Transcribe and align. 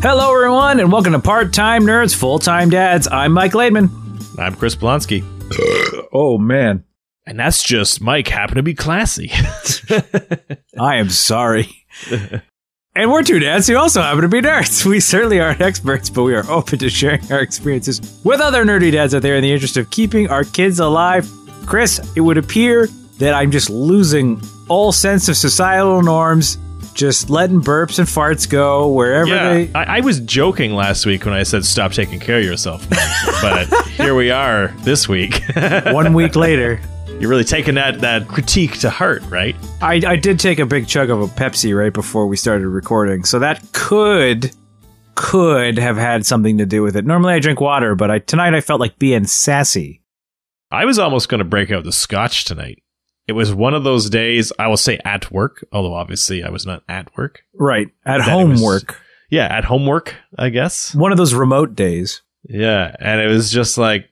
Hello, 0.00 0.32
everyone, 0.34 0.78
and 0.80 0.92
welcome 0.92 1.12
to 1.12 1.18
Part 1.18 1.52
Time 1.52 1.82
Nerds, 1.82 2.14
Full 2.14 2.38
Time 2.38 2.70
Dads. 2.70 3.08
I'm 3.08 3.32
Mike 3.32 3.52
Laidman. 3.52 3.90
I'm 4.38 4.54
Chris 4.54 4.76
Blonsky. 4.76 5.24
Oh, 6.10 6.38
man. 6.38 6.84
And 7.26 7.38
that's 7.38 7.62
just 7.62 8.00
Mike 8.00 8.28
happen 8.28 8.56
to 8.56 8.62
be 8.62 8.72
classy. 8.72 9.30
I 10.78 10.96
am 10.96 11.10
sorry. 11.10 11.68
and 12.96 13.10
we're 13.12 13.22
two 13.22 13.38
dads 13.38 13.66
who 13.66 13.76
also 13.76 14.00
happen 14.00 14.22
to 14.22 14.28
be 14.28 14.40
nerds. 14.40 14.86
We 14.86 15.00
certainly 15.00 15.38
aren't 15.38 15.60
experts, 15.60 16.08
but 16.08 16.22
we 16.22 16.34
are 16.34 16.48
open 16.50 16.78
to 16.78 16.88
sharing 16.88 17.30
our 17.30 17.40
experiences 17.40 18.22
with 18.24 18.40
other 18.40 18.64
nerdy 18.64 18.90
dads 18.90 19.14
out 19.14 19.20
there 19.20 19.36
in 19.36 19.42
the 19.42 19.52
interest 19.52 19.76
of 19.76 19.90
keeping 19.90 20.30
our 20.30 20.44
kids 20.44 20.80
alive. 20.80 21.28
Chris, 21.66 22.00
it 22.16 22.20
would 22.22 22.38
appear 22.38 22.86
that 23.18 23.34
I'm 23.34 23.50
just 23.50 23.68
losing 23.68 24.40
all 24.68 24.90
sense 24.90 25.28
of 25.28 25.36
societal 25.36 26.02
norms, 26.02 26.56
just 26.98 27.30
letting 27.30 27.60
burps 27.60 28.00
and 28.00 28.08
farts 28.08 28.48
go 28.48 28.88
wherever 28.88 29.28
yeah, 29.28 29.52
they. 29.54 29.72
I, 29.72 29.98
I 29.98 30.00
was 30.00 30.18
joking 30.18 30.74
last 30.74 31.06
week 31.06 31.24
when 31.24 31.32
I 31.32 31.44
said 31.44 31.64
stop 31.64 31.92
taking 31.92 32.18
care 32.18 32.38
of 32.38 32.44
yourself, 32.44 32.84
but 33.40 33.72
here 33.90 34.16
we 34.16 34.32
are 34.32 34.74
this 34.80 35.08
week. 35.08 35.40
One 35.86 36.12
week 36.12 36.34
later, 36.34 36.80
You're 37.20 37.30
really 37.30 37.44
taking 37.44 37.76
that 37.76 38.00
that 38.00 38.26
critique 38.26 38.80
to 38.80 38.90
heart, 38.90 39.22
right? 39.28 39.54
I, 39.80 40.02
I 40.04 40.16
did 40.16 40.40
take 40.40 40.58
a 40.58 40.66
big 40.66 40.88
chug 40.88 41.08
of 41.08 41.20
a 41.20 41.26
Pepsi 41.28 41.76
right 41.76 41.92
before 41.92 42.26
we 42.26 42.36
started 42.36 42.66
recording, 42.66 43.24
so 43.24 43.38
that 43.38 43.62
could 43.72 44.52
could 45.14 45.78
have 45.78 45.96
had 45.96 46.26
something 46.26 46.58
to 46.58 46.66
do 46.66 46.82
with 46.82 46.96
it. 46.96 47.06
Normally 47.06 47.34
I 47.34 47.38
drink 47.38 47.60
water, 47.60 47.94
but 47.94 48.10
I 48.10 48.18
tonight 48.18 48.54
I 48.54 48.60
felt 48.60 48.80
like 48.80 48.98
being 48.98 49.24
sassy. 49.24 50.02
I 50.72 50.84
was 50.84 50.98
almost 50.98 51.28
going 51.28 51.38
to 51.38 51.44
break 51.44 51.70
out 51.70 51.84
the 51.84 51.92
scotch 51.92 52.44
tonight. 52.44 52.82
It 53.28 53.32
was 53.32 53.54
one 53.54 53.74
of 53.74 53.84
those 53.84 54.08
days, 54.10 54.52
I 54.58 54.66
will 54.68 54.76
say 54.78 54.98
at 55.04 55.30
work, 55.30 55.64
although 55.70 55.94
obviously 55.94 56.42
I 56.42 56.48
was 56.50 56.64
not 56.66 56.82
at 56.88 57.14
work. 57.16 57.42
Right 57.54 57.88
at 58.04 58.22
home 58.22 58.52
was- 58.52 58.62
work, 58.62 59.00
Yeah, 59.30 59.44
at 59.46 59.64
homework, 59.64 60.14
I 60.38 60.48
guess. 60.48 60.94
one 60.94 61.12
of 61.12 61.18
those 61.18 61.34
remote 61.34 61.74
days. 61.76 62.22
Yeah, 62.48 62.94
and 62.98 63.20
it 63.20 63.26
was 63.26 63.50
just 63.52 63.76
like, 63.78 64.06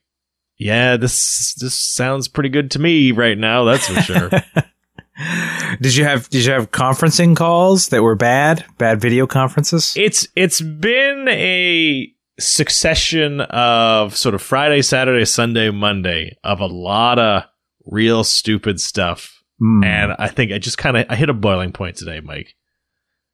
yeah, 0.58 0.96
this 0.98 1.54
this 1.54 1.74
sounds 1.74 2.28
pretty 2.28 2.48
good 2.50 2.70
to 2.72 2.78
me 2.78 3.10
right 3.12 3.36
now. 3.38 3.64
That's 3.64 3.88
for 3.88 4.00
sure. 4.02 4.30
Did 5.80 5.96
you 5.96 6.04
have 6.04 6.28
did 6.28 6.44
you 6.44 6.52
have 6.52 6.70
conferencing 6.70 7.34
calls 7.36 7.88
that 7.88 8.02
were 8.02 8.14
bad? 8.14 8.66
Bad 8.76 9.00
video 9.00 9.26
conferences? 9.26 9.94
it's 9.96 10.28
it's 10.36 10.60
been 10.60 11.26
a 11.28 12.12
succession 12.38 13.40
of 13.40 14.14
sort 14.14 14.34
of 14.34 14.42
Friday, 14.42 14.82
Saturday, 14.82 15.24
Sunday, 15.24 15.70
Monday 15.70 16.36
of 16.44 16.60
a 16.60 16.66
lot 16.66 17.18
of 17.18 17.44
real 17.86 18.24
stupid 18.24 18.80
stuff, 18.80 19.32
Hmm. 19.58 19.82
and 19.84 20.12
I 20.18 20.28
think 20.28 20.52
I 20.52 20.58
just 20.58 20.76
kind 20.76 20.96
of 20.98 21.06
I 21.08 21.16
hit 21.16 21.30
a 21.30 21.34
boiling 21.34 21.72
point 21.72 21.96
today, 21.96 22.20
Mike. 22.20 22.54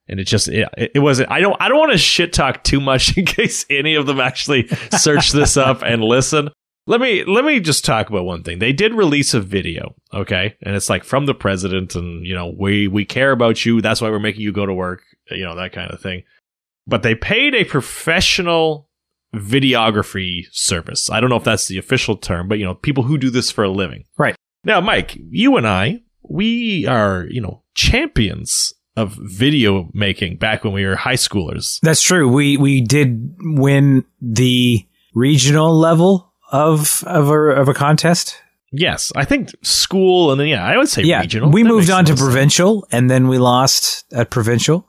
And 0.08 0.18
it 0.20 0.24
just 0.24 0.48
it, 0.48 0.68
it 0.76 0.98
wasn't. 0.98 1.30
I 1.30 1.40
don't 1.40 1.56
I 1.60 1.68
don't 1.68 1.78
want 1.78 1.92
to 1.92 1.98
shit 1.98 2.32
talk 2.32 2.62
too 2.64 2.80
much 2.80 3.16
in 3.16 3.24
case 3.24 3.64
any 3.70 3.94
of 3.94 4.06
them 4.06 4.20
actually 4.20 4.68
search 4.90 5.30
this 5.32 5.56
up 5.56 5.82
and 5.82 6.02
listen. 6.02 6.50
Let 6.86 7.00
me 7.00 7.24
let 7.24 7.44
me 7.44 7.60
just 7.60 7.84
talk 7.84 8.10
about 8.10 8.24
one 8.24 8.42
thing. 8.42 8.58
They 8.58 8.72
did 8.72 8.92
release 8.94 9.34
a 9.34 9.40
video, 9.40 9.94
okay, 10.12 10.56
and 10.62 10.74
it's 10.74 10.90
like 10.90 11.04
from 11.04 11.26
the 11.26 11.34
president, 11.34 11.94
and 11.94 12.26
you 12.26 12.34
know 12.34 12.52
we 12.58 12.88
we 12.88 13.04
care 13.04 13.30
about 13.30 13.64
you. 13.64 13.80
That's 13.80 14.00
why 14.00 14.10
we're 14.10 14.18
making 14.18 14.42
you 14.42 14.52
go 14.52 14.66
to 14.66 14.74
work, 14.74 15.02
you 15.30 15.44
know 15.44 15.54
that 15.54 15.72
kind 15.72 15.90
of 15.92 16.00
thing. 16.00 16.24
But 16.86 17.04
they 17.04 17.14
paid 17.14 17.54
a 17.54 17.64
professional 17.64 18.88
videography 19.56 20.46
service. 20.50 21.08
I 21.10 21.20
don't 21.20 21.30
know 21.30 21.36
if 21.36 21.44
that's 21.44 21.68
the 21.68 21.78
official 21.78 22.16
term, 22.16 22.48
but 22.48 22.58
you 22.58 22.64
know 22.64 22.74
people 22.74 23.04
who 23.04 23.18
do 23.18 23.30
this 23.30 23.50
for 23.50 23.64
a 23.64 23.70
living. 23.70 24.04
Right. 24.18 24.34
Now, 24.64 24.80
Mike, 24.80 25.18
you 25.30 25.56
and 25.56 25.66
I, 25.66 26.02
we 26.22 26.86
are 26.86 27.26
you 27.28 27.40
know 27.40 27.62
champions 27.74 28.72
of 28.96 29.16
video 29.20 29.88
making 29.94 30.36
back 30.36 30.64
when 30.64 30.72
we 30.72 30.84
were 30.84 30.96
high 30.96 31.14
schoolers. 31.14 31.80
That's 31.80 32.02
true. 32.02 32.28
We 32.28 32.56
we 32.56 32.80
did 32.80 33.34
win 33.40 34.04
the 34.20 34.86
regional 35.14 35.76
level 35.76 36.32
of 36.50 37.02
of 37.06 37.28
a, 37.28 37.38
of 37.38 37.68
a 37.68 37.74
contest. 37.74 38.36
Yes, 38.74 39.12
I 39.14 39.24
think 39.26 39.50
school, 39.62 40.30
and 40.30 40.40
then 40.40 40.48
yeah, 40.48 40.64
I 40.64 40.78
would 40.78 40.88
say 40.88 41.02
yeah, 41.02 41.20
regional. 41.20 41.50
we 41.50 41.62
That 41.62 41.68
moved 41.68 41.90
on 41.90 42.04
to 42.06 42.12
sense. 42.12 42.20
provincial, 42.22 42.86
and 42.90 43.10
then 43.10 43.28
we 43.28 43.38
lost 43.38 44.04
at 44.12 44.30
provincial. 44.30 44.86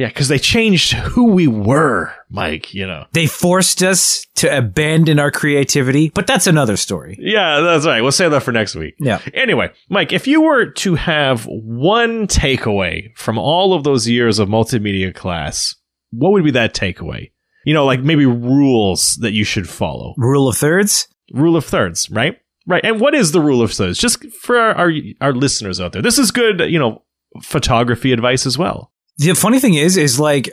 Yeah, 0.00 0.08
because 0.08 0.28
they 0.28 0.38
changed 0.38 0.94
who 0.94 1.26
we 1.32 1.46
were, 1.46 2.10
Mike. 2.30 2.72
You 2.72 2.86
know. 2.86 3.04
They 3.12 3.26
forced 3.26 3.82
us 3.82 4.24
to 4.36 4.56
abandon 4.56 5.18
our 5.18 5.30
creativity, 5.30 6.08
but 6.08 6.26
that's 6.26 6.46
another 6.46 6.78
story. 6.78 7.18
Yeah, 7.20 7.60
that's 7.60 7.84
right. 7.84 8.00
We'll 8.00 8.10
save 8.10 8.30
that 8.30 8.42
for 8.42 8.50
next 8.50 8.74
week. 8.74 8.94
Yeah. 8.98 9.20
Anyway, 9.34 9.70
Mike, 9.90 10.14
if 10.14 10.26
you 10.26 10.40
were 10.40 10.70
to 10.70 10.94
have 10.94 11.44
one 11.44 12.26
takeaway 12.28 13.14
from 13.14 13.36
all 13.36 13.74
of 13.74 13.84
those 13.84 14.08
years 14.08 14.38
of 14.38 14.48
multimedia 14.48 15.14
class, 15.14 15.74
what 16.12 16.32
would 16.32 16.44
be 16.44 16.52
that 16.52 16.72
takeaway? 16.72 17.32
You 17.66 17.74
know, 17.74 17.84
like 17.84 18.00
maybe 18.00 18.24
rules 18.24 19.16
that 19.16 19.32
you 19.32 19.44
should 19.44 19.68
follow. 19.68 20.14
Rule 20.16 20.48
of 20.48 20.56
thirds. 20.56 21.08
Rule 21.34 21.56
of 21.56 21.66
thirds, 21.66 22.08
right? 22.10 22.38
Right. 22.66 22.82
And 22.86 23.00
what 23.00 23.14
is 23.14 23.32
the 23.32 23.42
rule 23.42 23.60
of 23.60 23.70
thirds? 23.70 23.98
Just 23.98 24.24
for 24.32 24.56
our, 24.56 24.74
our, 24.74 24.92
our 25.20 25.32
listeners 25.34 25.78
out 25.78 25.92
there. 25.92 26.00
This 26.00 26.18
is 26.18 26.30
good, 26.30 26.60
you 26.60 26.78
know, 26.78 27.02
photography 27.42 28.12
advice 28.12 28.46
as 28.46 28.56
well. 28.56 28.92
The 29.18 29.34
funny 29.34 29.60
thing 29.60 29.74
is, 29.74 29.96
is 29.96 30.18
like, 30.18 30.50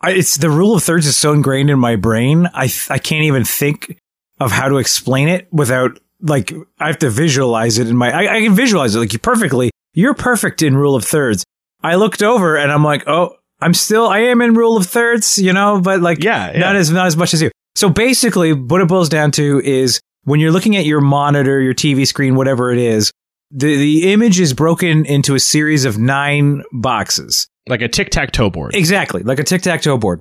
I, 0.00 0.12
it's 0.12 0.36
the 0.36 0.50
rule 0.50 0.74
of 0.74 0.82
thirds 0.82 1.06
is 1.06 1.16
so 1.16 1.32
ingrained 1.32 1.70
in 1.70 1.78
my 1.78 1.96
brain. 1.96 2.48
I 2.52 2.68
I 2.90 2.98
can't 2.98 3.24
even 3.24 3.44
think 3.44 3.98
of 4.38 4.52
how 4.52 4.68
to 4.68 4.76
explain 4.76 5.28
it 5.28 5.48
without 5.52 5.98
like 6.20 6.52
I 6.78 6.88
have 6.88 6.98
to 6.98 7.10
visualize 7.10 7.78
it 7.78 7.88
in 7.88 7.96
my. 7.96 8.10
I, 8.10 8.36
I 8.36 8.40
can 8.42 8.54
visualize 8.54 8.94
it 8.94 8.98
like 8.98 9.12
you 9.12 9.18
perfectly. 9.18 9.70
You're 9.94 10.14
perfect 10.14 10.60
in 10.62 10.76
rule 10.76 10.94
of 10.94 11.04
thirds. 11.04 11.44
I 11.82 11.94
looked 11.94 12.22
over 12.22 12.56
and 12.56 12.72
I'm 12.72 12.82
like, 12.84 13.06
oh, 13.06 13.36
I'm 13.60 13.74
still 13.74 14.06
I 14.06 14.20
am 14.20 14.42
in 14.42 14.54
rule 14.54 14.76
of 14.76 14.86
thirds, 14.86 15.38
you 15.38 15.52
know, 15.52 15.80
but 15.80 16.00
like 16.00 16.22
Yeah, 16.22 16.52
yeah. 16.52 16.58
not 16.58 16.76
as 16.76 16.90
not 16.90 17.06
as 17.06 17.16
much 17.16 17.32
as 17.32 17.40
you. 17.40 17.50
So 17.76 17.88
basically, 17.88 18.52
what 18.52 18.80
it 18.80 18.88
boils 18.88 19.08
down 19.08 19.30
to 19.32 19.60
is 19.64 20.00
when 20.24 20.40
you're 20.40 20.52
looking 20.52 20.76
at 20.76 20.84
your 20.84 21.00
monitor, 21.00 21.60
your 21.60 21.74
TV 21.74 22.06
screen, 22.06 22.34
whatever 22.34 22.72
it 22.72 22.78
is, 22.78 23.10
the 23.50 23.76
the 23.76 24.12
image 24.12 24.38
is 24.40 24.52
broken 24.52 25.06
into 25.06 25.34
a 25.34 25.40
series 25.40 25.84
of 25.84 25.96
nine 25.98 26.62
boxes. 26.72 27.48
Like 27.68 27.82
a 27.82 27.88
tic 27.88 28.10
tac 28.10 28.32
toe 28.32 28.50
board. 28.50 28.74
Exactly, 28.74 29.22
like 29.22 29.38
a 29.38 29.44
tic 29.44 29.62
tac 29.62 29.82
toe 29.82 29.96
board. 29.98 30.20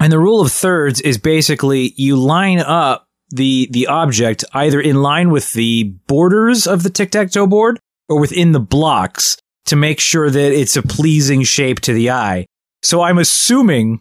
And 0.00 0.12
the 0.12 0.18
rule 0.18 0.40
of 0.40 0.52
thirds 0.52 1.00
is 1.00 1.18
basically 1.18 1.94
you 1.96 2.16
line 2.16 2.60
up 2.60 3.06
the 3.30 3.68
the 3.70 3.86
object 3.86 4.44
either 4.52 4.80
in 4.80 4.96
line 5.02 5.30
with 5.30 5.52
the 5.54 5.84
borders 6.06 6.66
of 6.66 6.82
the 6.82 6.90
tic 6.90 7.10
tac 7.10 7.30
toe 7.30 7.46
board 7.46 7.78
or 8.08 8.20
within 8.20 8.52
the 8.52 8.60
blocks 8.60 9.38
to 9.66 9.76
make 9.76 9.98
sure 9.98 10.28
that 10.28 10.52
it's 10.52 10.76
a 10.76 10.82
pleasing 10.82 11.42
shape 11.42 11.80
to 11.80 11.94
the 11.94 12.10
eye. 12.10 12.44
So 12.82 13.00
I'm 13.00 13.16
assuming 13.18 14.00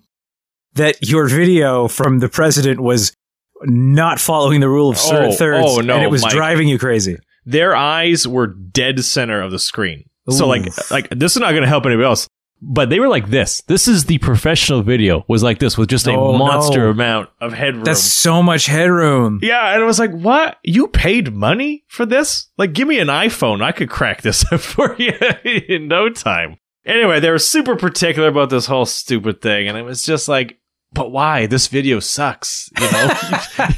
that 0.73 0.97
your 1.07 1.27
video 1.29 1.88
from 1.88 2.19
the 2.19 2.27
president 2.27 2.81
was 2.81 3.13
not 3.61 4.19
following 4.19 4.59
the 4.59 4.67
rule 4.67 4.89
of 4.89 4.97
Oh, 5.01 5.31
thirds 5.31 5.66
oh, 5.69 5.79
no, 5.79 5.93
and 5.95 6.03
it 6.03 6.11
was 6.11 6.23
Mike. 6.23 6.33
driving 6.33 6.67
you 6.67 6.77
crazy. 6.77 7.16
their 7.45 7.73
eyes 7.75 8.27
were 8.27 8.47
dead 8.47 9.05
center 9.05 9.39
of 9.41 9.51
the 9.51 9.59
screen. 9.59 10.09
So 10.29 10.47
like 10.47 10.66
like 10.91 11.07
this 11.11 11.35
is 11.35 11.39
not 11.39 11.51
going 11.51 11.63
to 11.63 11.69
help 11.69 11.85
anybody 11.85 12.05
else. 12.05 12.27
But 12.66 12.90
they 12.90 13.00
were 13.00 13.09
like 13.09 13.29
this. 13.29 13.62
This 13.68 13.88
is 13.90 14.06
the 14.06 14.19
professional 14.19 14.81
video 14.84 15.25
was 15.28 15.44
like 15.44 15.59
this 15.59 15.78
with 15.78 15.90
just 15.90 16.07
a 16.07 16.13
Oh, 16.13 16.38
monster 16.38 16.85
no. 16.85 16.91
amount 16.91 17.29
of 17.41 17.51
headroom. 17.53 17.84
That's 17.84 18.01
so 18.01 18.41
much 18.41 18.68
headroom. 18.68 19.40
yeah, 19.44 19.74
and 19.74 19.81
it 19.81 19.85
was 19.85 20.00
like, 20.00 20.12
"What? 20.12 20.57
You 20.63 20.88
paid 20.88 21.34
money 21.34 21.84
for 21.88 22.06
this? 22.06 22.47
Like 22.57 22.72
give 22.73 22.88
me 22.88 23.00
an 23.00 23.09
iPhone. 23.09 23.62
I 23.62 23.73
could 23.73 23.90
crack 23.90 24.22
this 24.22 24.46
up 24.52 24.62
for 24.62 24.96
you 24.97 25.13
in 25.44 25.88
no 25.90 26.09
time." 26.09 26.57
Anyway, 26.85 27.19
they 27.19 27.29
were 27.31 27.38
super 27.40 27.75
particular 27.75 28.28
about 28.29 28.50
this 28.50 28.66
whole 28.66 28.85
stupid 28.85 29.41
thing 29.41 29.68
and 29.68 29.78
it 29.78 29.84
was 29.84 30.03
just 30.03 30.28
like, 30.29 30.57
"But 30.94 31.12
why? 31.12 31.46
This 31.47 31.68
video 31.68 32.00
sucks." 32.00 32.69
You 32.79 32.91
know? 32.91 33.09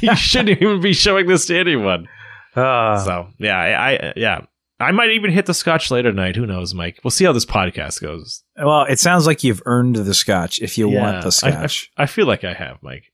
you 0.00 0.16
shouldn't 0.16 0.60
even 0.62 0.80
be 0.80 0.92
showing 0.92 1.26
this 1.26 1.46
to 1.46 1.58
anyone. 1.58 2.08
Ah. 2.54 3.02
So 3.04 3.28
yeah, 3.38 3.58
I, 3.58 3.92
I 3.92 4.12
yeah, 4.16 4.40
I 4.78 4.92
might 4.92 5.10
even 5.10 5.30
hit 5.30 5.46
the 5.46 5.54
scotch 5.54 5.90
later 5.90 6.10
tonight. 6.10 6.36
Who 6.36 6.46
knows, 6.46 6.74
Mike? 6.74 7.00
We'll 7.02 7.10
see 7.10 7.24
how 7.24 7.32
this 7.32 7.46
podcast 7.46 8.02
goes. 8.02 8.42
Well, 8.62 8.84
it 8.84 8.98
sounds 8.98 9.26
like 9.26 9.42
you've 9.42 9.62
earned 9.64 9.96
the 9.96 10.12
scotch 10.14 10.60
if 10.60 10.76
you 10.76 10.90
Yeah, 10.90 11.00
want 11.02 11.16
the 11.22 11.46
I- 11.46 11.48
I- 11.48 11.52
scotch. 11.52 11.90
I, 11.96 12.06
feel 12.06 12.26
like 12.26 12.44
I 12.44 12.52
have, 12.52 12.78
Mike. 12.82 13.04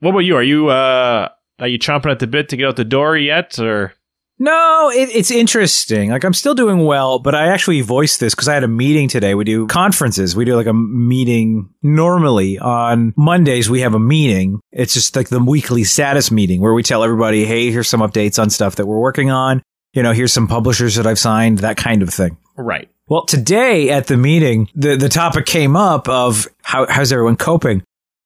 What 0.00 0.10
about 0.10 0.20
you? 0.20 0.36
Are 0.36 0.42
you 0.42 0.68
uh 0.68 1.28
are 1.58 1.68
you 1.68 1.78
chomping 1.78 2.10
at 2.10 2.18
the 2.18 2.26
bit 2.26 2.48
to 2.50 2.56
get 2.56 2.66
out 2.68 2.76
the 2.76 2.84
door 2.84 3.16
yet, 3.16 3.58
or 3.58 3.92
no, 4.38 4.90
it, 4.92 5.10
it's 5.14 5.30
interesting. 5.30 6.10
Like 6.10 6.24
I'm 6.24 6.32
still 6.34 6.54
doing 6.54 6.84
well, 6.84 7.20
but 7.20 7.34
I 7.36 7.46
actually 7.48 7.80
voiced 7.82 8.18
this 8.18 8.34
because 8.34 8.48
I 8.48 8.54
had 8.54 8.64
a 8.64 8.68
meeting 8.68 9.08
today. 9.08 9.34
We 9.36 9.44
do 9.44 9.66
conferences. 9.68 10.34
We 10.34 10.44
do 10.44 10.56
like 10.56 10.66
a 10.66 10.72
meeting 10.72 11.68
normally 11.82 12.58
on 12.58 13.12
Mondays. 13.16 13.70
We 13.70 13.82
have 13.82 13.94
a 13.94 14.00
meeting. 14.00 14.58
It's 14.72 14.94
just 14.94 15.14
like 15.14 15.28
the 15.28 15.38
weekly 15.42 15.84
status 15.84 16.32
meeting 16.32 16.60
where 16.60 16.74
we 16.74 16.82
tell 16.82 17.04
everybody, 17.04 17.44
"Hey, 17.44 17.70
here's 17.70 17.88
some 17.88 18.00
updates 18.00 18.40
on 18.42 18.50
stuff 18.50 18.76
that 18.76 18.86
we're 18.86 18.98
working 19.00 19.30
on. 19.30 19.62
You 19.92 20.02
know, 20.02 20.12
here's 20.12 20.32
some 20.32 20.48
publishers 20.48 20.94
that 20.96 21.06
I've 21.06 21.18
signed, 21.18 21.58
that 21.58 21.76
kind 21.76 22.02
of 22.02 22.10
thing." 22.10 22.36
right? 22.56 22.88
Well, 23.08 23.24
today 23.24 23.90
at 23.90 24.06
the 24.06 24.16
meeting, 24.16 24.68
the, 24.74 24.96
the 24.96 25.08
topic 25.08 25.46
came 25.46 25.76
up 25.76 26.08
of 26.08 26.46
how, 26.62 26.86
how's 26.88 27.12
everyone 27.12 27.36
coping? 27.36 27.82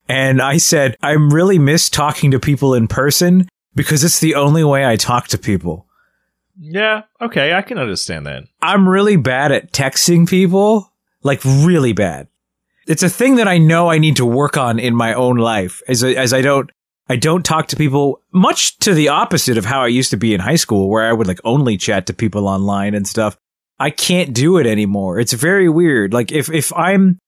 And 0.08 0.40
I 0.40 0.58
said, 0.58 0.96
I'm 1.02 1.32
really 1.32 1.58
miss 1.58 1.88
talking 1.88 2.30
to 2.32 2.38
people 2.38 2.74
in 2.74 2.86
person 2.86 3.48
because 3.74 4.04
it's 4.04 4.20
the 4.20 4.34
only 4.34 4.62
way 4.62 4.86
I 4.86 4.96
talk 4.96 5.28
to 5.28 5.38
people. 5.38 5.86
Yeah, 6.58 7.02
okay, 7.20 7.52
I 7.54 7.62
can 7.62 7.78
understand 7.78 8.26
that. 8.26 8.44
I'm 8.62 8.88
really 8.88 9.16
bad 9.16 9.52
at 9.52 9.72
texting 9.72 10.28
people, 10.28 10.92
like 11.22 11.44
really 11.44 11.92
bad. 11.92 12.28
it's 12.86 13.02
a 13.02 13.08
thing 13.08 13.36
that 13.36 13.48
I 13.48 13.58
know 13.58 13.90
I 13.90 13.98
need 13.98 14.16
to 14.16 14.26
work 14.26 14.56
on 14.56 14.78
in 14.78 14.94
my 14.94 15.12
own 15.14 15.36
life 15.36 15.82
as 15.88 16.04
as 16.04 16.32
I 16.32 16.40
don't 16.40 16.70
I 17.08 17.16
don't 17.16 17.44
talk 17.44 17.68
to 17.68 17.76
people 17.76 18.22
much 18.32 18.78
to 18.78 18.92
the 18.92 19.08
opposite 19.08 19.58
of 19.58 19.64
how 19.64 19.82
I 19.82 19.88
used 19.88 20.10
to 20.10 20.16
be 20.16 20.34
in 20.34 20.40
high 20.40 20.56
school 20.56 20.88
where 20.90 21.08
I 21.08 21.12
would 21.12 21.26
like 21.26 21.40
only 21.44 21.76
chat 21.76 22.06
to 22.06 22.12
people 22.14 22.48
online 22.48 22.94
and 22.94 23.06
stuff. 23.06 23.36
I 23.78 23.90
can't 23.90 24.34
do 24.34 24.58
it 24.58 24.66
anymore. 24.66 25.20
It's 25.20 25.32
very 25.32 25.68
weird. 25.68 26.12
Like 26.12 26.32
if 26.32 26.50
if 26.50 26.72
I'm 26.72 27.18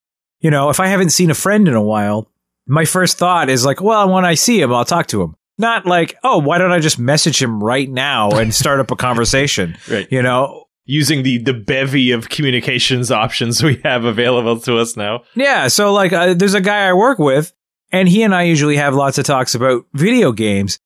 you 0.41 0.51
know, 0.51 0.71
if 0.71 0.81
I 0.81 0.87
haven't 0.87 1.11
seen 1.11 1.31
a 1.31 1.35
friend 1.35 1.67
in 1.69 1.75
a 1.75 1.83
while, 1.83 2.31
my 2.67 2.85
first 2.85 3.19
thought 3.19 3.49
is 3.49 3.65
like, 3.65 3.81
well, 3.81 4.09
when 4.13 4.25
I 4.25 4.35
see 4.35 4.61
him, 4.61 4.73
I'll 4.73 4.85
talk 4.85 5.09
to 5.09 5.23
him. 5.23 5.35
Not 5.59 5.87
like, 5.87 6.17
oh, 6.23 6.39
why 6.39 6.59
don't 6.59 6.71
I 6.71 6.79
just 6.79 6.99
message 6.99 7.43
him 7.43 7.63
right 7.63 7.91
now 7.91 8.31
and 8.31 8.55
start 8.55 8.79
up 8.79 8.91
a 8.91 8.97
conversation? 8.97 9.77
Right. 9.91 10.07
You 10.11 10.23
know, 10.23 10.65
Using 10.91 11.23
the 11.23 11.37
the 11.37 11.53
bevy 11.53 12.13
of 12.13 12.31
communications 12.31 13.11
options 13.11 13.63
we 13.63 13.79
have 13.85 14.05
available 14.05 14.59
to 14.61 14.79
us 14.79 14.97
now. 14.97 15.25
Yeah, 15.35 15.69
so 15.69 15.93
like 15.93 16.15
uh, 16.15 16.33
there's 16.33 16.55
a 16.55 16.63
guy 16.63 16.89
I 16.89 16.95
work 16.95 17.19
with 17.19 17.53
and 17.91 18.09
he 18.09 18.23
and 18.23 18.35
I 18.35 18.43
usually 18.43 18.77
have 18.77 18.95
lots 18.95 19.19
of 19.19 19.25
talks 19.25 19.55
about 19.55 19.85
video 19.95 20.33
games. 20.33 20.79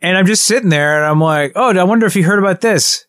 And 0.00 0.16
I'm 0.16 0.26
just 0.26 0.44
sitting 0.44 0.68
there 0.68 0.98
and 0.98 1.06
I'm 1.06 1.20
like, 1.20 1.52
"Oh, 1.56 1.76
I 1.76 1.84
wonder 1.84 2.06
if 2.06 2.14
you 2.14 2.22
heard 2.22 2.38
about 2.38 2.60
this." 2.60 3.08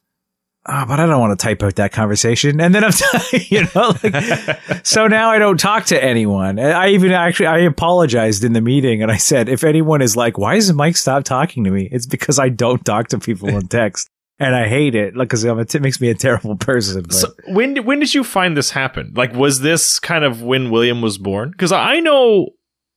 Oh, 0.71 0.85
but 0.87 0.99
I 0.99 1.05
don't 1.07 1.19
want 1.19 1.37
to 1.37 1.43
type 1.43 1.63
out 1.63 1.75
that 1.75 1.91
conversation. 1.91 2.59
And 2.61 2.75
then 2.75 2.83
I'm, 2.83 2.91
you 3.33 3.65
know, 3.73 3.93
like, 4.03 4.85
so 4.85 5.07
now 5.07 5.31
I 5.31 5.39
don't 5.39 5.59
talk 5.59 5.85
to 5.85 6.03
anyone. 6.03 6.59
I 6.59 6.89
even 6.89 7.11
actually, 7.11 7.47
I 7.47 7.59
apologized 7.59 8.43
in 8.43 8.53
the 8.53 8.61
meeting 8.61 9.01
and 9.01 9.11
I 9.11 9.17
said, 9.17 9.49
if 9.49 9.63
anyone 9.63 10.01
is 10.01 10.15
like, 10.15 10.37
why 10.37 10.55
does 10.55 10.71
Mike 10.73 10.97
stop 10.97 11.23
talking 11.23 11.63
to 11.63 11.71
me? 11.71 11.89
It's 11.91 12.05
because 12.05 12.37
I 12.37 12.49
don't 12.49 12.83
talk 12.85 13.07
to 13.09 13.19
people 13.19 13.49
in 13.49 13.67
text 13.67 14.09
and 14.39 14.53
I 14.53 14.67
hate 14.67 14.93
it. 14.93 15.15
Like, 15.15 15.29
cause 15.29 15.43
it 15.43 15.81
makes 15.81 15.99
me 15.99 16.09
a 16.09 16.15
terrible 16.15 16.55
person. 16.55 17.03
But. 17.03 17.13
So 17.13 17.33
when 17.47 17.77
when 17.85 17.99
did 17.99 18.13
you 18.13 18.23
find 18.23 18.55
this 18.55 18.69
happen? 18.69 19.13
Like, 19.15 19.33
was 19.33 19.61
this 19.61 19.97
kind 19.97 20.23
of 20.23 20.43
when 20.43 20.69
William 20.69 21.01
was 21.01 21.17
born? 21.17 21.49
Because 21.49 21.71
I 21.71 21.99
know 21.99 22.49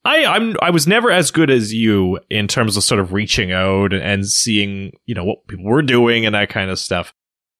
I 0.04 0.25
I'm 0.25 0.56
I 0.60 0.70
was 0.70 0.87
never 0.87 1.10
as 1.10 1.31
good 1.31 1.50
as 1.50 1.72
you 1.72 2.19
in 2.28 2.49
terms 2.49 2.76
of 2.76 2.84
sort 2.84 3.00
of 3.00 3.12
reaching 3.12 3.52
out 3.52 3.93
and 3.93 4.26
seeing 4.26 4.93
you 5.06 5.14
know 5.14 5.25
what 5.25 5.46
people 5.46 5.64
were 5.64 5.82
doing 5.82 6.26
and 6.26 6.34
that 6.34 6.49
kind 6.49 6.70
of 6.70 6.78
stuff. 6.78 7.12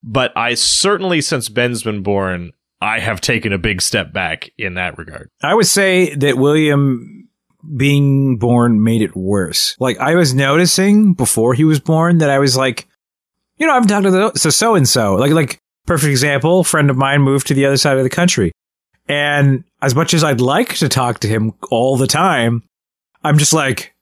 But 0.03 0.37
I 0.37 0.55
certainly, 0.55 1.21
since 1.21 1.49
Ben's 1.49 1.85
been 1.85 2.03
born, 2.03 2.53
I 2.81 2.99
have 2.99 3.21
taken 3.21 3.53
a 3.53 3.59
big 3.59 3.81
step 3.81 4.13
back 4.13 4.51
in 4.59 4.75
that 4.75 4.99
regard. 4.99 5.31
I 5.43 5.55
would 5.55 5.67
say 5.67 6.15
that 6.17 6.37
William 6.37 7.29
being 7.77 8.39
born 8.39 8.83
made 8.83 9.03
it 9.03 9.15
worse. 9.15 9.77
Like 9.79 9.99
I 9.99 10.17
was 10.17 10.35
noticing 10.35 11.15
before 11.15 11.55
he 11.55 11.63
was 11.63 11.79
born 11.79 12.19
that 12.19 12.31
I 12.31 12.41
was 12.41 12.57
like, 12.57 12.89
you 13.57 13.67
know, 13.69 13.75
I've 13.75 13.87
talked 13.87 14.05
to 14.05 14.33
so 14.37 14.51
so 14.51 14.75
and 14.75 14.89
so. 14.89 15.15
Like 15.15 15.31
like 15.31 15.61
perfect 15.87 16.11
example, 16.11 16.65
friend 16.65 16.91
of 16.91 16.97
mine 16.97 17.23
moved 17.23 17.47
to 17.49 17.55
the 17.55 17.67
other 17.67 17.77
side 17.77 17.99
of 17.99 18.03
the 18.05 18.11
country. 18.11 18.51
And 19.13 19.65
as 19.83 19.95
much 19.95 20.15
as 20.15 20.25
I'd 20.25 20.41
like 20.41 20.77
to 20.77 20.89
talk 20.89 21.19
to 21.19 21.29
him 21.29 21.53
all 21.71 21.99
the 21.99 22.07
time, 22.07 22.63
I'm 23.23 23.37
just 23.37 23.53
like, 23.53 23.95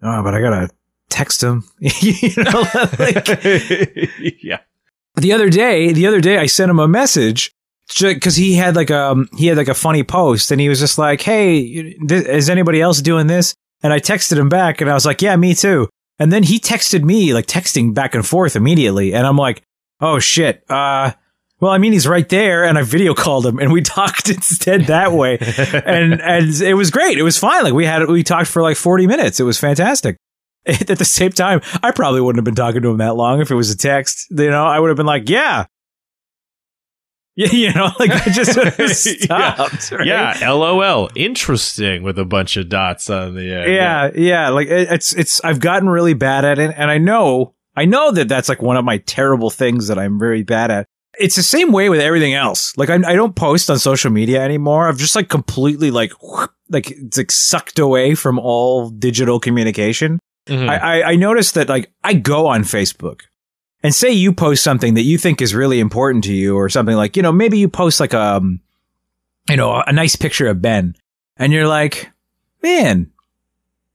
oh, 0.00 0.22
but 0.22 0.34
I 0.34 0.40
gotta 0.40 0.70
text 1.08 1.42
him. 1.42 1.64
you 1.80 2.30
know, 2.36 2.60
like 3.00 3.26
yeah. 4.40 4.60
the 5.16 5.32
other 5.32 5.50
day, 5.50 5.92
the 5.92 6.06
other 6.06 6.20
day 6.20 6.38
I 6.38 6.46
sent 6.46 6.70
him 6.70 6.78
a 6.78 6.86
message 6.86 7.50
because 8.00 8.36
he 8.36 8.54
had 8.54 8.76
like 8.76 8.92
um 8.92 9.28
he 9.36 9.48
had 9.48 9.56
like 9.56 9.66
a 9.66 9.74
funny 9.74 10.04
post 10.04 10.52
and 10.52 10.60
he 10.60 10.68
was 10.68 10.78
just 10.78 10.96
like, 10.96 11.22
"Hey, 11.22 11.94
th- 11.94 12.26
is 12.26 12.48
anybody 12.48 12.80
else 12.80 13.02
doing 13.02 13.26
this?" 13.26 13.56
And 13.82 13.92
I 13.92 13.98
texted 13.98 14.38
him 14.38 14.48
back 14.48 14.80
and 14.80 14.88
I 14.88 14.94
was 14.94 15.04
like, 15.04 15.22
"Yeah, 15.22 15.34
me 15.34 15.56
too." 15.56 15.88
And 16.20 16.32
then 16.32 16.44
he 16.44 16.60
texted 16.60 17.02
me 17.02 17.34
like 17.34 17.46
texting 17.46 17.94
back 17.94 18.14
and 18.14 18.24
forth 18.24 18.54
immediately, 18.54 19.12
and 19.12 19.26
I'm 19.26 19.36
like, 19.36 19.64
"Oh 20.00 20.20
shit." 20.20 20.62
Uh, 20.70 21.14
well, 21.66 21.74
I 21.74 21.78
mean, 21.78 21.92
he's 21.92 22.06
right 22.06 22.28
there, 22.28 22.64
and 22.64 22.78
I 22.78 22.82
video 22.82 23.12
called 23.12 23.44
him, 23.44 23.58
and 23.58 23.72
we 23.72 23.82
talked 23.82 24.30
instead 24.30 24.82
that 24.82 25.10
way, 25.10 25.36
and 25.40 26.20
and 26.22 26.54
it 26.62 26.74
was 26.74 26.92
great. 26.92 27.18
It 27.18 27.24
was 27.24 27.36
fine. 27.36 27.64
Like 27.64 27.72
we 27.72 27.84
had 27.84 28.06
we 28.08 28.22
talked 28.22 28.46
for 28.48 28.62
like 28.62 28.76
40 28.76 29.08
minutes. 29.08 29.40
It 29.40 29.42
was 29.42 29.58
fantastic. 29.58 30.16
At 30.66 30.86
the 30.98 31.04
same 31.04 31.32
time, 31.32 31.60
I 31.82 31.90
probably 31.90 32.20
wouldn't 32.20 32.38
have 32.38 32.44
been 32.44 32.54
talking 32.54 32.82
to 32.82 32.88
him 32.88 32.98
that 32.98 33.16
long 33.16 33.40
if 33.40 33.50
it 33.50 33.56
was 33.56 33.70
a 33.72 33.76
text. 33.76 34.28
You 34.30 34.48
know, 34.50 34.64
I 34.64 34.78
would 34.78 34.88
have 34.88 34.96
been 34.96 35.06
like, 35.06 35.28
"Yeah." 35.28 35.66
Yeah, 37.34 37.50
you 37.50 37.72
know, 37.74 37.90
like 37.98 38.12
I 38.12 38.30
just 38.30 38.56
would 38.56 38.68
have 38.68 38.90
stopped. 38.92 39.90
right? 39.90 40.06
Yeah, 40.06 40.52
LOL. 40.52 41.10
Interesting 41.16 42.04
with 42.04 42.18
a 42.18 42.24
bunch 42.24 42.56
of 42.56 42.68
dots 42.68 43.10
on 43.10 43.34
the 43.34 43.52
end. 43.52 43.72
yeah, 43.72 44.10
yeah. 44.14 44.48
Like 44.50 44.68
it, 44.68 44.90
it's 44.90 45.12
it's 45.14 45.42
I've 45.44 45.60
gotten 45.60 45.88
really 45.88 46.14
bad 46.14 46.44
at 46.44 46.58
it, 46.58 46.72
and 46.76 46.90
I 46.90 46.98
know 46.98 47.54
I 47.74 47.86
know 47.86 48.12
that 48.12 48.28
that's 48.28 48.48
like 48.48 48.62
one 48.62 48.76
of 48.76 48.84
my 48.84 48.98
terrible 48.98 49.50
things 49.50 49.88
that 49.88 49.98
I'm 49.98 50.18
very 50.18 50.44
bad 50.44 50.70
at. 50.70 50.86
It's 51.18 51.36
the 51.36 51.42
same 51.42 51.72
way 51.72 51.88
with 51.88 52.00
everything 52.00 52.34
else. 52.34 52.76
Like 52.76 52.90
I, 52.90 52.96
I 52.96 53.14
don't 53.14 53.34
post 53.34 53.70
on 53.70 53.78
social 53.78 54.10
media 54.10 54.42
anymore. 54.42 54.88
I've 54.88 54.98
just 54.98 55.16
like 55.16 55.28
completely 55.28 55.90
like 55.90 56.12
like 56.68 56.90
it's 56.90 57.16
like 57.16 57.30
sucked 57.32 57.78
away 57.78 58.14
from 58.14 58.38
all 58.38 58.90
digital 58.90 59.40
communication. 59.40 60.18
Mhm. 60.46 60.68
I, 60.68 60.76
I 60.76 61.08
I 61.12 61.16
noticed 61.16 61.54
that 61.54 61.68
like 61.68 61.90
I 62.04 62.14
go 62.14 62.46
on 62.46 62.62
Facebook 62.62 63.22
and 63.82 63.94
say 63.94 64.10
you 64.12 64.32
post 64.32 64.62
something 64.62 64.94
that 64.94 65.02
you 65.02 65.18
think 65.18 65.40
is 65.40 65.54
really 65.54 65.80
important 65.80 66.24
to 66.24 66.32
you 66.34 66.56
or 66.56 66.68
something 66.68 66.96
like 66.96 67.16
you 67.16 67.22
know 67.22 67.32
maybe 67.32 67.58
you 67.58 67.68
post 67.68 67.98
like 67.98 68.14
um 68.14 68.60
you 69.48 69.56
know 69.56 69.82
a 69.86 69.92
nice 69.92 70.14
picture 70.16 70.46
of 70.48 70.62
Ben 70.62 70.94
and 71.36 71.52
you're 71.52 71.66
like 71.68 72.10
man 72.62 73.10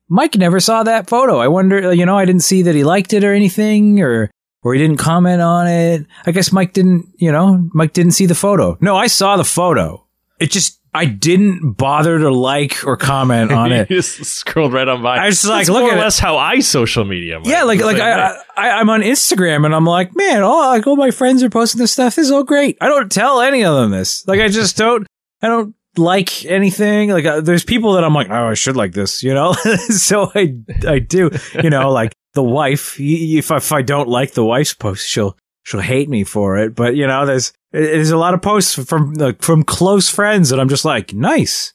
Mike 0.10 0.36
never 0.36 0.60
saw 0.60 0.84
that 0.84 1.08
photo 1.10 1.38
I 1.40 1.48
wonder 1.48 1.94
you 1.94 2.06
know 2.06 2.18
I 2.18 2.26
didn't 2.26 2.44
see 2.44 2.64
that 2.64 2.76
he 2.76 2.84
liked 2.84 3.14
it 3.14 3.24
or 3.24 3.34
anything 3.34 4.02
or 4.02 4.30
or 4.64 4.74
he 4.74 4.80
didn't 4.80 4.98
comment 4.98 5.42
on 5.42 5.68
it 5.68 6.06
I 6.26 6.32
guess 6.32 6.52
Mike 6.52 6.74
didn't 6.74 7.08
you 7.18 7.32
know 7.32 7.70
Mike 7.74 7.94
didn't 7.94 8.14
see 8.14 8.26
the 8.26 8.36
photo 8.36 8.78
no 8.82 8.96
I 8.96 9.08
saw 9.08 9.38
the 9.38 9.44
photo 9.44 10.06
it 10.40 10.52
just 10.52 10.82
I 10.94 11.06
didn't 11.06 11.74
bother 11.74 12.20
to 12.20 12.30
like 12.34 12.86
or 12.86 12.98
comment 12.98 13.52
on 13.62 13.72
it 13.72 13.88
just 13.88 14.26
scrolled 14.26 14.74
right 14.74 14.88
on 14.88 15.02
by. 15.02 15.18
I 15.18 15.28
was 15.28 15.36
just 15.36 15.46
like, 15.46 15.60
That's 15.60 15.70
look 15.70 15.84
more 15.84 15.94
at 15.94 16.04
or 16.04 16.08
it. 16.08 16.18
how 16.18 16.38
I 16.38 16.60
social 16.60 17.06
media. 17.06 17.40
Mike. 17.40 17.48
Yeah, 17.48 17.64
like 17.64 17.80
like 17.80 17.98
I. 17.98 18.36
I 18.58 18.72
I'm 18.72 18.90
on 18.90 19.02
Instagram 19.02 19.66
and 19.66 19.74
I'm 19.74 19.86
like, 19.86 20.16
man, 20.16 20.44
all 20.44 20.68
like 20.70 20.86
all 20.86 20.98
my 20.98 21.12
friends 21.12 21.44
are 21.44 21.50
posting 21.50 21.80
this 21.80 21.94
stuff. 21.94 22.16
This 22.16 22.26
is 22.26 22.32
all 22.32 22.44
great. 22.44 22.78
I 22.82 22.90
don't 22.90 23.10
tell 23.10 23.40
any 23.40 23.64
of 23.64 23.74
them 23.76 23.92
this. 23.92 24.28
Like 24.28 24.42
I 24.42 24.50
just 24.50 24.76
don't. 24.76 25.08
I 25.42 25.48
don't 25.48 25.76
like 25.98 26.46
anything. 26.46 27.10
Like 27.10 27.26
uh, 27.26 27.42
there's 27.42 27.64
people 27.64 27.94
that 27.94 28.04
I'm 28.04 28.14
like, 28.14 28.30
oh, 28.30 28.48
I 28.50 28.54
should 28.54 28.76
like 28.76 28.92
this, 28.92 29.24
you 29.24 29.34
know. 29.34 29.54
so 29.90 30.30
I 30.36 30.56
I 30.86 31.00
do, 31.00 31.32
you 31.64 31.70
know, 31.70 31.92
like 31.92 32.14
the 32.34 32.44
wife. 32.44 32.96
If 33.00 33.52
I, 33.52 33.58
if 33.58 33.72
I 33.72 33.82
don't 33.82 34.10
like 34.10 34.32
the 34.32 34.46
wife's 34.46 34.74
post, 34.74 35.08
she'll 35.08 35.38
she'll 35.64 35.82
hate 35.82 36.10
me 36.10 36.24
for 36.24 36.58
it. 36.58 36.76
But 36.76 36.96
you 36.96 37.08
know, 37.08 37.26
there's 37.26 37.54
there's 37.72 38.12
a 38.12 38.18
lot 38.18 38.34
of 38.34 38.42
posts 38.42 38.76
from 38.76 39.14
like, 39.14 39.42
from 39.42 39.64
close 39.64 40.10
friends 40.10 40.50
that 40.50 40.60
I'm 40.60 40.70
just 40.70 40.86
like, 40.86 41.14
nice. 41.14 41.74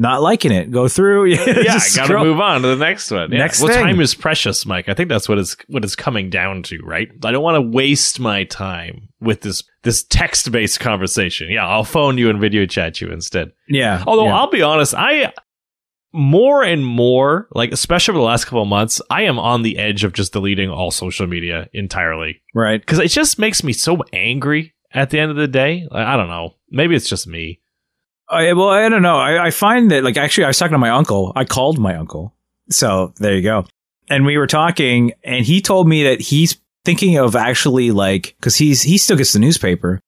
Not 0.00 0.22
liking 0.22 0.52
it. 0.52 0.70
Go 0.70 0.86
through. 0.86 1.24
yeah, 1.26 1.44
gotta 1.44 1.80
scroll. 1.80 2.24
move 2.24 2.38
on 2.38 2.62
to 2.62 2.68
the 2.68 2.76
next 2.76 3.10
one. 3.10 3.32
Yeah. 3.32 3.38
Next 3.38 3.60
well, 3.60 3.72
thing. 3.72 3.82
time 3.82 4.00
is 4.00 4.14
precious, 4.14 4.64
Mike. 4.64 4.88
I 4.88 4.94
think 4.94 5.08
that's 5.08 5.28
what 5.28 5.38
is 5.38 5.56
what 5.66 5.82
it's 5.82 5.96
coming 5.96 6.30
down 6.30 6.62
to, 6.64 6.78
right? 6.84 7.08
I 7.24 7.32
don't 7.32 7.42
want 7.42 7.56
to 7.56 7.68
waste 7.68 8.20
my 8.20 8.44
time 8.44 9.08
with 9.20 9.40
this 9.40 9.64
this 9.82 10.04
text 10.04 10.52
based 10.52 10.78
conversation. 10.78 11.50
Yeah, 11.50 11.66
I'll 11.66 11.82
phone 11.82 12.16
you 12.16 12.30
and 12.30 12.40
video 12.40 12.64
chat 12.64 13.00
you 13.00 13.08
instead. 13.08 13.50
Yeah. 13.68 14.04
Although 14.06 14.26
yeah. 14.26 14.36
I'll 14.36 14.50
be 14.50 14.62
honest, 14.62 14.94
I 14.94 15.32
more 16.12 16.62
and 16.62 16.84
more, 16.84 17.48
like 17.52 17.72
especially 17.72 18.12
over 18.12 18.18
the 18.18 18.24
last 18.24 18.44
couple 18.44 18.62
of 18.62 18.68
months, 18.68 19.00
I 19.10 19.22
am 19.22 19.38
on 19.38 19.62
the 19.62 19.78
edge 19.78 20.04
of 20.04 20.12
just 20.12 20.32
deleting 20.32 20.70
all 20.70 20.90
social 20.90 21.26
media 21.26 21.68
entirely 21.72 22.42
right. 22.54 22.80
because 22.80 22.98
it 22.98 23.08
just 23.08 23.38
makes 23.38 23.62
me 23.62 23.72
so 23.72 23.98
angry 24.12 24.74
at 24.92 25.10
the 25.10 25.18
end 25.18 25.30
of 25.30 25.36
the 25.36 25.48
day. 25.48 25.86
Like, 25.90 26.06
I 26.06 26.16
don't 26.16 26.28
know. 26.28 26.54
Maybe 26.70 26.94
it's 26.94 27.08
just 27.08 27.26
me. 27.26 27.60
I, 28.28 28.52
well, 28.52 28.68
I 28.68 28.88
don't 28.88 29.02
know. 29.02 29.16
I, 29.16 29.46
I 29.46 29.50
find 29.50 29.90
that, 29.90 30.04
like, 30.04 30.16
actually, 30.16 30.44
I 30.44 30.48
was 30.48 30.58
talking 30.58 30.74
to 30.74 30.78
my 30.78 30.90
uncle. 30.90 31.32
I 31.34 31.44
called 31.44 31.78
my 31.78 31.96
uncle. 31.96 32.34
So 32.68 33.14
there 33.16 33.34
you 33.34 33.42
go. 33.42 33.64
And 34.10 34.26
we 34.26 34.36
were 34.36 34.46
talking, 34.46 35.12
and 35.24 35.44
he 35.44 35.60
told 35.62 35.88
me 35.88 36.04
that 36.04 36.20
he's 36.20 36.58
thinking 36.84 37.16
of 37.18 37.36
actually, 37.36 37.90
like, 37.90 38.34
because 38.38 38.56
he's 38.56 38.82
he 38.82 38.98
still 38.98 39.16
gets 39.16 39.32
the 39.32 39.38
newspaper. 39.38 40.00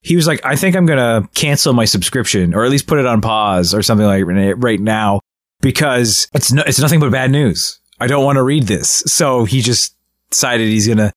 He 0.00 0.16
was 0.16 0.26
like, 0.26 0.44
I 0.44 0.56
think 0.56 0.76
I'm 0.76 0.84
gonna 0.84 1.28
cancel 1.34 1.72
my 1.72 1.84
subscription, 1.84 2.54
or 2.54 2.64
at 2.64 2.70
least 2.70 2.86
put 2.86 2.98
it 2.98 3.06
on 3.06 3.20
pause, 3.20 3.72
or 3.72 3.82
something 3.82 4.06
like 4.06 4.24
right 4.26 4.80
now, 4.80 5.20
because 5.62 6.28
it's 6.34 6.52
no, 6.52 6.62
it's 6.66 6.78
nothing 6.78 7.00
but 7.00 7.10
bad 7.10 7.30
news. 7.30 7.80
I 7.98 8.06
don't 8.06 8.24
want 8.24 8.36
to 8.36 8.42
read 8.42 8.64
this. 8.64 9.02
So 9.06 9.44
he 9.46 9.62
just 9.62 9.96
decided 10.30 10.68
he's 10.68 10.86
gonna 10.88 11.12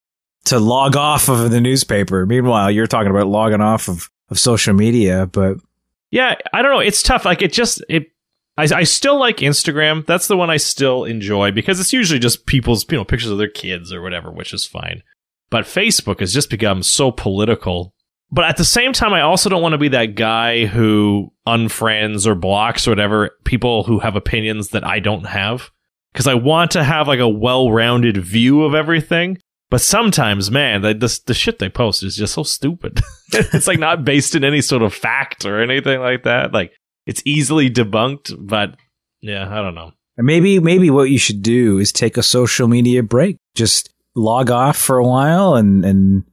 to 0.46 0.58
log 0.58 0.96
off 0.96 1.28
of 1.28 1.50
the 1.50 1.60
newspaper. 1.60 2.24
Meanwhile, 2.24 2.70
you're 2.70 2.86
talking 2.86 3.10
about 3.10 3.26
logging 3.26 3.60
off 3.60 3.88
of 3.88 4.08
of 4.30 4.38
social 4.38 4.74
media, 4.74 5.26
but 5.26 5.58
Yeah, 6.10 6.36
I 6.52 6.62
don't 6.62 6.72
know. 6.72 6.80
It's 6.80 7.02
tough. 7.02 7.24
Like 7.24 7.42
it 7.42 7.52
just 7.52 7.84
it. 7.88 8.04
I, 8.58 8.62
I 8.74 8.82
still 8.84 9.18
like 9.18 9.38
Instagram. 9.38 10.06
That's 10.06 10.28
the 10.28 10.36
one 10.36 10.48
I 10.48 10.56
still 10.56 11.04
enjoy 11.04 11.52
because 11.52 11.78
it's 11.78 11.92
usually 11.92 12.18
just 12.18 12.46
people's 12.46 12.86
you 12.90 12.96
know 12.96 13.04
pictures 13.04 13.30
of 13.30 13.38
their 13.38 13.50
kids 13.50 13.92
or 13.92 14.00
whatever, 14.00 14.30
which 14.30 14.54
is 14.54 14.64
fine. 14.64 15.02
But 15.50 15.64
Facebook 15.66 16.20
has 16.20 16.32
just 16.32 16.50
become 16.50 16.82
so 16.82 17.10
political. 17.10 17.92
But 18.30 18.44
at 18.44 18.56
the 18.56 18.64
same 18.64 18.92
time, 18.92 19.12
I 19.12 19.20
also 19.20 19.48
don't 19.48 19.62
want 19.62 19.72
to 19.72 19.78
be 19.78 19.88
that 19.88 20.16
guy 20.16 20.66
who 20.66 21.32
unfriends 21.46 22.26
or 22.26 22.34
blocks 22.34 22.86
or 22.86 22.90
whatever 22.90 23.30
people 23.44 23.84
who 23.84 24.00
have 24.00 24.16
opinions 24.16 24.70
that 24.70 24.84
I 24.84 24.98
don't 24.98 25.26
have. 25.26 25.70
Because 26.12 26.26
I 26.26 26.34
want 26.34 26.72
to 26.72 26.82
have 26.82 27.08
like 27.08 27.20
a 27.20 27.28
well-rounded 27.28 28.16
view 28.16 28.64
of 28.64 28.74
everything. 28.74 29.38
But 29.70 29.80
sometimes, 29.80 30.50
man, 30.50 30.82
the, 30.82 30.94
the, 30.94 31.20
the 31.26 31.34
shit 31.34 31.58
they 31.58 31.68
post 31.68 32.02
is 32.02 32.16
just 32.16 32.34
so 32.34 32.42
stupid. 32.42 33.00
it's 33.32 33.66
like 33.66 33.78
not 33.78 34.04
based 34.04 34.34
in 34.34 34.44
any 34.44 34.60
sort 34.60 34.82
of 34.82 34.94
fact 34.94 35.44
or 35.44 35.60
anything 35.60 36.00
like 36.00 36.22
that. 36.24 36.52
Like 36.52 36.72
it's 37.04 37.22
easily 37.24 37.68
debunked, 37.70 38.34
but 38.38 38.76
yeah, 39.20 39.48
I 39.48 39.62
don't 39.62 39.74
know. 39.74 39.92
Maybe 40.18 40.60
maybe 40.60 40.88
what 40.88 41.10
you 41.10 41.18
should 41.18 41.42
do 41.42 41.78
is 41.78 41.92
take 41.92 42.16
a 42.16 42.22
social 42.22 42.68
media 42.68 43.02
break. 43.02 43.36
Just 43.54 43.92
log 44.14 44.50
off 44.50 44.78
for 44.78 44.98
a 44.98 45.06
while 45.06 45.54
and 45.54 45.84
and 45.84 46.24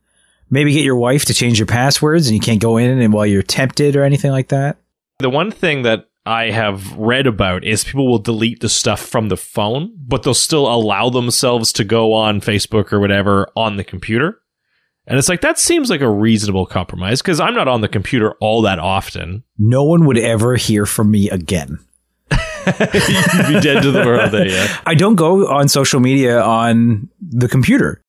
maybe 0.53 0.71
get 0.71 0.85
your 0.85 0.95
wife 0.95 1.25
to 1.25 1.33
change 1.33 1.57
your 1.59 1.65
passwords 1.65 2.27
and 2.27 2.35
you 2.35 2.39
can't 2.39 2.61
go 2.61 2.77
in 2.77 3.01
and 3.01 3.11
while 3.11 3.25
you're 3.25 3.41
tempted 3.41 3.95
or 3.95 4.03
anything 4.03 4.31
like 4.31 4.49
that. 4.49 4.77
The 5.17 5.29
one 5.29 5.51
thing 5.51 5.81
that 5.81 6.05
I 6.25 6.51
have 6.51 6.95
read 6.95 7.25
about 7.25 7.63
is 7.63 7.83
people 7.83 8.07
will 8.07 8.19
delete 8.19 8.59
the 8.61 8.69
stuff 8.69 9.01
from 9.01 9.29
the 9.29 9.35
phone, 9.35 9.93
but 9.97 10.23
they'll 10.23 10.35
still 10.35 10.67
allow 10.67 11.09
themselves 11.09 11.73
to 11.73 11.83
go 11.83 12.13
on 12.13 12.39
Facebook 12.39 12.93
or 12.93 12.99
whatever 12.99 13.49
on 13.55 13.77
the 13.77 13.83
computer. 13.83 14.39
And 15.05 15.17
it's 15.17 15.27
like, 15.27 15.41
that 15.41 15.59
seems 15.59 15.89
like 15.89 16.01
a 16.01 16.09
reasonable 16.09 16.65
compromise 16.65 17.21
because 17.21 17.39
I'm 17.39 17.55
not 17.55 17.67
on 17.67 17.81
the 17.81 17.89
computer 17.89 18.33
all 18.39 18.61
that 18.61 18.79
often. 18.79 19.43
No 19.57 19.83
one 19.83 20.05
would 20.05 20.19
ever 20.19 20.55
hear 20.55 20.85
from 20.85 21.11
me 21.11 21.29
again. 21.29 21.79
You'd 22.31 23.47
be 23.47 23.59
dead 23.59 23.83
to 23.83 23.91
the 23.91 24.03
world 24.05 24.31
there, 24.31 24.47
yeah. 24.47 24.79
I 24.85 24.95
don't 24.95 25.15
go 25.15 25.47
on 25.47 25.67
social 25.67 25.99
media 25.99 26.41
on 26.41 27.09
the 27.19 27.49
computer. 27.49 28.02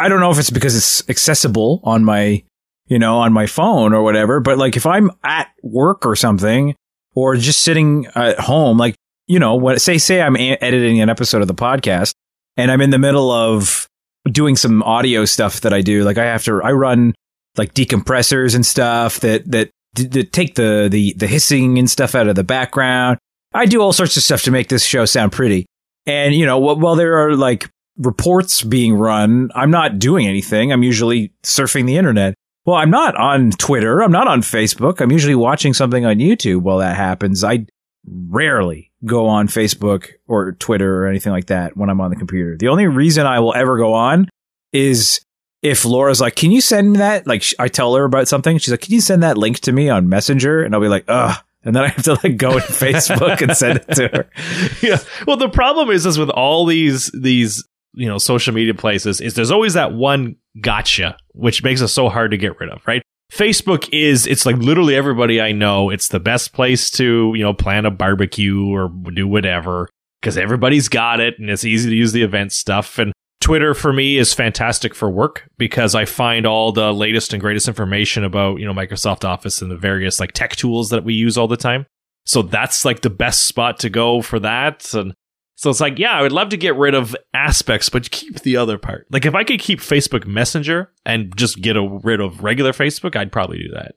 I 0.00 0.08
don't 0.08 0.20
know 0.20 0.30
if 0.30 0.38
it's 0.38 0.50
because 0.50 0.74
it's 0.74 1.08
accessible 1.08 1.80
on 1.84 2.04
my, 2.04 2.42
you 2.86 2.98
know, 2.98 3.18
on 3.18 3.32
my 3.32 3.46
phone 3.46 3.92
or 3.92 4.02
whatever, 4.02 4.40
but 4.40 4.58
like 4.58 4.76
if 4.76 4.86
I'm 4.86 5.10
at 5.22 5.48
work 5.62 6.06
or 6.06 6.16
something 6.16 6.74
or 7.14 7.36
just 7.36 7.60
sitting 7.60 8.06
at 8.14 8.40
home, 8.40 8.78
like, 8.78 8.94
you 9.26 9.38
know, 9.38 9.54
what 9.54 9.80
say, 9.80 9.98
say 9.98 10.22
I'm 10.22 10.36
a- 10.36 10.56
editing 10.60 11.00
an 11.00 11.10
episode 11.10 11.42
of 11.42 11.48
the 11.48 11.54
podcast 11.54 12.14
and 12.56 12.70
I'm 12.70 12.80
in 12.80 12.90
the 12.90 12.98
middle 12.98 13.30
of 13.30 13.86
doing 14.24 14.56
some 14.56 14.82
audio 14.82 15.24
stuff 15.24 15.60
that 15.60 15.72
I 15.72 15.82
do. 15.82 16.02
Like 16.02 16.18
I 16.18 16.24
have 16.24 16.44
to, 16.44 16.62
I 16.62 16.72
run 16.72 17.14
like 17.56 17.74
decompressors 17.74 18.54
and 18.54 18.64
stuff 18.64 19.20
that, 19.20 19.50
that, 19.50 19.70
that 19.94 20.32
take 20.32 20.54
the, 20.54 20.88
the, 20.90 21.14
the 21.16 21.26
hissing 21.26 21.78
and 21.78 21.90
stuff 21.90 22.14
out 22.14 22.28
of 22.28 22.36
the 22.36 22.44
background. 22.44 23.18
I 23.52 23.66
do 23.66 23.80
all 23.80 23.92
sorts 23.92 24.16
of 24.16 24.22
stuff 24.22 24.42
to 24.42 24.50
make 24.50 24.68
this 24.68 24.84
show 24.84 25.04
sound 25.04 25.32
pretty. 25.32 25.66
And, 26.06 26.34
you 26.34 26.46
know, 26.46 26.58
while 26.58 26.96
there 26.96 27.18
are 27.18 27.36
like 27.36 27.68
reports 28.00 28.62
being 28.62 28.94
run, 28.94 29.50
I'm 29.54 29.70
not 29.70 29.98
doing 29.98 30.26
anything. 30.26 30.72
I'm 30.72 30.82
usually 30.82 31.32
surfing 31.42 31.86
the 31.86 31.96
internet. 31.96 32.34
Well, 32.64 32.76
I'm 32.76 32.90
not 32.90 33.16
on 33.16 33.50
Twitter. 33.52 34.02
I'm 34.02 34.12
not 34.12 34.28
on 34.28 34.42
Facebook. 34.42 35.00
I'm 35.00 35.12
usually 35.12 35.34
watching 35.34 35.74
something 35.74 36.04
on 36.04 36.16
YouTube 36.16 36.62
while 36.62 36.78
that 36.78 36.96
happens. 36.96 37.42
I 37.44 37.66
rarely 38.06 38.90
go 39.04 39.26
on 39.26 39.48
Facebook 39.48 40.08
or 40.26 40.52
Twitter 40.52 41.02
or 41.02 41.06
anything 41.06 41.32
like 41.32 41.46
that 41.46 41.76
when 41.76 41.88
I'm 41.90 42.00
on 42.00 42.10
the 42.10 42.16
computer. 42.16 42.56
The 42.56 42.68
only 42.68 42.86
reason 42.86 43.26
I 43.26 43.40
will 43.40 43.54
ever 43.54 43.78
go 43.78 43.94
on 43.94 44.28
is 44.72 45.20
if 45.62 45.84
Laura's 45.84 46.20
like, 46.20 46.36
"Can 46.36 46.52
you 46.52 46.60
send 46.60 46.96
that?" 46.96 47.26
Like 47.26 47.44
I 47.58 47.68
tell 47.68 47.94
her 47.94 48.04
about 48.04 48.28
something, 48.28 48.58
she's 48.58 48.70
like, 48.70 48.82
"Can 48.82 48.94
you 48.94 49.00
send 49.00 49.22
that 49.22 49.36
link 49.38 49.60
to 49.60 49.72
me 49.72 49.88
on 49.88 50.08
Messenger?" 50.08 50.62
And 50.62 50.74
I'll 50.74 50.80
be 50.80 50.88
like, 50.88 51.04
"Ugh." 51.08 51.36
And 51.62 51.76
then 51.76 51.84
I 51.84 51.88
have 51.88 52.04
to 52.04 52.14
like 52.24 52.36
go 52.36 52.58
to 52.58 52.60
Facebook 52.72 53.42
and 53.42 53.56
send 53.56 53.78
it 53.78 53.94
to 53.96 54.08
her. 54.08 54.30
Yeah. 54.82 54.98
Well, 55.26 55.36
the 55.36 55.50
problem 55.50 55.90
is, 55.90 56.06
is 56.06 56.18
with 56.18 56.30
all 56.30 56.64
these 56.64 57.10
these 57.12 57.64
you 57.94 58.08
know 58.08 58.18
social 58.18 58.54
media 58.54 58.74
places, 58.74 59.20
is 59.20 59.34
there's 59.34 59.50
always 59.50 59.74
that 59.74 59.92
one 59.92 60.36
gotcha, 60.60 61.16
which 61.32 61.62
makes 61.62 61.80
it 61.80 61.88
so 61.88 62.08
hard 62.08 62.30
to 62.30 62.36
get 62.36 62.58
rid 62.60 62.70
of, 62.70 62.86
right? 62.86 63.02
Facebook 63.32 63.88
is 63.92 64.26
it's 64.26 64.44
like 64.44 64.56
literally 64.56 64.96
everybody 64.96 65.40
I 65.40 65.52
know. 65.52 65.90
It's 65.90 66.08
the 66.08 66.20
best 66.20 66.52
place 66.52 66.90
to 66.92 67.32
you 67.34 67.42
know 67.42 67.54
plan 67.54 67.86
a 67.86 67.90
barbecue 67.90 68.66
or 68.66 68.88
do 69.14 69.26
whatever 69.28 69.88
because 70.20 70.36
everybody's 70.36 70.88
got 70.88 71.20
it 71.20 71.38
and 71.38 71.48
it's 71.48 71.64
easy 71.64 71.90
to 71.90 71.96
use 71.96 72.12
the 72.12 72.22
event 72.22 72.52
stuff. 72.52 72.98
And 72.98 73.12
Twitter 73.40 73.72
for 73.72 73.92
me 73.92 74.18
is 74.18 74.34
fantastic 74.34 74.94
for 74.94 75.08
work 75.08 75.48
because 75.56 75.94
I 75.94 76.04
find 76.04 76.44
all 76.44 76.72
the 76.72 76.92
latest 76.92 77.32
and 77.32 77.40
greatest 77.40 77.68
information 77.68 78.24
about 78.24 78.58
you 78.58 78.66
know 78.66 78.74
Microsoft 78.74 79.24
Office 79.24 79.62
and 79.62 79.70
the 79.70 79.76
various 79.76 80.20
like 80.20 80.32
tech 80.32 80.56
tools 80.56 80.90
that 80.90 81.04
we 81.04 81.14
use 81.14 81.38
all 81.38 81.48
the 81.48 81.56
time. 81.56 81.86
So 82.26 82.42
that's 82.42 82.84
like 82.84 83.00
the 83.00 83.10
best 83.10 83.46
spot 83.46 83.78
to 83.80 83.90
go 83.90 84.22
for 84.22 84.38
that. 84.40 84.92
And 84.92 85.14
so 85.60 85.68
it's 85.68 85.78
like, 85.78 85.98
yeah, 85.98 86.12
I 86.12 86.22
would 86.22 86.32
love 86.32 86.48
to 86.48 86.56
get 86.56 86.74
rid 86.76 86.94
of 86.94 87.14
aspects, 87.34 87.90
but 87.90 88.10
keep 88.10 88.40
the 88.40 88.56
other 88.56 88.78
part. 88.78 89.06
Like 89.10 89.26
if 89.26 89.34
I 89.34 89.44
could 89.44 89.60
keep 89.60 89.80
Facebook 89.80 90.26
Messenger 90.26 90.90
and 91.04 91.36
just 91.36 91.60
get 91.60 91.76
a, 91.76 92.00
rid 92.02 92.18
of 92.18 92.42
regular 92.42 92.72
Facebook, 92.72 93.14
I'd 93.14 93.30
probably 93.30 93.58
do 93.58 93.68
that. 93.74 93.96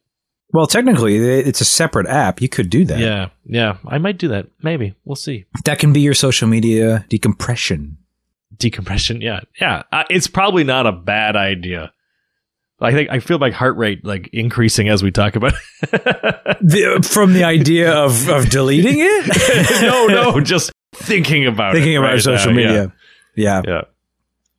Well, 0.51 0.67
technically, 0.67 1.15
it's 1.15 1.61
a 1.61 1.65
separate 1.65 2.05
app. 2.07 2.41
You 2.41 2.49
could 2.49 2.69
do 2.69 2.83
that. 2.83 2.99
Yeah, 2.99 3.29
yeah, 3.45 3.77
I 3.87 3.97
might 3.97 4.17
do 4.17 4.27
that. 4.27 4.47
Maybe 4.61 4.93
we'll 5.05 5.15
see. 5.15 5.45
That 5.63 5.79
can 5.79 5.93
be 5.93 6.01
your 6.01 6.13
social 6.13 6.49
media 6.49 7.05
decompression. 7.07 7.97
Decompression, 8.57 9.21
yeah, 9.21 9.39
yeah. 9.61 9.83
Uh, 9.89 10.03
it's 10.09 10.27
probably 10.27 10.65
not 10.65 10.85
a 10.85 10.91
bad 10.91 11.37
idea. 11.37 11.93
I 12.81 12.91
think 12.91 13.09
I 13.09 13.19
feel 13.19 13.39
my 13.39 13.51
heart 13.51 13.77
rate 13.77 14.03
like 14.03 14.29
increasing 14.33 14.89
as 14.89 15.01
we 15.01 15.11
talk 15.11 15.37
about 15.37 15.53
the, 15.81 17.07
from 17.09 17.31
the 17.31 17.45
idea 17.45 17.93
of 17.93 18.27
of 18.27 18.49
deleting 18.49 18.97
it. 18.97 19.81
no, 19.81 20.07
no, 20.07 20.41
just 20.41 20.73
thinking 20.93 21.45
about 21.45 21.73
thinking 21.73 21.97
about 21.97 22.13
right 22.13 22.21
social 22.21 22.51
now, 22.51 22.57
media. 22.57 22.93
Yeah. 23.35 23.35
Yeah. 23.35 23.61
yeah. 23.67 23.81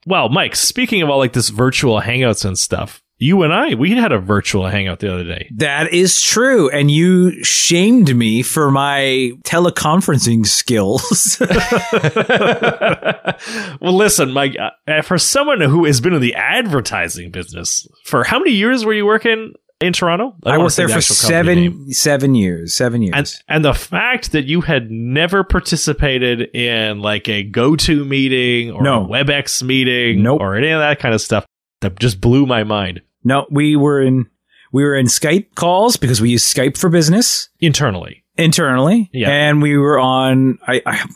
Well, 0.07 0.29
Mike, 0.29 0.57
speaking 0.57 1.03
of 1.03 1.09
all 1.09 1.19
like 1.19 1.33
this 1.33 1.49
virtual 1.49 2.01
hangouts 2.01 2.45
and 2.45 2.59
stuff, 2.59 3.03
you 3.17 3.43
and 3.43 3.55
I, 3.55 3.75
we 3.75 3.93
had 3.93 4.13
a 4.13 4.19
virtual 4.19 4.67
hangout 4.67 4.99
the 4.99 5.13
other 5.13 5.25
day. 5.25 5.49
That 5.55 5.95
is 5.95 6.21
true. 6.21 6.69
And 6.69 6.91
you 6.91 7.43
shamed 7.45 8.15
me 8.15 8.43
for 8.43 8.71
my 8.71 9.33
teleconferencing 9.45 10.47
skills. 10.47 11.39
well, 13.81 13.97
listen, 13.97 14.33
Mike, 14.33 14.57
uh, 14.59 15.03
for 15.03 15.17
someone 15.17 15.61
who 15.61 15.85
has 15.85 16.01
been 16.01 16.13
in 16.13 16.21
the 16.21 16.35
advertising 16.35 17.31
business 17.31 17.87
for 18.05 18.25
how 18.25 18.39
many 18.39 18.51
years 18.51 18.85
were 18.85 18.95
you 18.95 19.07
working 19.07 19.55
in 19.85 19.93
Toronto? 19.93 20.35
I, 20.45 20.55
I 20.55 20.59
worked 20.59 20.77
there 20.77 20.89
the 20.89 20.95
for 20.95 21.01
seven 21.01 21.93
seven 21.93 22.35
years. 22.35 22.75
Seven 22.75 23.03
years. 23.03 23.15
And, 23.15 23.35
and 23.49 23.65
the 23.65 23.75
fact 23.75 24.33
that 24.33 24.45
you 24.45 24.63
had 24.63 24.91
never 24.91 25.45
participated 25.45 26.55
in 26.55 27.01
like 27.01 27.29
a 27.29 27.43
go-to 27.43 28.05
meeting 28.05 28.71
or 28.71 28.83
no. 28.83 29.05
a 29.05 29.09
WebEx 29.09 29.63
meeting 29.63 30.23
nope. 30.23 30.41
or 30.41 30.57
any 30.57 30.71
of 30.71 30.81
that 30.81 30.99
kind 30.99 31.15
of 31.15 31.21
stuff 31.21 31.47
that 31.81 31.99
just 31.99 32.21
blew 32.21 32.47
my 32.47 32.65
mind. 32.65 33.03
No, 33.23 33.47
we 33.51 33.77
were 33.77 34.01
in 34.01 34.27
we 34.73 34.83
were 34.83 34.97
in 34.97 35.07
Skype 35.07 35.55
calls 35.55 35.97
because 35.97 36.21
we 36.21 36.31
use 36.31 36.43
Skype 36.45 36.77
for 36.77 36.91
business 36.91 37.49
internally. 37.61 38.25
Internally, 38.37 39.09
yeah, 39.13 39.31
and 39.31 39.63
we 39.63 39.79
were 39.79 39.99
on. 39.99 40.59
I 40.67 40.83
I, 40.85 41.07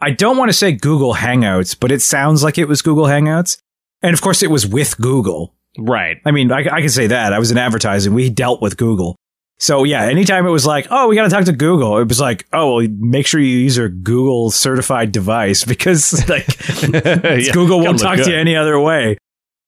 I 0.00 0.10
don't 0.12 0.36
want 0.36 0.48
to 0.50 0.56
say 0.56 0.70
Google 0.70 1.14
Hangouts, 1.14 1.76
but 1.78 1.90
it 1.90 2.00
sounds 2.00 2.44
like 2.44 2.56
it 2.56 2.66
was 2.66 2.82
Google 2.82 3.06
Hangouts, 3.06 3.60
and 4.00 4.14
of 4.14 4.20
course 4.20 4.44
it 4.44 4.50
was 4.50 4.64
with 4.64 4.96
Google. 4.98 5.56
Right. 5.78 6.18
I 6.24 6.32
mean, 6.32 6.50
I, 6.50 6.66
I 6.70 6.80
can 6.80 6.88
say 6.88 7.06
that 7.06 7.32
I 7.32 7.38
was 7.38 7.50
in 7.50 7.58
advertising. 7.58 8.12
We 8.12 8.30
dealt 8.30 8.60
with 8.60 8.76
Google. 8.76 9.16
So 9.60 9.84
yeah, 9.84 10.04
anytime 10.04 10.46
it 10.46 10.50
was 10.50 10.66
like, 10.66 10.86
oh, 10.90 11.08
we 11.08 11.16
got 11.16 11.24
to 11.24 11.30
talk 11.30 11.44
to 11.44 11.52
Google, 11.52 11.98
it 11.98 12.08
was 12.08 12.20
like, 12.20 12.46
oh, 12.52 12.76
well, 12.76 12.88
make 12.98 13.26
sure 13.26 13.40
you 13.40 13.58
use 13.58 13.76
a 13.76 13.88
Google 13.88 14.50
certified 14.50 15.10
device 15.10 15.64
because 15.64 16.12
like 16.28 16.46
yeah, 16.82 17.52
Google 17.52 17.80
won't 17.80 17.98
talk 17.98 18.16
good. 18.16 18.26
to 18.26 18.30
you 18.30 18.36
any 18.36 18.54
other 18.54 18.78
way. 18.78 19.16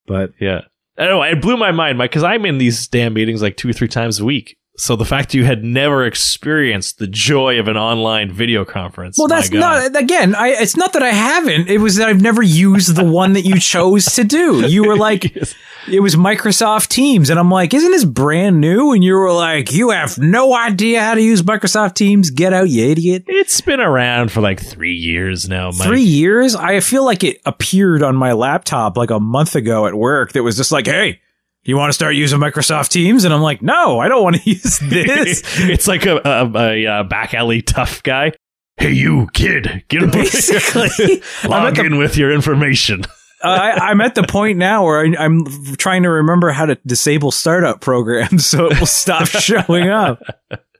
But 0.06 0.32
yeah, 0.40 0.62
I 0.96 1.06
don't 1.06 1.18
know 1.18 1.22
it 1.22 1.40
blew 1.40 1.56
my 1.56 1.72
mind, 1.72 1.98
Mike, 1.98 2.10
because 2.10 2.22
I'm 2.22 2.44
in 2.44 2.58
these 2.58 2.86
damn 2.86 3.14
meetings 3.14 3.42
like 3.42 3.56
two 3.56 3.68
or 3.68 3.72
three 3.72 3.88
times 3.88 4.20
a 4.20 4.24
week. 4.24 4.56
So 4.80 4.96
the 4.96 5.04
fact 5.04 5.34
you 5.34 5.44
had 5.44 5.62
never 5.62 6.06
experienced 6.06 6.96
the 6.96 7.06
joy 7.06 7.60
of 7.60 7.68
an 7.68 7.76
online 7.76 8.32
video 8.32 8.64
conference. 8.64 9.18
Well, 9.18 9.28
that's 9.28 9.50
not 9.50 9.94
again. 9.94 10.34
I, 10.34 10.48
it's 10.48 10.74
not 10.74 10.94
that 10.94 11.02
I 11.02 11.10
haven't. 11.10 11.68
It 11.68 11.78
was 11.78 11.96
that 11.96 12.08
I've 12.08 12.22
never 12.22 12.40
used 12.40 12.96
the 12.96 13.04
one 13.04 13.34
that 13.34 13.42
you 13.42 13.60
chose 13.60 14.06
to 14.14 14.24
do. 14.24 14.66
You 14.66 14.84
were 14.84 14.96
like, 14.96 15.36
it 15.86 16.00
was 16.00 16.16
Microsoft 16.16 16.88
Teams, 16.88 17.28
and 17.28 17.38
I'm 17.38 17.50
like, 17.50 17.74
isn't 17.74 17.90
this 17.90 18.06
brand 18.06 18.58
new? 18.62 18.92
And 18.92 19.04
you 19.04 19.16
were 19.16 19.30
like, 19.30 19.70
you 19.70 19.90
have 19.90 20.16
no 20.16 20.56
idea 20.56 21.02
how 21.02 21.14
to 21.14 21.22
use 21.22 21.42
Microsoft 21.42 21.92
Teams. 21.92 22.30
Get 22.30 22.54
out, 22.54 22.70
you 22.70 22.86
idiot! 22.86 23.24
It's 23.26 23.60
been 23.60 23.80
around 23.80 24.32
for 24.32 24.40
like 24.40 24.60
three 24.60 24.94
years 24.94 25.46
now. 25.46 25.72
Mike. 25.72 25.88
Three 25.88 26.00
years? 26.00 26.54
I 26.54 26.80
feel 26.80 27.04
like 27.04 27.22
it 27.22 27.42
appeared 27.44 28.02
on 28.02 28.16
my 28.16 28.32
laptop 28.32 28.96
like 28.96 29.10
a 29.10 29.20
month 29.20 29.56
ago 29.56 29.86
at 29.86 29.94
work. 29.94 30.32
That 30.32 30.42
was 30.42 30.56
just 30.56 30.72
like, 30.72 30.86
hey 30.86 31.20
you 31.62 31.76
want 31.76 31.90
to 31.90 31.94
start 31.94 32.14
using 32.14 32.38
Microsoft 32.38 32.88
Teams? 32.90 33.24
And 33.24 33.34
I'm 33.34 33.42
like, 33.42 33.62
no, 33.62 33.98
I 33.98 34.08
don't 34.08 34.22
want 34.22 34.36
to 34.36 34.42
use 34.50 34.78
this. 34.78 35.42
it's 35.58 35.86
like 35.86 36.06
a, 36.06 36.20
a, 36.24 37.00
a, 37.00 37.04
back 37.04 37.34
alley 37.34 37.62
tough 37.62 38.02
guy. 38.02 38.32
Hey, 38.76 38.92
you 38.92 39.28
kid, 39.34 39.84
get 39.88 40.02
over 40.02 40.12
Basically, 40.12 41.22
log 41.48 41.78
in 41.78 41.92
the, 41.92 41.98
with 41.98 42.16
your 42.16 42.32
information. 42.32 43.04
uh, 43.44 43.48
I, 43.48 43.90
am 43.90 44.00
at 44.00 44.14
the 44.14 44.22
point 44.22 44.56
now 44.56 44.84
where 44.86 45.00
I, 45.00 45.24
am 45.24 45.44
trying 45.76 46.04
to 46.04 46.08
remember 46.08 46.50
how 46.50 46.64
to 46.64 46.76
disable 46.86 47.30
startup 47.30 47.82
programs 47.82 48.46
so 48.46 48.66
it 48.70 48.80
will 48.80 48.86
stop 48.86 49.26
showing 49.26 49.90
up. 49.90 50.22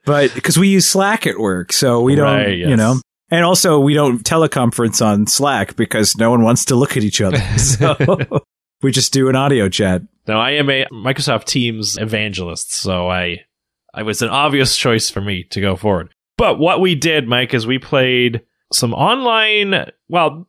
But 0.07 0.35
because 0.35 0.57
we 0.57 0.69
use 0.69 0.87
Slack 0.87 1.27
at 1.27 1.39
work, 1.39 1.75
so 1.75 2.01
we 2.01 2.15
don't, 2.15 2.27
right, 2.27 2.57
yes. 2.57 2.71
you 2.71 2.77
know. 2.77 2.97
And 3.31 3.45
also, 3.45 3.79
we 3.79 3.95
don't 3.95 4.25
teleconference 4.25 5.05
on 5.05 5.27
Slack 5.27 5.77
because 5.77 6.17
no 6.17 6.31
one 6.31 6.43
wants 6.43 6.65
to 6.67 6.75
look 6.75 6.97
at 6.97 7.05
each 7.05 7.21
other. 7.21 7.39
So 7.59 7.95
we 8.83 8.93
just 8.93 9.13
do 9.13 9.29
an 9.29 9.37
audio 9.37 9.69
chat. 9.69 10.03
Now, 10.27 10.41
I 10.41 10.53
am 10.53 10.71
a 10.71 10.87
Microsoft 10.93 11.45
Teams 11.45 11.99
evangelist, 11.99 12.73
so 12.73 13.11
I 13.11 13.45
I 13.93 14.03
was 14.03 14.23
an 14.23 14.29
obvious 14.29 14.77
choice 14.77 15.11
for 15.11 15.21
me 15.21 15.45
to 15.45 15.61
go 15.61 15.77
forward. 15.77 16.15
But 16.37 16.59
what 16.59 16.81
we 16.81 16.95
did, 16.95 17.29
Mike, 17.29 17.53
is 17.53 17.67
we 17.67 17.79
played 17.79 18.43
some 18.73 18.95
online. 18.95 19.91
Well, 20.09 20.47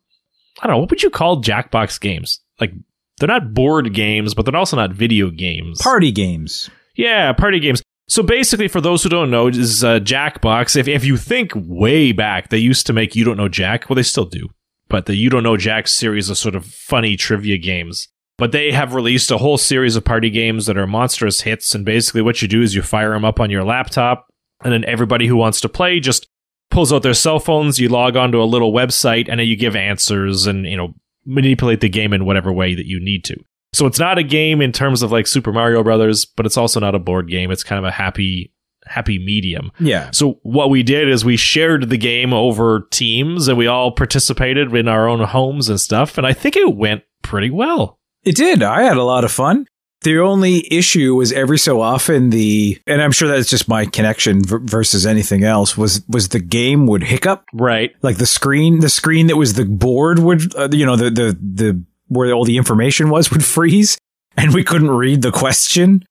I 0.62 0.68
don't 0.68 0.76
know 0.76 0.80
what 0.80 0.90
would 0.90 1.04
you 1.04 1.10
call 1.10 1.42
Jackbox 1.42 2.00
games? 2.00 2.40
Like 2.60 2.74
they're 3.18 3.28
not 3.28 3.54
board 3.54 3.94
games, 3.94 4.34
but 4.34 4.46
they're 4.46 4.56
also 4.56 4.78
not 4.78 4.94
video 4.94 5.30
games. 5.30 5.82
Party 5.82 6.12
games. 6.12 6.70
Yeah, 6.96 7.34
party 7.34 7.60
games. 7.60 7.82
So 8.08 8.22
basically, 8.24 8.68
for 8.68 8.82
those 8.82 9.04
who 9.04 9.10
don't 9.10 9.32
know, 9.32 9.48
is 9.48 9.84
uh, 9.84 10.00
Jackbox. 10.00 10.76
If 10.76 10.88
if 10.88 11.06
you 11.06 11.18
think 11.18 11.52
way 11.56 12.12
back, 12.12 12.50
they 12.50 12.58
used 12.58 12.86
to 12.88 12.94
make 12.94 13.16
You 13.16 13.24
Don't 13.24 13.38
Know 13.38 13.48
Jack. 13.48 13.90
Well, 13.90 13.96
they 13.96 14.04
still 14.04 14.26
do, 14.26 14.50
but 14.90 15.06
the 15.06 15.16
You 15.16 15.30
Don't 15.30 15.44
Know 15.44 15.58
Jack 15.58 15.88
series 15.88 16.30
of 16.30 16.38
sort 16.38 16.56
of 16.56 16.66
funny 16.66 17.16
trivia 17.16 17.58
games. 17.58 18.10
But 18.42 18.54
they 18.54 18.72
have 18.72 18.96
released 18.96 19.30
a 19.30 19.38
whole 19.38 19.60
series 19.60 19.96
of 19.96 20.04
party 20.04 20.32
games 20.32 20.66
that 20.66 20.76
are 20.76 20.88
monstrous 20.88 21.42
hits. 21.42 21.76
And 21.76 21.86
basically, 21.86 22.24
what 22.24 22.42
you 22.42 22.48
do 22.48 22.64
is 22.64 22.74
you 22.74 22.82
fire 22.82 23.12
them 23.12 23.24
up 23.24 23.40
on 23.40 23.52
your 23.52 23.64
laptop, 23.64 24.26
and 24.64 24.74
then 24.74 24.84
everybody 24.86 25.28
who 25.28 25.36
wants 25.36 25.62
to 25.62 25.70
play 25.70 26.00
just 26.00 26.28
pulls 26.72 26.92
out 26.92 27.04
their 27.04 27.14
cell 27.14 27.40
phones. 27.40 27.78
You 27.78 27.90
log 27.90 28.18
onto 28.18 28.42
a 28.42 28.46
little 28.46 28.74
website, 28.74 29.30
and 29.30 29.40
then 29.40 29.46
you 29.46 29.56
give 29.56 29.76
answers 29.76 30.48
and 30.48 30.66
you 30.66 30.76
know 30.76 30.96
manipulate 31.24 31.82
the 31.82 31.88
game 31.88 32.14
in 32.14 32.26
whatever 32.26 32.52
way 32.52 32.74
that 32.74 32.88
you 32.88 33.00
need 33.00 33.24
to. 33.26 33.36
So 33.74 33.86
it's 33.86 34.00
not 34.00 34.18
a 34.18 34.24
game 34.24 34.60
in 34.60 34.72
terms 34.72 35.04
of 35.04 35.12
like 35.12 35.28
Super 35.28 35.52
Mario 35.52 35.84
Brothers, 35.84 36.26
but 36.26 36.48
it's 36.48 36.58
also 36.58 36.80
not 36.80 36.96
a 36.96 37.00
board 37.00 37.30
game. 37.30 37.52
It's 37.52 37.64
kind 37.64 37.78
of 37.78 37.86
a 37.86 37.92
happy 37.92 38.52
happy 38.88 39.24
medium. 39.24 39.72
Yeah. 39.80 40.10
So 40.10 40.40
what 40.42 40.72
we 40.72 40.82
did 40.82 41.08
is 41.10 41.24
we 41.24 41.38
shared 41.38 41.92
the 41.92 41.98
game 41.98 42.34
over 42.34 42.88
teams 42.90 43.48
and 43.48 43.56
we 43.56 43.68
all 43.68 43.92
participated 43.92 44.76
in 44.76 44.88
our 44.88 45.08
own 45.08 45.20
homes 45.20 45.70
and 45.70 45.80
stuff 45.80 46.18
and 46.18 46.26
I 46.26 46.34
think 46.34 46.56
it 46.56 46.76
went 46.76 47.04
pretty 47.22 47.52
well. 47.52 48.00
It 48.24 48.36
did. 48.36 48.64
I 48.64 48.84
had 48.84 48.98
a 48.98 49.04
lot 49.04 49.24
of 49.24 49.32
fun. 49.32 49.66
The 50.04 50.18
only 50.20 50.66
issue 50.74 51.16
was 51.16 51.32
every 51.32 51.60
so 51.60 51.80
often 51.80 52.32
the, 52.32 52.80
and 52.88 53.02
I'm 53.02 53.12
sure 53.12 53.28
that's 53.28 53.50
just 53.50 53.68
my 53.68 53.86
connection 53.86 54.44
v- 54.44 54.58
versus 54.64 55.06
anything 55.06 55.44
else 55.44 55.78
was 55.78 56.02
was 56.08 56.30
the 56.30 56.40
game 56.40 56.88
would 56.88 57.04
hiccup. 57.04 57.44
Right. 57.54 57.94
Like 58.02 58.18
the 58.18 58.26
screen, 58.26 58.80
the 58.80 58.90
screen 58.90 59.28
that 59.28 59.38
was 59.38 59.54
the 59.54 59.66
board 59.66 60.18
would, 60.18 60.56
uh, 60.56 60.70
you 60.72 60.88
know, 60.88 60.96
the 60.96 61.12
the 61.12 61.38
the 61.40 61.84
where 62.08 62.34
all 62.34 62.46
the 62.46 62.58
information 62.58 63.10
was 63.10 63.30
would 63.32 63.46
freeze, 63.46 63.98
and 64.36 64.54
we 64.54 64.64
couldn't 64.64 64.90
read 64.90 65.22
the 65.22 65.32
question. 65.32 66.04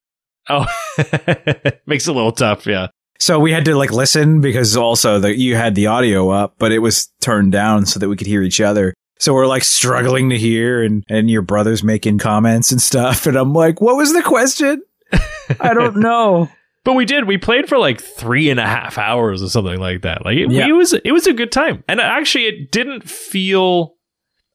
Oh, 0.49 0.67
makes 1.87 2.07
it 2.07 2.11
a 2.11 2.15
little 2.15 2.33
tough. 2.33 2.67
Yeah. 2.67 2.89
So 3.19 3.39
we 3.39 3.53
had 3.53 3.65
to 3.67 3.77
like 3.77 3.93
listen 3.93 4.41
because 4.41 4.77
also 4.77 5.19
that 5.19 5.37
you 5.37 5.57
had 5.57 5.75
the 5.75 5.89
audio 5.89 6.31
up, 6.31 6.55
but 6.59 6.73
it 6.73 6.79
was 6.79 7.09
turned 7.21 7.53
down 7.53 7.87
so 7.87 7.99
that 7.99 8.09
we 8.09 8.17
could 8.17 8.27
hear 8.27 8.43
each 8.43 8.61
other. 8.61 8.95
So 9.21 9.35
we're 9.35 9.47
like 9.47 9.65
struggling 9.65 10.31
to 10.31 10.39
hear 10.39 10.83
and, 10.83 11.05
and 11.09 11.29
your 11.31 11.43
brother's 11.43 11.85
making 11.85 12.19
comments 12.19 12.73
and 12.73 12.81
stuff. 12.83 13.27
And 13.27 13.37
I'm 13.37 13.53
like, 13.53 13.81
what 13.81 13.97
was 13.97 14.13
the 14.13 14.23
question? 14.23 14.83
I 15.61 15.75
don't 15.75 15.97
know. 15.99 16.49
But 16.85 16.95
we 16.95 17.05
did. 17.05 17.27
We 17.29 17.37
played 17.37 17.69
for 17.69 17.77
like 17.77 18.01
three 18.01 18.49
and 18.49 18.59
a 18.59 18.67
half 18.67 18.97
hours 18.97 19.43
or 19.43 19.49
something 19.51 19.79
like 19.79 20.01
that. 20.03 20.25
Like 20.25 20.39
it, 20.39 20.51
Yeah. 20.51 20.67
it 20.67 20.73
was, 20.73 20.95
it 20.95 21.13
was 21.13 21.27
a 21.27 21.35
good 21.35 21.53
time. 21.53 21.85
And 21.87 22.01
actually, 22.01 22.47
it 22.47 22.73
didn't 22.73 23.09
feel. 23.09 23.95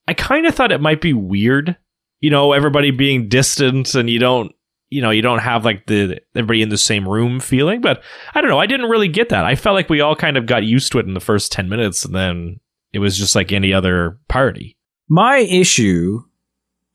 I 0.08 0.14
kind 0.16 0.48
of 0.48 0.56
thought 0.56 0.72
it 0.72 0.82
might 0.82 1.02
be 1.02 1.14
weird, 1.14 1.78
you 2.20 2.32
know, 2.32 2.52
everybody 2.54 2.90
being 2.92 3.30
distant 3.30 3.94
and 3.94 4.10
you 4.10 4.18
don't, 4.20 4.52
you 4.90 5.02
know, 5.02 5.12
you 5.12 5.22
don't 5.22 5.40
have 5.40 5.64
like 5.66 5.86
the 5.86 6.20
everybody 6.36 6.62
in 6.64 6.70
the 6.70 6.78
same 6.78 7.08
room 7.08 7.40
feeling. 7.40 7.82
But 7.82 8.02
I 8.34 8.42
don't 8.42 8.50
know. 8.50 8.60
I 8.60 8.66
didn't 8.68 8.90
really 8.90 9.08
get 9.10 9.30
that. 9.30 9.46
I 9.46 9.54
felt 9.56 9.76
like 9.76 9.90
we 9.90 10.02
all 10.02 10.16
kind 10.16 10.38
of 10.38 10.46
got 10.48 10.64
used 10.64 10.92
to 10.94 11.00
it 11.00 11.06
in 11.06 11.14
the 11.14 11.20
first 11.20 11.52
ten 11.52 11.70
minutes, 11.70 12.04
and 12.06 12.16
then 12.16 12.60
it 12.96 13.00
was 13.00 13.18
just 13.18 13.36
like 13.36 13.52
any 13.52 13.74
other 13.74 14.18
party. 14.30 14.78
My 15.10 15.40
issue, 15.40 16.24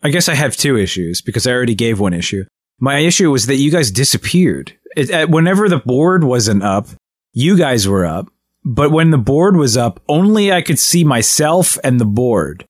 I 0.02 0.08
guess 0.08 0.28
I 0.28 0.34
have 0.34 0.56
two 0.56 0.76
issues 0.76 1.20
because 1.20 1.46
I 1.46 1.52
already 1.52 1.74
gave 1.74 2.00
one 2.00 2.14
issue. 2.14 2.44
My 2.78 2.98
issue 2.98 3.30
was 3.30 3.46
that 3.46 3.56
you 3.56 3.70
guys 3.70 3.90
disappeared. 3.90 4.72
It, 4.96 5.10
uh, 5.10 5.26
whenever 5.26 5.68
the 5.68 5.78
board 5.78 6.24
wasn't 6.24 6.62
up, 6.62 6.88
you 7.32 7.56
guys 7.56 7.86
were 7.86 8.06
up. 8.06 8.28
But 8.64 8.90
when 8.90 9.10
the 9.10 9.18
board 9.18 9.56
was 9.56 9.76
up, 9.76 10.02
only 10.08 10.52
I 10.52 10.62
could 10.62 10.78
see 10.78 11.04
myself 11.04 11.78
and 11.84 12.00
the 12.00 12.06
board. 12.06 12.64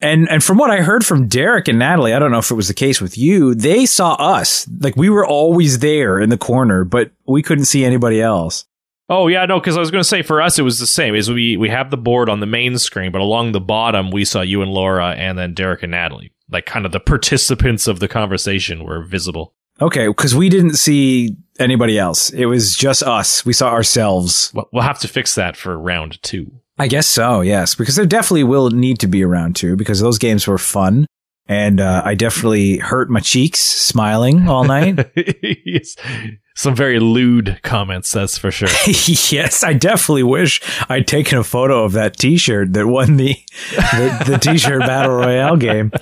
And 0.00 0.28
and 0.28 0.44
from 0.44 0.58
what 0.58 0.70
I 0.70 0.82
heard 0.82 1.04
from 1.04 1.26
Derek 1.26 1.68
and 1.68 1.78
Natalie, 1.78 2.12
I 2.12 2.18
don't 2.18 2.30
know 2.30 2.38
if 2.38 2.50
it 2.50 2.54
was 2.54 2.68
the 2.68 2.74
case 2.74 3.00
with 3.00 3.16
you, 3.16 3.54
they 3.54 3.86
saw 3.86 4.14
us. 4.14 4.68
Like 4.80 4.96
we 4.96 5.08
were 5.08 5.26
always 5.26 5.78
there 5.78 6.20
in 6.20 6.28
the 6.28 6.38
corner, 6.38 6.84
but 6.84 7.10
we 7.26 7.42
couldn't 7.42 7.64
see 7.64 7.84
anybody 7.84 8.20
else. 8.20 8.66
Oh 9.08 9.28
yeah, 9.28 9.46
no, 9.46 9.60
because 9.60 9.76
I 9.76 9.80
was 9.80 9.90
going 9.90 10.02
to 10.02 10.08
say 10.08 10.22
for 10.22 10.42
us 10.42 10.58
it 10.58 10.62
was 10.62 10.78
the 10.78 10.86
same. 10.86 11.14
Is 11.14 11.30
we 11.30 11.56
we 11.56 11.68
have 11.68 11.90
the 11.90 11.96
board 11.96 12.28
on 12.28 12.40
the 12.40 12.46
main 12.46 12.78
screen, 12.78 13.12
but 13.12 13.20
along 13.20 13.52
the 13.52 13.60
bottom 13.60 14.10
we 14.10 14.24
saw 14.24 14.40
you 14.40 14.62
and 14.62 14.70
Laura, 14.70 15.10
and 15.12 15.38
then 15.38 15.54
Derek 15.54 15.82
and 15.82 15.92
Natalie, 15.92 16.32
like 16.50 16.66
kind 16.66 16.84
of 16.84 16.92
the 16.92 17.00
participants 17.00 17.86
of 17.86 18.00
the 18.00 18.08
conversation 18.08 18.84
were 18.84 19.02
visible. 19.02 19.54
Okay, 19.80 20.08
because 20.08 20.34
we 20.34 20.48
didn't 20.48 20.76
see 20.76 21.36
anybody 21.58 21.98
else. 21.98 22.30
It 22.30 22.46
was 22.46 22.74
just 22.74 23.02
us. 23.02 23.44
We 23.44 23.52
saw 23.52 23.70
ourselves. 23.70 24.50
Well, 24.54 24.68
we'll 24.72 24.82
have 24.82 24.98
to 25.00 25.08
fix 25.08 25.34
that 25.34 25.56
for 25.56 25.78
round 25.78 26.20
two. 26.22 26.50
I 26.78 26.88
guess 26.88 27.06
so, 27.06 27.40
yes, 27.40 27.74
because 27.74 27.96
there 27.96 28.06
definitely 28.06 28.44
will 28.44 28.70
need 28.70 28.98
to 29.00 29.06
be 29.06 29.24
around 29.24 29.56
two 29.56 29.76
because 29.76 30.00
those 30.00 30.18
games 30.18 30.46
were 30.46 30.58
fun. 30.58 31.06
And 31.48 31.80
uh, 31.80 32.02
I 32.04 32.14
definitely 32.14 32.78
hurt 32.78 33.08
my 33.08 33.20
cheeks 33.20 33.60
smiling 33.60 34.48
all 34.48 34.64
night. 34.64 35.10
Yes. 35.64 35.96
Some 36.54 36.74
very 36.74 36.98
lewd 36.98 37.60
comments, 37.62 38.10
that's 38.12 38.38
for 38.38 38.50
sure. 38.50 38.68
yes, 38.86 39.62
I 39.62 39.74
definitely 39.74 40.22
wish 40.22 40.62
I'd 40.88 41.06
taken 41.06 41.36
a 41.36 41.44
photo 41.44 41.84
of 41.84 41.92
that 41.92 42.16
T-shirt 42.16 42.72
that 42.72 42.86
won 42.86 43.16
the 43.16 43.36
the, 43.74 44.24
the 44.26 44.38
T-shirt 44.38 44.80
battle 44.80 45.16
royale 45.16 45.56
game. 45.56 45.92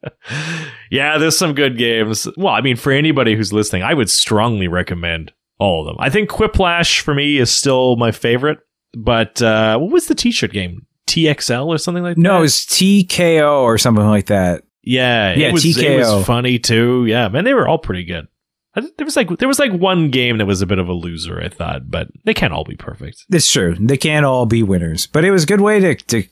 yeah, 0.90 1.18
there's 1.18 1.36
some 1.36 1.54
good 1.54 1.76
games. 1.76 2.26
Well, 2.38 2.54
I 2.54 2.62
mean, 2.62 2.76
for 2.76 2.90
anybody 2.90 3.36
who's 3.36 3.52
listening, 3.52 3.82
I 3.82 3.92
would 3.92 4.08
strongly 4.08 4.66
recommend 4.66 5.32
all 5.58 5.80
of 5.80 5.86
them. 5.86 5.96
I 5.98 6.08
think 6.08 6.30
Quiplash 6.30 7.00
for 7.00 7.12
me 7.12 7.36
is 7.36 7.50
still 7.50 7.96
my 7.96 8.12
favorite. 8.12 8.60
But 8.94 9.42
uh, 9.42 9.78
what 9.78 9.90
was 9.90 10.06
the 10.06 10.14
T-shirt 10.14 10.52
game? 10.52 10.86
TXL 11.06 11.66
or 11.66 11.78
something 11.78 12.02
like 12.02 12.16
that? 12.16 12.22
No, 12.22 12.38
it 12.38 12.42
was 12.42 12.54
TKO 12.54 13.60
or 13.62 13.76
something 13.76 14.06
like 14.06 14.26
that. 14.26 14.62
Yeah, 14.82 15.34
Yeah, 15.34 15.48
it 15.48 15.52
was, 15.52 15.64
It 15.64 15.98
was 15.98 16.26
funny 16.26 16.58
too. 16.58 17.06
Yeah, 17.06 17.28
man, 17.28 17.44
they 17.44 17.54
were 17.54 17.68
all 17.68 17.78
pretty 17.78 18.04
good. 18.04 18.28
There 18.74 19.04
was 19.04 19.16
like 19.16 19.28
there 19.38 19.48
was 19.48 19.58
like 19.58 19.72
one 19.72 20.10
game 20.10 20.38
that 20.38 20.46
was 20.46 20.62
a 20.62 20.66
bit 20.66 20.78
of 20.78 20.88
a 20.88 20.94
loser, 20.94 21.40
I 21.40 21.48
thought, 21.48 21.90
but 21.90 22.08
they 22.24 22.32
can't 22.32 22.54
all 22.54 22.64
be 22.64 22.74
perfect. 22.74 23.26
It's 23.30 23.50
true. 23.50 23.76
They 23.78 23.98
can't 23.98 24.24
all 24.24 24.46
be 24.46 24.62
winners, 24.62 25.06
but 25.06 25.24
it 25.26 25.30
was 25.30 25.44
a 25.44 25.46
good 25.46 25.60
way 25.60 25.78
to. 25.80 25.94
to 25.94 26.24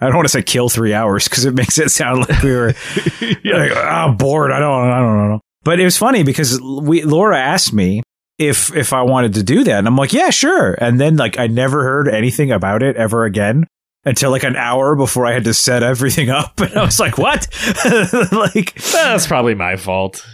I 0.00 0.06
don't 0.06 0.16
want 0.16 0.26
to 0.26 0.32
say 0.32 0.42
kill 0.42 0.68
three 0.68 0.92
hours 0.92 1.28
because 1.28 1.44
it 1.44 1.54
makes 1.54 1.78
it 1.78 1.90
sound 1.90 2.28
like 2.28 2.42
we 2.42 2.50
were 2.50 2.66
like, 3.20 3.72
oh, 3.74 4.14
bored. 4.18 4.50
I 4.50 4.58
don't, 4.58 4.88
I 4.88 4.98
don't 4.98 5.30
know. 5.30 5.40
But 5.62 5.78
it 5.78 5.84
was 5.84 5.96
funny 5.96 6.24
because 6.24 6.60
we 6.60 7.04
Laura 7.04 7.38
asked 7.38 7.72
me 7.72 8.02
if 8.38 8.74
if 8.74 8.92
I 8.92 9.02
wanted 9.02 9.34
to 9.34 9.44
do 9.44 9.62
that, 9.62 9.78
and 9.78 9.86
I'm 9.86 9.96
like, 9.96 10.12
yeah, 10.12 10.30
sure. 10.30 10.72
And 10.74 11.00
then 11.00 11.16
like 11.16 11.38
I 11.38 11.46
never 11.46 11.84
heard 11.84 12.08
anything 12.08 12.50
about 12.50 12.82
it 12.82 12.96
ever 12.96 13.24
again 13.24 13.68
until 14.04 14.30
like 14.30 14.44
an 14.44 14.56
hour 14.56 14.94
before 14.96 15.26
I 15.26 15.32
had 15.32 15.44
to 15.44 15.54
set 15.54 15.82
everything 15.82 16.30
up, 16.30 16.60
and 16.60 16.76
I 16.76 16.84
was 16.84 17.00
like, 17.00 17.18
what? 17.18 17.48
like, 18.32 18.74
That's 18.74 19.26
probably 19.26 19.54
my 19.54 19.76
fault. 19.76 20.26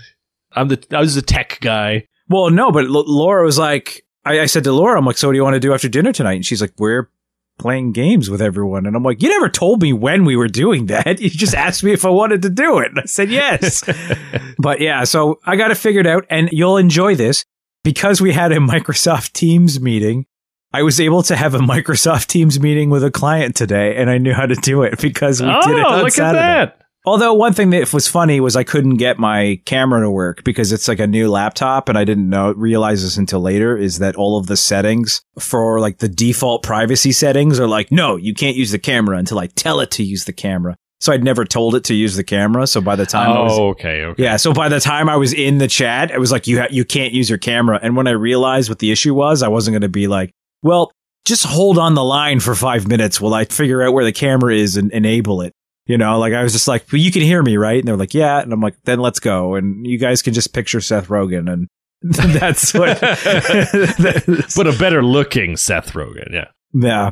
I'm 0.53 0.69
the 0.69 0.85
I 0.91 1.01
was 1.01 1.15
the 1.15 1.23
tech 1.23 1.59
guy. 1.61 2.07
well, 2.29 2.51
no, 2.51 2.73
but 2.73 2.85
L- 2.87 3.05
Laura 3.07 3.45
was 3.45 3.59
like, 3.59 4.05
I, 4.25 4.41
I 4.41 4.47
said 4.47 4.65
to 4.65 4.73
Laura, 4.73 4.99
I'm 4.99 5.05
like, 5.05 5.17
so 5.17 5.29
what 5.29 5.33
do 5.33 5.37
you 5.37 5.45
want 5.45 5.55
to 5.55 5.61
do 5.61 5.73
after 5.73 5.89
dinner 5.89 6.13
tonight? 6.13 6.35
And 6.35 6.45
she's 6.47 6.61
like, 6.61 6.73
we're 6.79 7.09
playing 7.59 7.93
games 7.93 8.29
with 8.31 8.41
everyone. 8.43 8.87
And 8.87 8.97
I'm 8.97 9.03
like, 9.03 9.23
you 9.23 9.29
never 9.29 9.49
told 9.49 9.83
me 9.83 9.93
when 9.93 10.25
we 10.25 10.35
were 10.35 10.49
doing 10.49 10.87
that. 10.87 11.21
You 11.21 11.29
just 11.31 11.55
asked 11.55 11.85
me 11.85 11.93
if 11.93 12.05
I 12.05 12.09
wanted 12.09 12.43
to 12.43 12.51
do 12.51 12.79
it. 12.79 12.89
And 12.89 13.01
I 13.01 13.05
said 13.05 13.31
yes. 13.31 13.85
but 14.59 14.81
yeah, 14.81 15.05
so 15.05 15.39
I 15.45 15.57
got 15.57 15.71
it 15.71 15.77
figured 15.77 16.07
out 16.07 16.25
and 16.31 16.49
you'll 16.53 16.79
enjoy 16.79 17.15
this 17.15 17.45
because 17.85 18.21
we 18.21 18.33
had 18.33 18.51
a 18.53 18.57
Microsoft 18.57 19.33
Teams 19.33 19.79
meeting. 19.81 20.27
I 20.73 20.83
was 20.83 21.01
able 21.01 21.23
to 21.25 21.37
have 21.37 21.55
a 21.55 21.59
Microsoft 21.75 22.27
Teams 22.27 22.61
meeting 22.61 22.91
with 22.91 23.05
a 23.05 23.11
client 23.11 23.57
today 23.57 23.97
and 23.97 24.09
I 24.11 24.19
knew 24.19 24.33
how 24.33 24.47
to 24.47 24.55
do 24.55 24.83
it 24.83 24.99
because 25.03 25.43
we 25.43 25.49
oh, 25.49 25.61
did 25.67 25.79
it 25.79 25.87
oh, 25.87 25.95
on 25.95 26.03
look 26.03 26.13
Saturday. 26.13 26.43
at 26.43 26.67
that! 26.67 26.77
Although 27.07 27.33
one 27.33 27.55
thing 27.55 27.71
that 27.71 27.95
was 27.95 28.07
funny 28.07 28.41
was 28.41 28.57
I 28.57 28.63
couldn't 28.63 28.97
get 28.97 29.19
my 29.19 29.59
camera 29.65 30.03
to 30.03 30.11
work 30.11 30.45
because 30.45 30.71
it's 30.71 30.87
like 30.87 31.01
a 31.01 31.07
new 31.07 31.31
laptop 31.31 31.89
and 31.89 31.97
I 31.97 32.05
didn't 32.05 32.29
know 32.29 32.53
realize 32.53 33.03
this 33.03 33.17
until 33.17 33.41
later 33.41 33.75
is 33.75 34.01
that 34.01 34.17
all 34.17 34.39
of 34.39 34.49
the 34.49 34.57
settings 34.57 35.23
for 35.39 35.81
like 35.81 35.99
the 35.99 36.11
default 36.11 36.63
privacy 36.63 37.13
settings 37.13 37.59
are 37.59 37.67
like 37.67 37.91
no 37.91 38.17
you 38.17 38.35
can't 38.35 38.55
use 38.55 38.71
the 38.71 38.79
camera 38.79 39.17
until 39.17 39.39
I 39.39 39.47
tell 39.47 39.81
it 39.81 39.91
to 39.93 40.03
use 40.03 40.27
the 40.27 40.35
camera. 40.35 40.77
So 41.01 41.15
I'd 41.15 41.25
never 41.25 41.47
told 41.47 41.75
it 41.75 41.85
to 41.85 41.95
use 41.95 42.17
the 42.17 42.25
camera. 42.25 42.67
So 42.67 42.83
by 42.83 42.95
the 42.95 43.07
time 43.07 43.31
I 43.31 43.41
was 43.41 43.59
Oh, 43.59 43.69
okay, 43.71 44.05
okay. 44.05 44.23
yeah, 44.23 44.37
so 44.37 44.53
by 44.53 44.69
the 44.69 44.81
time 44.81 45.09
I 45.09 45.17
was 45.17 45.33
in 45.33 45.57
the 45.57 45.69
chat, 45.69 46.11
it 46.11 46.21
was 46.21 46.31
like 46.31 46.47
you 46.47 46.61
ha- 46.61 46.69
you 46.71 46.85
can't 46.85 47.15
use 47.15 47.31
your 47.31 47.39
camera. 47.39 47.81
And 47.83 47.97
when 47.97 48.07
I 48.07 48.11
realized 48.11 48.69
what 48.69 48.81
the 48.81 48.93
issue 48.93 49.15
was, 49.15 49.43
I 49.43 49.49
wasn't 49.49 49.73
going 49.73 49.81
to 49.81 49.89
be 49.89 50.07
like, 50.09 50.35
well, 50.63 50.93
just 51.25 51.45
hold 51.45 51.79
on 51.79 51.95
the 51.95 52.05
line 52.05 52.41
for 52.41 52.55
five 52.55 52.89
minutes 52.89 53.21
while 53.21 53.35
I 53.35 53.45
figure 53.45 53.83
out 53.83 53.93
where 53.93 54.05
the 54.05 54.13
camera 54.13 54.55
is 54.55 54.77
and 54.77 54.91
enable 54.93 55.43
it. 55.43 55.53
You 55.87 55.99
know, 55.99 56.19
like 56.19 56.33
I 56.33 56.43
was 56.43 56.53
just 56.53 56.69
like, 56.69 56.87
well, 56.93 57.01
you 57.01 57.11
can 57.11 57.23
hear 57.23 57.43
me, 57.43 57.57
right? 57.57 57.79
And 57.79 57.89
they're 57.89 57.97
like, 57.97 58.15
yeah. 58.15 58.41
And 58.41 58.53
I'm 58.53 58.61
like, 58.61 58.77
then 58.85 59.01
let's 59.01 59.19
go. 59.19 59.57
And 59.57 59.87
you 59.87 59.99
guys 59.99 60.23
can 60.23 60.35
just 60.35 60.53
picture 60.53 60.81
Seth 60.81 61.09
Rogen. 61.09 61.53
And 61.53 61.69
that's 62.03 62.73
what. 62.73 63.01
but 64.57 64.67
a 64.67 64.79
better 64.79 65.03
looking 65.03 65.57
Seth 65.57 65.93
Rogen, 65.93 66.33
yeah. 66.33 66.49
Yeah. 66.73 67.11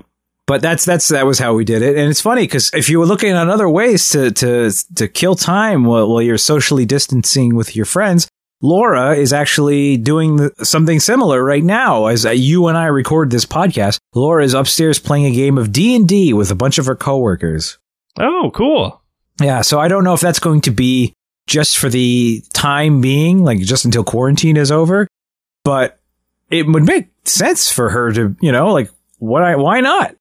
But 0.48 0.62
that's 0.62 0.86
that's 0.86 1.08
that 1.08 1.26
was 1.26 1.38
how 1.38 1.52
we 1.52 1.66
did 1.66 1.82
it, 1.82 1.98
and 1.98 2.08
it's 2.08 2.22
funny 2.22 2.44
because 2.44 2.70
if 2.72 2.88
you 2.88 2.98
were 2.98 3.04
looking 3.04 3.32
at 3.32 3.50
other 3.50 3.68
ways 3.68 4.08
to 4.10 4.30
to 4.30 4.72
to 4.96 5.06
kill 5.06 5.34
time 5.34 5.84
while, 5.84 6.08
while 6.08 6.22
you're 6.22 6.38
socially 6.38 6.86
distancing 6.86 7.54
with 7.54 7.76
your 7.76 7.84
friends, 7.84 8.28
Laura 8.60 9.14
is 9.14 9.32
actually 9.32 9.96
doing 9.96 10.50
something 10.62 10.98
similar 10.98 11.42
right 11.44 11.62
now. 11.62 12.06
As 12.06 12.24
you 12.24 12.66
and 12.66 12.76
I 12.76 12.86
record 12.86 13.30
this 13.30 13.44
podcast, 13.46 13.98
Laura 14.14 14.44
is 14.44 14.54
upstairs 14.54 14.98
playing 14.98 15.26
a 15.26 15.30
game 15.30 15.58
of 15.58 15.72
D 15.72 15.94
and 15.94 16.08
D 16.08 16.32
with 16.32 16.50
a 16.50 16.56
bunch 16.56 16.78
of 16.78 16.86
her 16.86 16.96
coworkers. 16.96 17.78
Oh, 18.18 18.50
cool. 18.52 19.00
Yeah, 19.40 19.62
so 19.62 19.78
I 19.78 19.86
don't 19.86 20.02
know 20.02 20.14
if 20.14 20.20
that's 20.20 20.40
going 20.40 20.62
to 20.62 20.72
be 20.72 21.12
just 21.46 21.78
for 21.78 21.88
the 21.88 22.42
time 22.52 23.00
being, 23.00 23.44
like 23.44 23.60
just 23.60 23.84
until 23.84 24.02
quarantine 24.02 24.56
is 24.56 24.72
over, 24.72 25.06
but 25.64 26.00
it 26.50 26.66
would 26.66 26.84
make 26.84 27.08
sense 27.24 27.70
for 27.70 27.90
her 27.90 28.12
to, 28.12 28.34
you 28.40 28.50
know, 28.50 28.72
like 28.72 28.90
what 29.18 29.42
I 29.42 29.54
why 29.56 29.80
not? 29.80 30.16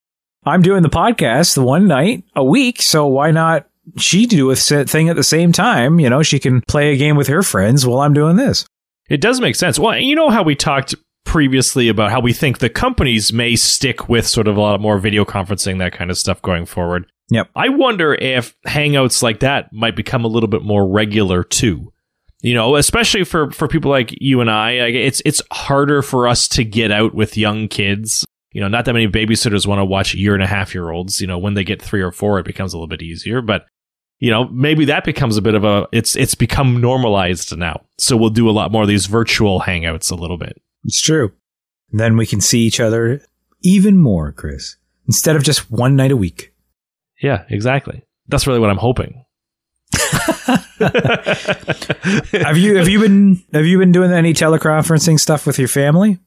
I'm 0.45 0.61
doing 0.61 0.83
the 0.83 0.89
podcast 0.89 1.55
the 1.55 1.63
one 1.63 1.87
night 1.87 2.23
a 2.35 2.43
week, 2.43 2.81
so 2.81 3.07
why 3.07 3.31
not 3.31 3.67
she 3.97 4.25
do 4.25 4.51
a 4.51 4.55
thing 4.55 5.09
at 5.09 5.15
the 5.15 5.23
same 5.23 5.51
time? 5.51 5.99
You 5.99 6.09
know, 6.09 6.23
she 6.23 6.39
can 6.39 6.61
play 6.67 6.93
a 6.93 6.97
game 6.97 7.15
with 7.15 7.27
her 7.27 7.43
friends 7.43 7.85
while 7.85 7.99
I'm 7.99 8.13
doing 8.13 8.35
this. 8.35 8.65
It 9.09 9.21
does 9.21 9.39
make 9.39 9.55
sense. 9.55 9.79
Well, 9.79 9.97
you 9.97 10.15
know 10.15 10.29
how 10.29 10.43
we 10.43 10.55
talked 10.55 10.95
previously 11.23 11.89
about 11.89 12.11
how 12.11 12.19
we 12.19 12.33
think 12.33 12.59
the 12.59 12.69
companies 12.69 13.31
may 13.31 13.55
stick 13.55 14.09
with 14.09 14.25
sort 14.25 14.47
of 14.47 14.57
a 14.57 14.61
lot 14.61 14.79
more 14.79 14.97
video 14.97 15.25
conferencing, 15.25 15.79
that 15.79 15.93
kind 15.93 16.09
of 16.09 16.17
stuff 16.17 16.41
going 16.41 16.65
forward. 16.65 17.05
Yep. 17.29 17.49
I 17.55 17.69
wonder 17.69 18.13
if 18.13 18.55
hangouts 18.65 19.21
like 19.21 19.41
that 19.41 19.71
might 19.73 19.95
become 19.95 20.23
a 20.23 20.29
little 20.29 20.47
bit 20.47 20.63
more 20.63 20.89
regular 20.89 21.43
too. 21.43 21.91
You 22.41 22.53
know, 22.53 22.75
especially 22.75 23.23
for 23.23 23.51
for 23.51 23.67
people 23.67 23.89
like 23.89 24.13
you 24.21 24.41
and 24.41 24.49
I, 24.49 24.71
it's 24.71 25.21
it's 25.25 25.41
harder 25.51 26.01
for 26.01 26.27
us 26.27 26.47
to 26.49 26.63
get 26.63 26.91
out 26.91 27.13
with 27.13 27.35
young 27.35 27.67
kids. 27.67 28.25
You 28.53 28.61
know, 28.61 28.67
not 28.67 28.85
that 28.85 28.93
many 28.93 29.07
babysitters 29.07 29.67
want 29.67 29.79
to 29.79 29.85
watch 29.85 30.13
year 30.13 30.33
and 30.33 30.43
a 30.43 30.47
half 30.47 30.73
year 30.73 30.91
olds. 30.91 31.19
You 31.19 31.27
know, 31.27 31.37
when 31.37 31.55
they 31.55 31.63
get 31.63 31.81
three 31.81 32.01
or 32.01 32.11
four, 32.11 32.39
it 32.39 32.45
becomes 32.45 32.73
a 32.73 32.77
little 32.77 32.87
bit 32.87 33.01
easier. 33.01 33.41
But 33.41 33.65
you 34.19 34.31
know, 34.31 34.45
maybe 34.49 34.85
that 34.85 35.03
becomes 35.03 35.37
a 35.37 35.41
bit 35.41 35.55
of 35.55 35.63
a 35.63 35.87
it's 35.91 36.15
it's 36.15 36.35
become 36.35 36.81
normalized 36.81 37.55
now. 37.57 37.81
So 37.97 38.17
we'll 38.17 38.29
do 38.29 38.49
a 38.49 38.51
lot 38.51 38.71
more 38.71 38.83
of 38.83 38.87
these 38.87 39.05
virtual 39.05 39.61
hangouts 39.61 40.11
a 40.11 40.15
little 40.15 40.37
bit. 40.37 40.61
It's 40.83 41.01
true. 41.01 41.31
And 41.91 41.99
then 41.99 42.17
we 42.17 42.25
can 42.25 42.41
see 42.41 42.61
each 42.61 42.79
other 42.79 43.21
even 43.63 43.97
more, 43.97 44.31
Chris, 44.31 44.77
instead 45.05 45.35
of 45.35 45.43
just 45.43 45.71
one 45.71 45.95
night 45.95 46.11
a 46.11 46.17
week. 46.17 46.53
Yeah, 47.21 47.45
exactly. 47.49 48.03
That's 48.27 48.47
really 48.47 48.59
what 48.59 48.69
I'm 48.69 48.77
hoping. 48.77 49.23
have 50.79 52.57
you 52.57 52.75
have 52.77 52.87
you 52.87 52.99
been 52.99 53.43
have 53.53 53.65
you 53.65 53.79
been 53.79 53.91
doing 53.91 54.11
any 54.11 54.33
teleconferencing 54.33 55.19
stuff 55.19 55.45
with 55.45 55.57
your 55.57 55.67
family? 55.67 56.19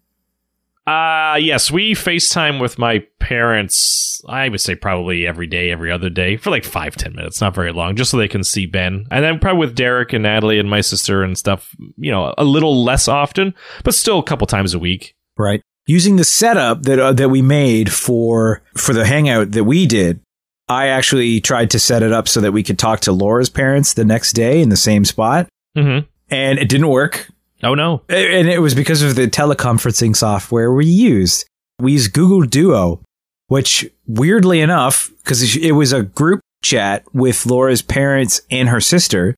Uh 0.91 1.37
yes, 1.37 1.71
we 1.71 1.93
FaceTime 1.93 2.61
with 2.61 2.77
my 2.77 3.05
parents. 3.21 4.21
I 4.29 4.49
would 4.49 4.61
say 4.61 4.75
probably 4.75 5.25
every 5.25 5.47
day, 5.47 5.71
every 5.71 5.93
other 5.93 6.11
day 6.11 6.37
for 6.37 6.51
like 6.51 6.65
five, 6.65 6.97
ten 6.97 7.15
minutes, 7.15 7.41
not 7.41 7.55
very 7.55 7.73
long, 7.73 7.95
just 7.95 8.11
so 8.11 8.17
they 8.17 8.27
can 8.27 8.43
see 8.43 8.67
Ben. 8.67 9.07
And 9.09 9.25
then 9.25 9.39
probably 9.39 9.61
with 9.61 9.77
Derek 9.77 10.13
and 10.13 10.25
Natalie 10.25 10.59
and 10.59 10.69
my 10.69 10.81
sister 10.81 11.23
and 11.23 11.39
stuff, 11.39 11.77
you 11.97 12.11
know, 12.11 12.35
a 12.37 12.43
little 12.43 12.83
less 12.83 13.07
often, 13.07 13.55
but 13.85 13.95
still 13.95 14.19
a 14.19 14.25
couple 14.25 14.49
times 14.49 14.75
a 14.75 14.81
week. 14.81 15.15
Right. 15.39 15.63
Using 15.87 16.17
the 16.17 16.25
setup 16.25 16.83
that 16.83 16.99
uh, 16.99 17.13
that 17.13 17.29
we 17.29 17.41
made 17.41 17.93
for 17.93 18.63
for 18.77 18.93
the 18.93 19.07
hangout 19.07 19.53
that 19.53 19.65
we 19.65 19.87
did, 19.87 20.21
I 20.69 20.89
actually 20.89 21.41
tried 21.41 21.71
to 21.71 21.79
set 21.79 22.03
it 22.03 22.13
up 22.13 22.27
so 22.27 22.41
that 22.41 22.53
we 22.53 22.65
could 22.65 22.81
talk 22.81 22.99
to 23.01 23.13
Laura's 23.13 23.49
parents 23.49 23.93
the 23.93 24.05
next 24.05 24.33
day 24.33 24.61
in 24.61 24.71
the 24.71 24.77
same 24.77 25.05
spot. 25.05 25.49
Mm-hmm. 25.77 26.09
And 26.31 26.59
it 26.59 26.69
didn't 26.69 26.89
work. 26.89 27.29
Oh, 27.63 27.75
no. 27.75 28.03
And 28.09 28.49
it 28.49 28.61
was 28.61 28.75
because 28.75 29.03
of 29.03 29.17
the 29.17 29.29
teleconferencing 29.29 30.17
software 30.17 30.73
we 30.73 30.87
used. 30.87 31.47
We 31.79 31.93
used 31.93 32.13
Google 32.13 32.43
Duo, 32.43 33.03
which 33.49 33.91
weirdly 34.07 34.61
enough, 34.61 35.11
because 35.19 35.57
it 35.57 35.73
was 35.73 35.93
a 35.93 36.03
group 36.03 36.41
chat 36.63 37.05
with 37.13 37.47
Laura's 37.47 37.83
parents 37.83 38.41
and 38.51 38.69
her 38.69 38.81
sister, 38.81 39.35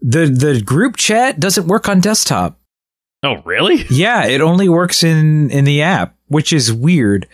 the, 0.00 0.26
the 0.26 0.60
group 0.60 0.96
chat 0.96 1.40
doesn't 1.40 1.66
work 1.66 1.88
on 1.88 2.00
desktop. 2.00 2.58
Oh, 3.22 3.42
really? 3.44 3.84
Yeah, 3.90 4.26
it 4.26 4.40
only 4.40 4.68
works 4.68 5.02
in, 5.02 5.50
in 5.50 5.64
the 5.64 5.82
app, 5.82 6.16
which 6.28 6.52
is 6.52 6.72
weird. 6.72 7.26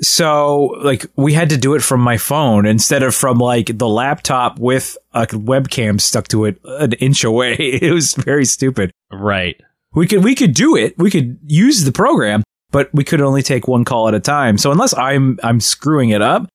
So, 0.00 0.76
like, 0.82 1.06
we 1.16 1.32
had 1.32 1.50
to 1.50 1.56
do 1.56 1.74
it 1.74 1.82
from 1.82 2.00
my 2.00 2.18
phone 2.18 2.66
instead 2.66 3.02
of 3.02 3.14
from 3.14 3.38
like 3.38 3.76
the 3.78 3.88
laptop 3.88 4.58
with 4.58 4.96
a 5.12 5.26
webcam 5.26 6.00
stuck 6.00 6.28
to 6.28 6.44
it 6.44 6.60
an 6.64 6.92
inch 6.94 7.24
away. 7.24 7.56
It 7.88 7.92
was 7.92 8.14
very 8.14 8.44
stupid. 8.44 8.92
Right. 9.10 9.60
We 9.94 10.06
could 10.06 10.22
we 10.22 10.34
could 10.34 10.54
do 10.54 10.76
it. 10.76 10.96
We 10.98 11.10
could 11.10 11.38
use 11.44 11.84
the 11.84 11.92
program, 11.92 12.42
but 12.70 12.90
we 12.92 13.04
could 13.04 13.20
only 13.20 13.42
take 13.42 13.66
one 13.66 13.84
call 13.84 14.08
at 14.08 14.14
a 14.14 14.20
time. 14.20 14.58
So 14.58 14.70
unless 14.70 14.94
I'm 14.94 15.38
I'm 15.42 15.60
screwing 15.60 16.10
it 16.10 16.22
up, 16.22 16.48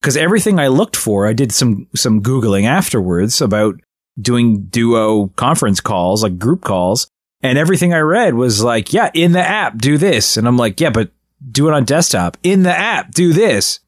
because 0.00 0.16
everything 0.16 0.58
I 0.58 0.68
looked 0.68 0.96
for, 0.96 1.26
I 1.26 1.32
did 1.32 1.52
some 1.52 1.86
some 1.94 2.20
googling 2.20 2.66
afterwards 2.66 3.40
about 3.40 3.80
doing 4.20 4.64
duo 4.64 5.28
conference 5.36 5.80
calls, 5.80 6.22
like 6.22 6.38
group 6.38 6.62
calls, 6.62 7.08
and 7.42 7.56
everything 7.56 7.94
I 7.94 8.00
read 8.00 8.34
was 8.34 8.62
like, 8.62 8.92
yeah, 8.92 9.10
in 9.14 9.32
the 9.32 9.46
app, 9.46 9.78
do 9.78 9.96
this, 9.96 10.36
and 10.36 10.46
I'm 10.46 10.56
like, 10.56 10.80
yeah, 10.80 10.90
but 10.90 11.10
do 11.48 11.68
it 11.68 11.74
on 11.74 11.84
desktop. 11.84 12.36
In 12.42 12.62
the 12.62 12.76
app, 12.76 13.12
do 13.12 13.32
this. 13.32 13.80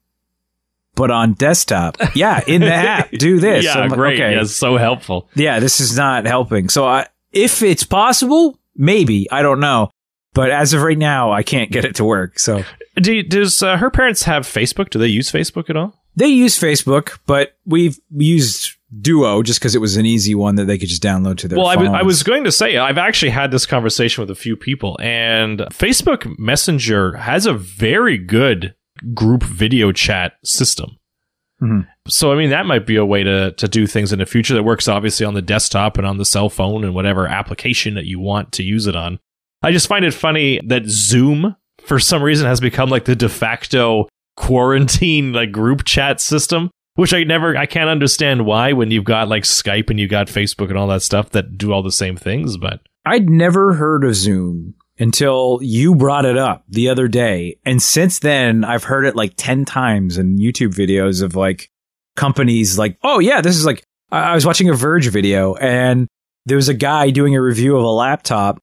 But 0.95 1.09
on 1.09 1.33
desktop, 1.33 1.97
yeah, 2.15 2.41
in 2.45 2.61
the 2.61 2.73
app, 2.73 3.09
do 3.09 3.39
this. 3.39 3.65
yeah, 3.65 3.79
like, 3.79 3.91
great. 3.91 4.21
Okay. 4.21 4.35
Yeah, 4.35 4.43
so 4.43 4.77
helpful. 4.77 5.27
Yeah, 5.33 5.59
this 5.59 5.79
is 5.79 5.97
not 5.97 6.27
helping. 6.27 6.69
So 6.69 6.85
I, 6.85 7.07
if 7.31 7.63
it's 7.63 7.83
possible, 7.83 8.59
maybe 8.75 9.29
I 9.31 9.41
don't 9.41 9.59
know. 9.59 9.89
But 10.33 10.49
as 10.51 10.73
of 10.73 10.81
right 10.81 10.97
now, 10.97 11.31
I 11.31 11.43
can't 11.43 11.71
get 11.71 11.85
it 11.85 11.95
to 11.95 12.05
work. 12.05 12.39
So, 12.39 12.63
do, 12.95 13.21
does 13.21 13.61
uh, 13.61 13.77
her 13.77 13.91
parents 13.91 14.23
have 14.23 14.45
Facebook? 14.45 14.89
Do 14.89 14.97
they 14.97 15.07
use 15.07 15.31
Facebook 15.31 15.69
at 15.69 15.77
all? 15.77 15.93
They 16.15 16.27
use 16.27 16.59
Facebook, 16.59 17.19
but 17.25 17.55
we've 17.65 17.99
used 18.11 18.75
Duo 19.01 19.41
just 19.43 19.59
because 19.59 19.75
it 19.75 19.79
was 19.79 19.97
an 19.97 20.05
easy 20.05 20.35
one 20.35 20.55
that 20.55 20.65
they 20.65 20.77
could 20.77 20.89
just 20.89 21.03
download 21.03 21.37
to 21.37 21.47
their. 21.47 21.57
Phone. 21.57 21.63
Well, 21.63 21.71
I, 21.71 21.75
w- 21.75 21.91
I 21.91 22.03
was 22.03 22.23
going 22.23 22.43
to 22.43 22.51
say 22.51 22.77
I've 22.77 22.97
actually 22.97 23.31
had 23.31 23.51
this 23.51 23.65
conversation 23.65 24.21
with 24.21 24.29
a 24.29 24.35
few 24.35 24.55
people, 24.55 24.97
and 25.01 25.59
Facebook 25.71 26.37
Messenger 26.37 27.17
has 27.17 27.45
a 27.45 27.53
very 27.53 28.17
good 28.17 28.75
group 29.13 29.43
video 29.43 29.91
chat 29.91 30.33
system. 30.43 30.97
Mm-hmm. 31.61 31.81
So 32.07 32.31
I 32.31 32.35
mean 32.35 32.49
that 32.49 32.65
might 32.65 32.85
be 32.85 32.97
a 32.97 33.05
way 33.05 33.23
to 33.23 33.53
to 33.53 33.67
do 33.67 33.87
things 33.87 34.11
in 34.11 34.19
the 34.19 34.25
future 34.25 34.53
that 34.53 34.63
works 34.63 34.87
obviously 34.87 35.25
on 35.25 35.33
the 35.33 35.41
desktop 35.41 35.97
and 35.97 36.05
on 36.05 36.17
the 36.17 36.25
cell 36.25 36.49
phone 36.49 36.83
and 36.83 36.93
whatever 36.93 37.25
application 37.27 37.93
that 37.95 38.05
you 38.05 38.19
want 38.19 38.51
to 38.53 38.63
use 38.63 38.85
it 38.87 38.95
on. 38.95 39.19
I 39.61 39.71
just 39.71 39.87
find 39.87 40.03
it 40.03 40.13
funny 40.13 40.59
that 40.67 40.85
Zoom 40.87 41.55
for 41.85 41.99
some 41.99 42.21
reason 42.21 42.47
has 42.47 42.59
become 42.59 42.89
like 42.89 43.05
the 43.05 43.15
de 43.15 43.29
facto 43.29 44.07
quarantine 44.35 45.31
like 45.31 45.51
group 45.51 45.85
chat 45.85 46.19
system 46.19 46.69
which 46.95 47.13
I 47.13 47.23
never 47.23 47.57
I 47.57 47.65
can't 47.65 47.89
understand 47.89 48.45
why 48.45 48.73
when 48.73 48.91
you've 48.91 49.03
got 49.03 49.27
like 49.27 49.43
Skype 49.43 49.89
and 49.89 49.99
you've 49.99 50.11
got 50.11 50.27
Facebook 50.27 50.69
and 50.69 50.77
all 50.77 50.87
that 50.87 51.01
stuff 51.01 51.29
that 51.31 51.57
do 51.57 51.71
all 51.71 51.83
the 51.83 51.91
same 51.91 52.15
things, 52.15 52.57
but 52.57 52.81
I'd 53.05 53.29
never 53.29 53.73
heard 53.73 54.03
of 54.03 54.15
Zoom 54.15 54.75
until 54.99 55.59
you 55.61 55.95
brought 55.95 56.25
it 56.25 56.37
up 56.37 56.63
the 56.69 56.89
other 56.89 57.07
day. 57.07 57.57
And 57.65 57.81
since 57.81 58.19
then, 58.19 58.63
I've 58.63 58.83
heard 58.83 59.05
it 59.05 59.15
like 59.15 59.33
10 59.37 59.65
times 59.65 60.17
in 60.17 60.37
YouTube 60.37 60.73
videos 60.73 61.21
of 61.21 61.35
like 61.35 61.69
companies 62.15 62.77
like, 62.77 62.97
oh, 63.03 63.19
yeah, 63.19 63.41
this 63.41 63.57
is 63.57 63.65
like, 63.65 63.83
I 64.11 64.35
was 64.35 64.45
watching 64.45 64.69
a 64.69 64.73
Verge 64.73 65.09
video 65.09 65.55
and 65.55 66.07
there 66.45 66.57
was 66.57 66.69
a 66.69 66.73
guy 66.73 67.09
doing 67.09 67.35
a 67.35 67.41
review 67.41 67.75
of 67.75 67.83
a 67.83 67.89
laptop 67.89 68.59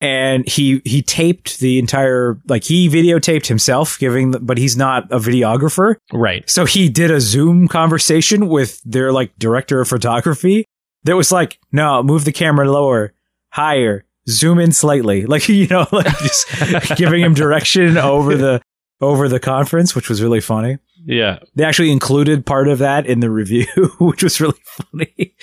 and 0.00 0.46
he 0.48 0.82
he 0.84 1.02
taped 1.02 1.58
the 1.60 1.78
entire 1.78 2.40
like 2.48 2.64
he 2.64 2.88
videotaped 2.88 3.46
himself 3.46 3.98
giving 3.98 4.32
the, 4.32 4.40
but 4.40 4.58
he's 4.58 4.76
not 4.76 5.10
a 5.10 5.18
videographer. 5.18 5.96
Right. 6.12 6.48
So 6.48 6.64
he 6.64 6.88
did 6.88 7.10
a 7.10 7.20
zoom 7.20 7.68
conversation 7.68 8.48
with 8.48 8.82
their 8.84 9.12
like 9.12 9.36
director 9.38 9.80
of 9.80 9.88
photography 9.88 10.64
that 11.04 11.16
was 11.16 11.32
like 11.32 11.58
no 11.72 12.02
move 12.02 12.24
the 12.24 12.32
camera 12.32 12.70
lower 12.70 13.14
higher 13.52 14.04
zoom 14.28 14.58
in 14.58 14.72
slightly. 14.72 15.26
Like 15.34 15.48
you 15.48 15.68
know 15.68 15.86
like 15.90 16.18
just 16.18 16.46
giving 16.96 17.22
him 17.22 17.34
direction 17.34 17.96
over 17.96 18.36
the 18.36 18.60
over 19.04 19.28
the 19.28 19.40
conference 19.40 19.94
which 19.94 20.08
was 20.08 20.22
really 20.22 20.40
funny 20.40 20.78
yeah. 21.06 21.40
They 21.54 21.64
actually 21.64 21.92
included 21.92 22.46
part 22.46 22.66
of 22.66 22.78
that 22.78 23.06
in 23.06 23.20
the 23.20 23.30
review, 23.30 23.66
which 24.00 24.22
was 24.22 24.40
really 24.40 24.60
funny. 24.64 25.34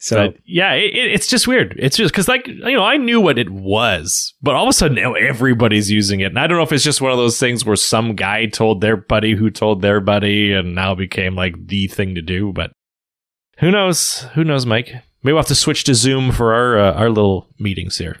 So, 0.00 0.16
but 0.16 0.40
yeah, 0.44 0.72
it, 0.72 0.92
it's 0.94 1.28
just 1.28 1.46
weird. 1.46 1.76
It's 1.78 1.96
just 1.96 2.12
because, 2.12 2.28
like, 2.28 2.46
you 2.46 2.72
know, 2.72 2.82
I 2.82 2.96
knew 2.96 3.20
what 3.20 3.38
it 3.38 3.50
was, 3.50 4.34
but 4.42 4.54
all 4.54 4.64
of 4.64 4.68
a 4.68 4.72
sudden 4.72 4.96
now 4.96 5.14
everybody's 5.14 5.90
using 5.90 6.20
it. 6.20 6.26
And 6.26 6.38
I 6.38 6.46
don't 6.46 6.56
know 6.56 6.64
if 6.64 6.72
it's 6.72 6.84
just 6.84 7.00
one 7.00 7.12
of 7.12 7.18
those 7.18 7.38
things 7.38 7.64
where 7.64 7.76
some 7.76 8.16
guy 8.16 8.46
told 8.46 8.80
their 8.80 8.96
buddy 8.96 9.34
who 9.34 9.50
told 9.50 9.80
their 9.80 10.00
buddy 10.00 10.52
and 10.52 10.74
now 10.74 10.94
became 10.94 11.36
like 11.36 11.54
the 11.66 11.86
thing 11.86 12.14
to 12.16 12.22
do. 12.22 12.52
But 12.52 12.72
who 13.58 13.70
knows? 13.70 14.26
Who 14.34 14.44
knows, 14.44 14.66
Mike? 14.66 14.88
Maybe 15.22 15.32
we'll 15.32 15.38
have 15.38 15.46
to 15.46 15.54
switch 15.54 15.84
to 15.84 15.94
Zoom 15.94 16.32
for 16.32 16.52
our 16.52 16.78
uh, 16.78 16.92
our 16.94 17.10
little 17.10 17.48
meetings 17.58 17.98
here. 17.98 18.18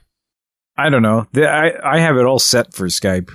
I 0.78 0.90
don't 0.90 1.02
know. 1.02 1.26
I, 1.34 1.72
I 1.82 1.98
have 2.00 2.16
it 2.16 2.26
all 2.26 2.38
set 2.38 2.74
for 2.74 2.86
Skype. 2.86 3.30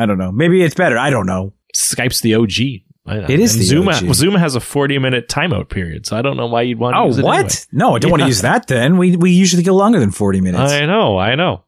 I 0.00 0.06
don't 0.06 0.18
know. 0.18 0.32
Maybe 0.32 0.62
it's 0.62 0.74
better. 0.74 0.96
I 0.98 1.10
don't 1.10 1.26
know. 1.26 1.52
Skype's 1.74 2.20
the 2.20 2.34
OG. 2.34 2.84
It 3.30 3.40
is 3.40 3.56
the 3.56 3.64
Zoom. 3.64 3.88
OG. 3.88 4.14
Zoom 4.14 4.34
has 4.34 4.54
a 4.54 4.60
forty 4.60 4.98
minute 4.98 5.28
timeout 5.28 5.68
period, 5.68 6.06
so 6.06 6.16
I 6.16 6.22
don't 6.22 6.36
know 6.36 6.46
why 6.46 6.62
you'd 6.62 6.78
want. 6.78 6.94
to 6.94 6.98
Oh, 7.00 7.06
use 7.06 7.18
it 7.18 7.24
what? 7.24 7.34
anyway. 7.38 7.54
No, 7.72 7.96
I 7.96 7.98
don't 7.98 8.10
want 8.10 8.22
to 8.22 8.28
use 8.28 8.42
that 8.42 8.66
then. 8.68 8.98
We 8.98 9.16
we 9.16 9.30
usually 9.32 9.62
go 9.64 9.74
longer 9.74 9.98
than 9.98 10.10
40 10.12 10.40
minutes. 10.40 10.72
I 10.72 10.86
know, 10.86 11.18
I 11.18 11.34
know. 11.34 11.64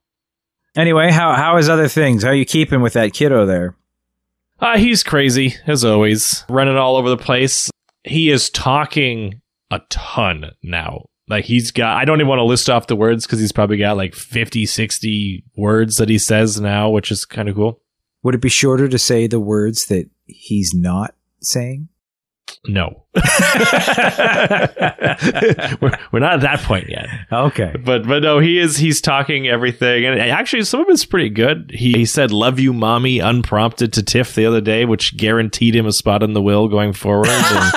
anyway, 0.77 1.11
how 1.11 1.35
how 1.35 1.57
is 1.57 1.69
other 1.69 1.89
things? 1.89 2.23
How 2.23 2.29
are 2.31 2.35
you 2.35 2.45
keeping 2.45 2.81
with 2.81 2.93
that 2.93 3.13
kiddo 3.13 3.45
there? 3.47 3.77
Uh, 4.61 4.79
he's 4.79 5.03
crazy 5.03 5.57
as 5.67 5.85
always, 5.85 6.45
running 6.49 6.77
all 6.77 6.97
over 6.97 7.09
the 7.09 7.17
place. 7.17 7.71
He 8.05 8.31
is 8.31 8.49
talking 8.51 9.41
a 9.71 9.81
ton 9.91 10.53
now. 10.63 11.07
Like 11.29 11.45
he's 11.47 11.71
got, 11.73 11.97
I 11.97 12.05
don't 12.05 12.19
even 12.21 12.29
want 12.29 12.39
to 12.41 12.45
list 12.45 12.69
off 12.71 12.87
the 12.89 12.95
words 12.97 13.27
because 13.27 13.41
he's 13.41 13.53
probably 13.53 13.79
got 13.79 13.97
like 13.97 14.15
50, 14.15 14.67
60 14.67 15.45
words 15.57 15.97
that 15.97 16.09
he 16.09 16.19
says 16.19 16.61
now, 16.61 16.91
which 16.91 17.11
is 17.11 17.25
kind 17.25 17.49
of 17.49 17.55
cool. 17.57 17.81
Would 18.23 18.35
it 18.35 18.41
be 18.41 18.49
shorter 18.49 18.89
to 18.89 18.99
say 18.99 19.27
the 19.27 19.41
words 19.41 19.87
that 19.87 20.09
he's 20.27 20.73
not 20.75 21.15
saying? 21.41 21.89
No, 22.67 23.05
we're, 25.81 25.99
we're 26.13 26.21
not 26.21 26.35
at 26.35 26.41
that 26.43 26.61
point 26.63 26.89
yet. 26.89 27.09
Okay. 27.33 27.75
But 27.85 28.07
but 28.07 28.23
no, 28.23 28.39
he 28.39 28.59
is 28.59 28.77
he's 28.77 29.01
talking 29.01 29.49
everything, 29.49 30.05
and 30.05 30.21
actually 30.21 30.63
some 30.65 30.81
of 30.81 30.89
it's 30.89 31.05
pretty 31.05 31.31
good. 31.31 31.73
He 31.75 31.93
he 31.93 32.05
said 32.05 32.31
"Love 32.31 32.61
you, 32.61 32.73
mommy" 32.73 33.19
unprompted 33.19 33.93
to 33.95 34.03
Tiff 34.03 34.35
the 34.35 34.47
other 34.47 34.61
day, 34.61 34.85
which 34.85 35.17
guaranteed 35.17 35.75
him 35.75 35.87
a 35.87 35.93
spot 35.93 36.23
in 36.23 36.35
the 36.35 36.43
will 36.43 36.69
going 36.69 36.93
forward. 36.93 37.29
And, 37.29 37.73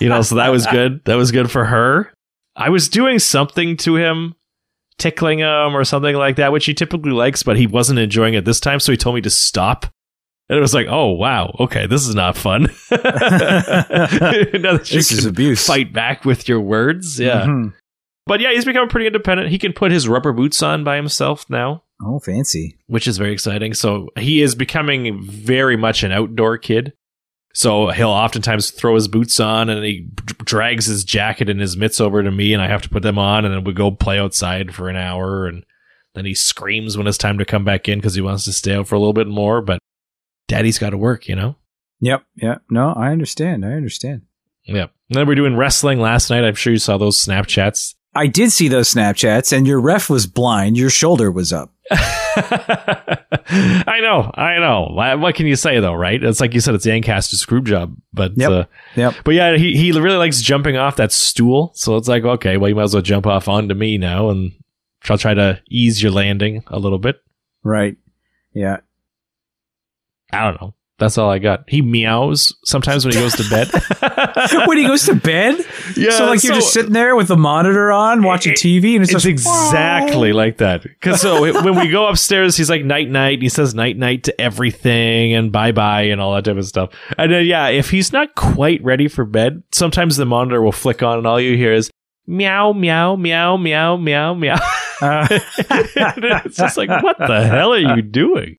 you 0.00 0.08
know, 0.08 0.22
so 0.22 0.36
that 0.36 0.50
was 0.50 0.66
good. 0.66 1.04
That 1.04 1.16
was 1.16 1.32
good 1.32 1.50
for 1.50 1.64
her. 1.64 2.12
I 2.54 2.70
was 2.70 2.88
doing 2.88 3.18
something 3.18 3.76
to 3.78 3.96
him, 3.96 4.34
tickling 4.98 5.40
him 5.40 5.76
or 5.76 5.84
something 5.84 6.16
like 6.16 6.36
that, 6.36 6.52
which 6.52 6.66
he 6.66 6.74
typically 6.74 7.12
likes, 7.12 7.42
but 7.42 7.56
he 7.56 7.66
wasn't 7.66 7.98
enjoying 7.98 8.34
it 8.34 8.44
this 8.44 8.60
time, 8.60 8.80
so 8.80 8.92
he 8.92 8.96
told 8.98 9.14
me 9.14 9.20
to 9.22 9.30
stop. 9.30 9.86
And 10.48 10.56
it 10.56 10.60
was 10.60 10.74
like, 10.74 10.86
oh 10.88 11.10
wow, 11.10 11.54
okay, 11.60 11.86
this 11.86 12.06
is 12.06 12.14
not 12.14 12.36
fun. 12.36 12.62
now 12.90 12.98
that 14.72 14.86
you 14.90 14.98
This 14.98 15.10
is 15.12 15.20
can 15.20 15.28
abuse. 15.28 15.66
fight 15.66 15.92
back 15.92 16.24
with 16.24 16.48
your 16.48 16.60
words, 16.60 17.18
yeah. 17.18 17.44
Mhm. 17.46 17.72
But 18.26 18.40
yeah, 18.40 18.52
he's 18.52 18.64
becoming 18.64 18.88
pretty 18.88 19.06
independent. 19.06 19.50
He 19.50 19.58
can 19.58 19.72
put 19.72 19.92
his 19.92 20.08
rubber 20.08 20.32
boots 20.32 20.62
on 20.62 20.82
by 20.84 20.96
himself 20.96 21.46
now, 21.48 21.82
Oh, 22.02 22.18
fancy. 22.18 22.76
which 22.86 23.06
is 23.06 23.18
very 23.18 23.32
exciting. 23.32 23.72
So 23.74 24.08
he 24.18 24.42
is 24.42 24.54
becoming 24.56 25.22
very 25.22 25.76
much 25.76 26.02
an 26.02 26.10
outdoor 26.12 26.58
kid. 26.58 26.92
So 27.56 27.88
he'll 27.88 28.10
oftentimes 28.10 28.70
throw 28.70 28.96
his 28.96 29.08
boots 29.08 29.40
on 29.40 29.70
and 29.70 29.82
he 29.82 30.00
d- 30.00 30.34
drags 30.44 30.84
his 30.84 31.04
jacket 31.04 31.48
and 31.48 31.58
his 31.58 31.74
mitts 31.74 32.02
over 32.02 32.22
to 32.22 32.30
me, 32.30 32.52
and 32.52 32.62
I 32.62 32.66
have 32.66 32.82
to 32.82 32.90
put 32.90 33.02
them 33.02 33.18
on, 33.18 33.46
and 33.46 33.54
then 33.54 33.64
we 33.64 33.72
go 33.72 33.90
play 33.90 34.18
outside 34.18 34.74
for 34.74 34.90
an 34.90 34.96
hour, 34.96 35.46
and 35.46 35.64
then 36.12 36.26
he 36.26 36.34
screams 36.34 36.98
when 36.98 37.06
it's 37.06 37.16
time 37.16 37.38
to 37.38 37.46
come 37.46 37.64
back 37.64 37.88
in 37.88 37.98
because 37.98 38.14
he 38.14 38.20
wants 38.20 38.44
to 38.44 38.52
stay 38.52 38.74
out 38.74 38.86
for 38.86 38.94
a 38.94 38.98
little 38.98 39.14
bit 39.14 39.26
more. 39.26 39.62
But 39.62 39.78
daddy's 40.48 40.78
got 40.78 40.90
to 40.90 40.98
work, 40.98 41.28
you 41.28 41.34
know. 41.34 41.56
Yep. 42.00 42.26
Yep. 42.36 42.62
No, 42.68 42.92
I 42.92 43.10
understand. 43.10 43.64
I 43.64 43.72
understand. 43.72 44.26
Yep. 44.66 44.92
And 45.08 45.16
then 45.16 45.26
we're 45.26 45.34
doing 45.34 45.56
wrestling 45.56 45.98
last 45.98 46.28
night. 46.28 46.44
I'm 46.44 46.56
sure 46.56 46.74
you 46.74 46.78
saw 46.78 46.98
those 46.98 47.16
Snapchats. 47.16 47.94
I 48.16 48.26
did 48.26 48.52
see 48.52 48.68
those 48.68 48.92
Snapchats, 48.92 49.56
and 49.56 49.66
your 49.66 49.80
ref 49.80 50.10
was 50.10 50.26
blind. 50.26 50.76
Your 50.76 50.90
shoulder 50.90 51.30
was 51.30 51.52
up. 51.52 51.72
I 51.90 53.98
know, 54.00 54.30
I 54.34 54.58
know. 54.58 55.16
What 55.18 55.34
can 55.34 55.46
you 55.46 55.56
say 55.56 55.80
though, 55.80 55.94
right? 55.94 56.22
It's 56.22 56.40
like 56.40 56.54
you 56.54 56.60
said, 56.60 56.74
it's 56.74 56.86
Yancaster's 56.86 57.40
screw 57.40 57.62
job, 57.62 57.96
but 58.12 58.36
Yep. 58.36 58.50
uh, 58.50 58.64
Yep. 58.96 59.14
but 59.24 59.34
yeah, 59.34 59.56
he 59.56 59.76
he 59.76 59.92
really 59.92 60.16
likes 60.16 60.40
jumping 60.40 60.76
off 60.76 60.96
that 60.96 61.12
stool. 61.12 61.72
So 61.74 61.96
it's 61.96 62.08
like, 62.08 62.24
okay, 62.24 62.56
well, 62.56 62.68
you 62.68 62.74
might 62.74 62.84
as 62.84 62.94
well 62.94 63.02
jump 63.02 63.26
off 63.26 63.48
onto 63.48 63.74
me 63.74 63.98
now, 63.98 64.30
and 64.30 64.52
I'll 65.08 65.18
try 65.18 65.34
to 65.34 65.60
ease 65.70 66.02
your 66.02 66.12
landing 66.12 66.62
a 66.66 66.78
little 66.78 66.98
bit. 66.98 67.16
Right. 67.62 67.96
Yeah. 68.52 68.78
I 70.32 70.44
don't 70.50 70.60
know. 70.60 70.74
That's 70.98 71.18
all 71.18 71.30
I 71.30 71.38
got. 71.38 71.64
He 71.68 71.82
meows 71.82 72.54
sometimes 72.64 73.04
when 73.04 73.12
he 73.12 73.20
goes 73.20 73.34
to 73.34 73.48
bed. 73.50 73.68
when 74.66 74.78
he 74.78 74.86
goes 74.86 75.04
to 75.04 75.14
bed, 75.14 75.58
yeah, 75.94 76.10
so 76.10 76.24
like 76.26 76.42
you're 76.42 76.54
just 76.54 76.72
sitting 76.72 76.92
there 76.92 77.14
with 77.14 77.28
the 77.28 77.36
monitor 77.36 77.92
on, 77.92 78.22
watching 78.22 78.52
It- 78.52 78.58
TV, 78.58 78.94
and 78.94 79.02
it's, 79.02 79.12
It's 79.12 79.24
just 79.24 79.26
exactly 79.26 80.32
like 80.32 80.56
that. 80.58 80.82
Because 80.82 81.20
so 81.20 81.42
when 81.62 81.78
we 81.78 81.88
go 81.88 82.06
upstairs, 82.06 82.56
he's 82.56 82.70
like 82.70 82.82
night 82.82 83.10
night. 83.10 83.42
He 83.42 83.50
says 83.50 83.74
night 83.74 83.98
night 83.98 84.24
to 84.24 84.40
everything 84.40 85.34
and 85.34 85.52
bye 85.52 85.72
bye 85.72 86.02
and 86.04 86.18
all 86.18 86.34
that 86.34 86.46
type 86.46 86.56
of 86.56 86.66
stuff. 86.66 86.90
And 87.18 87.30
then 87.30 87.44
yeah, 87.44 87.68
if 87.68 87.90
he's 87.90 88.10
not 88.10 88.34
quite 88.34 88.82
ready 88.82 89.08
for 89.08 89.26
bed, 89.26 89.62
sometimes 89.72 90.16
the 90.16 90.24
monitor 90.24 90.62
will 90.62 90.72
flick 90.72 91.02
on 91.02 91.18
and 91.18 91.26
all 91.26 91.38
you 91.40 91.58
hear 91.58 91.74
is 91.74 91.90
meow 92.26 92.72
meow 92.72 93.16
meow 93.16 93.58
meow 93.58 93.96
meow 93.98 94.32
meow. 94.34 94.58
Uh, 95.02 95.26
it's 95.58 96.56
just 96.56 96.78
like 96.78 96.88
what 97.02 97.18
the 97.18 97.44
hell 97.46 97.74
are 97.74 97.96
you 97.96 98.00
doing? 98.00 98.56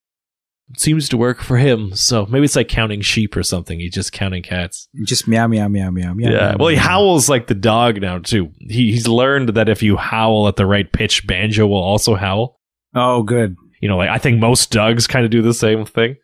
Seems 0.75 1.07
to 1.09 1.17
work 1.17 1.41
for 1.41 1.55
him. 1.57 1.95
So 1.95 2.25
maybe 2.25 2.43
it's 2.43 2.55
like 2.57 2.67
counting 2.67 2.99
sheep 3.01 3.37
or 3.37 3.43
something. 3.43 3.79
He's 3.79 3.93
just 3.93 4.11
counting 4.11 4.43
cats. 4.43 4.89
just 5.05 5.25
meow 5.27 5.47
meow 5.47 5.69
meow 5.69 5.89
meow 5.91 6.13
meow. 6.13 6.29
Yeah. 6.29 6.49
meow, 6.51 6.55
Well, 6.59 6.67
he 6.67 6.75
meow. 6.75 6.83
howls 6.83 7.29
like 7.29 7.47
the 7.47 7.55
dog 7.55 8.01
now 8.01 8.17
too. 8.19 8.51
He, 8.59 8.91
he's 8.91 9.07
learned 9.07 9.49
that 9.49 9.69
if 9.69 9.81
you 9.81 9.95
howl 9.95 10.47
at 10.49 10.57
the 10.57 10.65
right 10.65 10.91
pitch, 10.91 11.25
banjo 11.25 11.65
will 11.67 11.81
also 11.81 12.15
howl. 12.15 12.59
Oh, 12.93 13.23
good. 13.23 13.55
You 13.81 13.87
know, 13.87 13.95
like 13.97 14.09
I 14.09 14.17
think 14.17 14.39
most 14.39 14.69
dogs 14.71 15.07
kind 15.07 15.23
of 15.23 15.31
do 15.31 15.41
the 15.41 15.53
same 15.53 15.85
thing. 15.85 16.17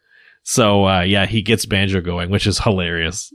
So 0.44 0.88
uh, 0.88 1.02
yeah, 1.04 1.26
he 1.26 1.42
gets 1.42 1.66
banjo 1.66 2.02
going, 2.02 2.30
which 2.30 2.46
is 2.46 2.60
hilarious. 2.60 3.32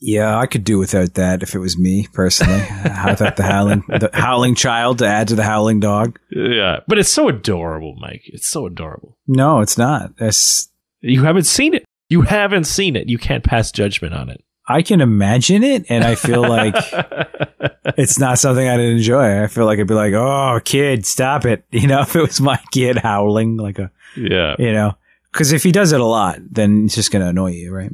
Yeah, 0.00 0.38
I 0.38 0.46
could 0.46 0.64
do 0.64 0.78
without 0.78 1.14
that 1.14 1.42
if 1.42 1.54
it 1.54 1.58
was 1.58 1.78
me 1.78 2.06
personally. 2.12 2.64
Uh, 2.88 3.10
without 3.10 3.36
the 3.36 3.42
howling, 3.42 3.84
the 3.88 4.10
howling 4.12 4.54
child 4.54 4.98
to 4.98 5.06
add 5.06 5.28
to 5.28 5.36
the 5.36 5.44
howling 5.44 5.78
dog. 5.78 6.18
Yeah, 6.30 6.80
but 6.88 6.98
it's 6.98 7.08
so 7.08 7.28
adorable, 7.28 7.96
Mike. 8.00 8.22
It's 8.24 8.48
so 8.48 8.66
adorable. 8.66 9.16
No, 9.26 9.60
it's 9.60 9.78
not. 9.78 10.16
That's 10.16 10.68
You 11.00 11.22
haven't 11.22 11.44
seen 11.44 11.74
it. 11.74 11.84
You 12.08 12.22
haven't 12.22 12.64
seen 12.64 12.96
it. 12.96 13.08
You 13.08 13.18
can't 13.18 13.44
pass 13.44 13.70
judgment 13.70 14.14
on 14.14 14.30
it. 14.30 14.42
I 14.68 14.82
can 14.82 15.00
imagine 15.00 15.62
it, 15.62 15.86
and 15.88 16.04
I 16.04 16.14
feel 16.14 16.42
like 16.42 16.74
it's 17.96 18.18
not 18.18 18.38
something 18.38 18.66
I'd 18.66 18.80
enjoy. 18.80 19.42
I 19.42 19.46
feel 19.46 19.64
like 19.64 19.78
I'd 19.78 19.86
be 19.86 19.94
like, 19.94 20.12
"Oh, 20.12 20.60
kid, 20.64 21.06
stop 21.06 21.46
it!" 21.46 21.64
You 21.70 21.86
know, 21.86 22.00
if 22.00 22.14
it 22.16 22.22
was 22.22 22.40
my 22.40 22.58
kid 22.72 22.98
howling 22.98 23.56
like 23.56 23.78
a, 23.78 23.90
yeah. 24.16 24.56
you 24.58 24.72
know, 24.72 24.94
because 25.32 25.52
if 25.52 25.62
he 25.62 25.72
does 25.72 25.92
it 25.92 26.00
a 26.00 26.04
lot, 26.04 26.38
then 26.50 26.84
it's 26.86 26.94
just 26.94 27.10
going 27.10 27.22
to 27.22 27.28
annoy 27.30 27.52
you, 27.52 27.72
right? 27.72 27.92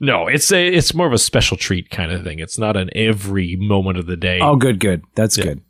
No, 0.00 0.26
it's 0.28 0.50
a 0.52 0.66
it's 0.66 0.94
more 0.94 1.06
of 1.06 1.12
a 1.12 1.18
special 1.18 1.56
treat 1.56 1.90
kind 1.90 2.12
of 2.12 2.24
thing. 2.24 2.38
It's 2.38 2.58
not 2.58 2.76
an 2.76 2.90
every 2.94 3.56
moment 3.56 3.98
of 3.98 4.06
the 4.06 4.16
day. 4.16 4.38
Oh, 4.40 4.56
good, 4.56 4.78
good. 4.80 5.02
That's 5.14 5.36
Yeah. 5.38 5.44
good. 5.44 5.62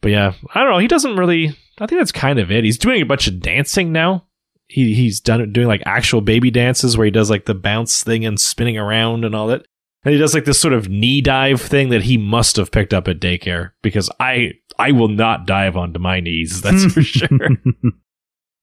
But 0.00 0.12
yeah, 0.12 0.32
I 0.54 0.62
don't 0.62 0.70
know. 0.72 0.78
He 0.78 0.88
doesn't 0.88 1.16
really. 1.16 1.48
I 1.78 1.86
think 1.86 2.00
that's 2.00 2.12
kind 2.12 2.38
of 2.38 2.50
it. 2.50 2.64
He's 2.64 2.78
doing 2.78 3.02
a 3.02 3.06
bunch 3.06 3.26
of 3.28 3.40
dancing 3.40 3.92
now. 3.92 4.26
He 4.66 4.94
he's 4.94 5.20
done 5.20 5.52
doing 5.52 5.66
like 5.66 5.82
actual 5.84 6.20
baby 6.20 6.50
dances 6.50 6.96
where 6.96 7.04
he 7.04 7.10
does 7.10 7.28
like 7.30 7.44
the 7.46 7.54
bounce 7.54 8.02
thing 8.04 8.24
and 8.24 8.40
spinning 8.40 8.78
around 8.78 9.24
and 9.24 9.34
all 9.34 9.48
that. 9.48 9.66
And 10.04 10.14
he 10.14 10.18
does 10.18 10.32
like 10.32 10.46
this 10.46 10.58
sort 10.60 10.72
of 10.72 10.88
knee 10.88 11.20
dive 11.20 11.60
thing 11.60 11.90
that 11.90 12.04
he 12.04 12.16
must 12.16 12.56
have 12.56 12.70
picked 12.70 12.94
up 12.94 13.08
at 13.08 13.20
daycare 13.20 13.72
because 13.82 14.08
I 14.18 14.52
I 14.78 14.92
will 14.92 15.08
not 15.08 15.46
dive 15.46 15.76
onto 15.76 15.98
my 16.00 16.20
knees. 16.20 16.62
That's 16.62 16.86
for 16.86 17.02
sure. 17.02 17.28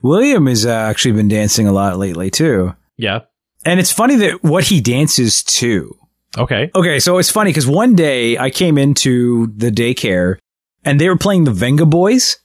William 0.01 0.47
has 0.47 0.65
uh, 0.65 0.69
actually 0.71 1.13
been 1.13 1.27
dancing 1.27 1.67
a 1.67 1.71
lot 1.71 1.97
lately 1.97 2.29
too, 2.29 2.75
Yeah. 2.97 3.21
and 3.65 3.79
it's 3.79 3.91
funny 3.91 4.15
that 4.17 4.43
what 4.43 4.65
he 4.65 4.79
dances 4.81 5.43
to. 5.43 5.95
Okay. 6.37 6.69
Okay, 6.75 6.99
so 6.99 7.17
it's 7.17 7.31
funny 7.31 7.49
because 7.49 7.65
one 7.67 7.95
day 7.95 8.37
I 8.37 8.49
came 8.49 8.77
into 8.77 9.47
the 9.55 9.71
daycare 9.71 10.37
and 10.85 11.01
they 11.01 11.09
were 11.09 11.17
playing 11.17 11.45
the 11.45 11.51
Vengaboys. 11.51 12.37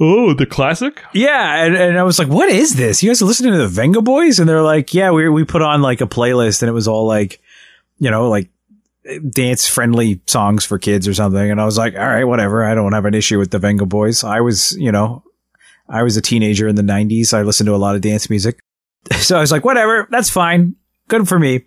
Oh, 0.00 0.32
the 0.34 0.46
classic. 0.46 1.02
Yeah, 1.12 1.64
and, 1.64 1.74
and 1.74 1.98
I 1.98 2.04
was 2.04 2.20
like, 2.20 2.28
"What 2.28 2.48
is 2.48 2.76
this? 2.76 3.02
You 3.02 3.10
guys 3.10 3.20
are 3.20 3.24
listening 3.24 3.52
to 3.54 3.66
the 3.66 3.82
Vengaboys?" 3.82 4.38
And 4.38 4.48
they're 4.48 4.62
like, 4.62 4.94
"Yeah, 4.94 5.10
we 5.10 5.28
we 5.28 5.44
put 5.44 5.60
on 5.62 5.82
like 5.82 6.00
a 6.00 6.06
playlist, 6.06 6.62
and 6.62 6.68
it 6.68 6.72
was 6.72 6.86
all 6.86 7.04
like, 7.06 7.40
you 7.98 8.08
know, 8.08 8.28
like 8.28 8.48
dance 9.30 9.66
friendly 9.66 10.20
songs 10.28 10.64
for 10.64 10.78
kids 10.78 11.08
or 11.08 11.14
something." 11.14 11.50
And 11.50 11.60
I 11.60 11.64
was 11.64 11.76
like, 11.76 11.94
"All 11.96 12.06
right, 12.06 12.22
whatever. 12.22 12.64
I 12.64 12.76
don't 12.76 12.92
have 12.92 13.06
an 13.06 13.14
issue 13.14 13.38
with 13.40 13.50
the 13.50 13.58
Vengaboys. 13.58 14.22
I 14.22 14.40
was, 14.40 14.76
you 14.78 14.92
know, 14.92 15.24
I 15.88 16.02
was 16.02 16.16
a 16.16 16.22
teenager 16.22 16.68
in 16.68 16.76
the 16.76 16.82
'90s. 16.82 17.32
I 17.32 17.42
listened 17.42 17.66
to 17.68 17.74
a 17.74 17.76
lot 17.76 17.94
of 17.94 18.00
dance 18.00 18.28
music, 18.30 18.60
so 19.18 19.36
I 19.36 19.40
was 19.40 19.50
like, 19.52 19.64
whatever, 19.64 20.06
that's 20.10 20.30
fine, 20.30 20.76
good 21.08 21.28
for 21.28 21.38
me." 21.38 21.64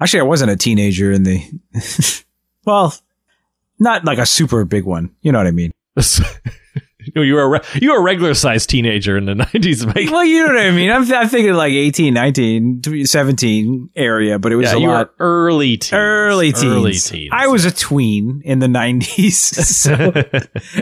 Actually, 0.00 0.20
I 0.20 0.24
wasn't 0.24 0.50
a 0.52 0.56
teenager 0.56 1.10
in 1.10 1.24
the, 1.24 1.42
well, 2.64 2.94
not 3.80 4.04
like 4.04 4.18
a 4.18 4.26
super 4.26 4.64
big 4.64 4.84
one. 4.84 5.10
You 5.22 5.32
know 5.32 5.38
what 5.38 5.48
I 5.48 5.50
mean? 5.50 5.72
you 7.16 7.34
were 7.34 7.56
a 7.56 7.62
you 7.80 7.90
were 7.92 7.98
a 7.98 8.02
regular 8.02 8.34
sized 8.34 8.70
teenager 8.70 9.16
in 9.16 9.24
the 9.24 9.34
nineties, 9.34 9.84
Mike. 9.86 10.10
Well, 10.10 10.24
you 10.24 10.46
know 10.46 10.54
what 10.54 10.62
I 10.62 10.70
mean. 10.70 10.90
I'm, 10.90 11.10
I'm 11.12 11.28
thinking 11.28 11.54
like 11.54 11.72
18, 11.72 12.14
19, 12.14 13.06
17 13.06 13.90
area, 13.96 14.38
but 14.38 14.52
it 14.52 14.56
was 14.56 14.66
Yeah, 14.70 14.76
a 14.76 14.80
you 14.80 14.88
lot 14.88 15.08
were 15.08 15.14
early 15.18 15.76
teens. 15.78 15.92
early 15.94 16.52
teens. 16.52 16.64
Early 16.64 16.92
teens. 16.92 17.30
I 17.32 17.48
was 17.48 17.64
a 17.64 17.72
tween 17.72 18.42
in 18.44 18.58
the 18.60 18.66
90s. 18.68 19.32
so 19.32 20.12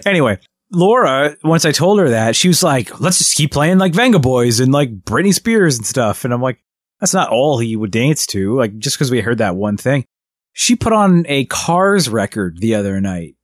anyway, 0.05 0.38
Laura, 0.73 1.37
once 1.45 1.65
I 1.65 1.73
told 1.73 2.01
her 2.01 2.11
that, 2.11 2.35
she 2.35 2.49
was 2.49 2.63
like, 2.63 3.01
let's 3.01 3.19
just 3.19 3.37
keep 3.37 3.53
playing 3.53 3.79
like 3.79 3.93
Vengaboys 3.93 4.61
and 4.61 4.73
like 4.73 5.01
Britney 5.03 5.33
Spears 5.33 5.77
and 5.77 5.87
stuff. 5.87 6.25
And 6.25 6.35
I'm 6.35 6.43
like, 6.43 6.59
that's 7.01 7.15
not 7.15 7.31
all 7.31 7.59
he 7.59 7.77
would 7.77 7.91
dance 7.91 8.27
to. 8.29 8.57
Like, 8.57 8.79
just 8.79 8.97
because 8.97 9.11
we 9.11 9.21
heard 9.21 9.39
that 9.39 9.57
one 9.57 9.77
thing. 9.77 10.05
She 10.53 10.75
put 10.75 10.93
on 10.93 11.25
a 11.29 11.45
Cars 11.47 12.09
record 12.09 12.59
the 12.59 12.75
other 12.75 13.01
night. 13.01 13.37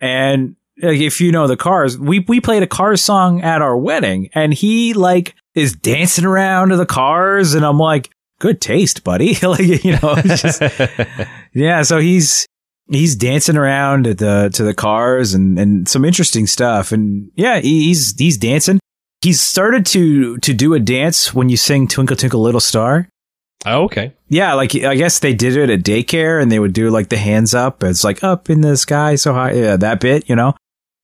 And 0.00 0.56
like, 0.80 1.00
if 1.00 1.20
you 1.20 1.32
know 1.32 1.48
the 1.48 1.56
Cars, 1.56 1.98
we, 1.98 2.20
we 2.20 2.40
played 2.40 2.62
a 2.62 2.68
Cars 2.68 3.02
song 3.02 3.42
at 3.42 3.60
our 3.60 3.76
wedding 3.76 4.30
and 4.32 4.54
he 4.54 4.94
like 4.94 5.34
is 5.54 5.74
dancing 5.74 6.24
around 6.24 6.68
to 6.68 6.76
the 6.76 6.86
Cars. 6.86 7.54
And 7.54 7.64
I'm 7.66 7.78
like, 7.78 8.10
good 8.38 8.60
taste, 8.60 9.04
buddy. 9.04 9.34
like, 9.42 9.84
you 9.84 9.98
know, 10.00 10.14
just, 10.14 10.62
yeah, 11.52 11.82
so 11.82 11.98
he's 11.98 12.46
he's 12.88 13.16
dancing 13.16 13.56
around 13.56 14.06
at 14.06 14.18
the 14.18 14.50
to 14.54 14.64
the 14.64 14.74
cars 14.74 15.34
and 15.34 15.58
and 15.58 15.88
some 15.88 16.04
interesting 16.04 16.46
stuff. 16.46 16.92
And 16.92 17.30
yeah, 17.34 17.60
he's 17.60 18.14
he's 18.18 18.36
dancing. 18.38 18.80
He's 19.20 19.40
started 19.40 19.84
to 19.86 20.38
to 20.38 20.54
do 20.54 20.74
a 20.74 20.80
dance 20.80 21.34
when 21.34 21.48
you 21.48 21.56
sing 21.56 21.88
Twinkle 21.88 22.16
Twinkle 22.16 22.40
Little 22.40 22.60
Star. 22.60 23.08
oh, 23.66 23.84
okay. 23.84 24.14
Yeah, 24.28 24.54
like 24.54 24.74
I 24.74 24.94
guess 24.94 25.18
they 25.18 25.34
did 25.34 25.56
it 25.56 25.70
at 25.70 25.80
daycare 25.80 26.40
and 26.40 26.52
they 26.52 26.58
would 26.58 26.72
do 26.72 26.90
like 26.90 27.08
the 27.08 27.16
hands 27.16 27.54
up. 27.54 27.82
It's 27.82 28.04
like 28.04 28.22
up 28.22 28.48
in 28.50 28.60
the 28.60 28.76
sky 28.76 29.16
so 29.16 29.32
high. 29.32 29.52
Yeah, 29.52 29.76
that 29.76 30.00
bit, 30.00 30.28
you 30.28 30.36
know. 30.36 30.54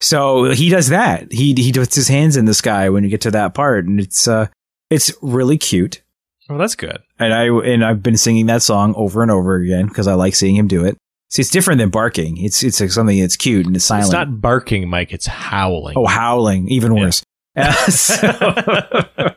So 0.01 0.51
he 0.51 0.69
does 0.69 0.89
that. 0.91 1.33
He 1.33 1.55
he 1.55 1.73
puts 1.73 1.97
his 1.97 2.09
hands 2.09 2.37
in 2.37 2.45
the 2.45 2.55
sky 2.55 2.91
when 2.91 3.05
you 3.05 3.11
get 3.11 3.23
to 3.23 3.31
that 3.33 3.55
part, 3.55 3.87
and 3.87 3.99
it's 3.99 4.29
uh 4.29 4.47
it's 4.91 5.13
really 5.23 5.57
cute. 5.59 6.03
Oh, 6.51 6.59
that's 6.59 6.75
good. 6.77 6.99
and 7.19 7.33
I 7.33 7.47
and 7.47 7.83
I've 7.85 8.03
been 8.03 8.19
singing 8.19 8.47
that 8.47 8.63
song 8.63 8.95
over 8.97 9.23
and 9.23 9.31
over 9.31 9.57
again 9.57 9.87
because 9.87 10.07
I 10.07 10.15
like 10.15 10.35
seeing 10.35 10.57
him 10.57 10.69
do 10.69 10.85
it. 10.85 10.97
See, 11.35 11.43
it's 11.43 11.51
different 11.51 11.79
than 11.79 11.91
barking. 11.91 12.37
It's 12.37 12.63
it's 12.63 12.81
like 12.81 12.91
something 12.93 13.19
that's 13.21 13.37
cute 13.37 13.67
and 13.67 13.75
it's 13.75 13.85
silent. 13.85 14.05
It's 14.07 14.13
not 14.13 14.41
barking, 14.41 14.89
Mike. 14.89 15.13
It's 15.13 15.27
howling. 15.27 15.97
oh, 15.99 16.07
howling, 16.07 16.69
even 16.69 16.95
Yeah. 16.95 17.03
worse. 17.03 17.25
Uh, 17.57 17.73
so- 17.91 19.31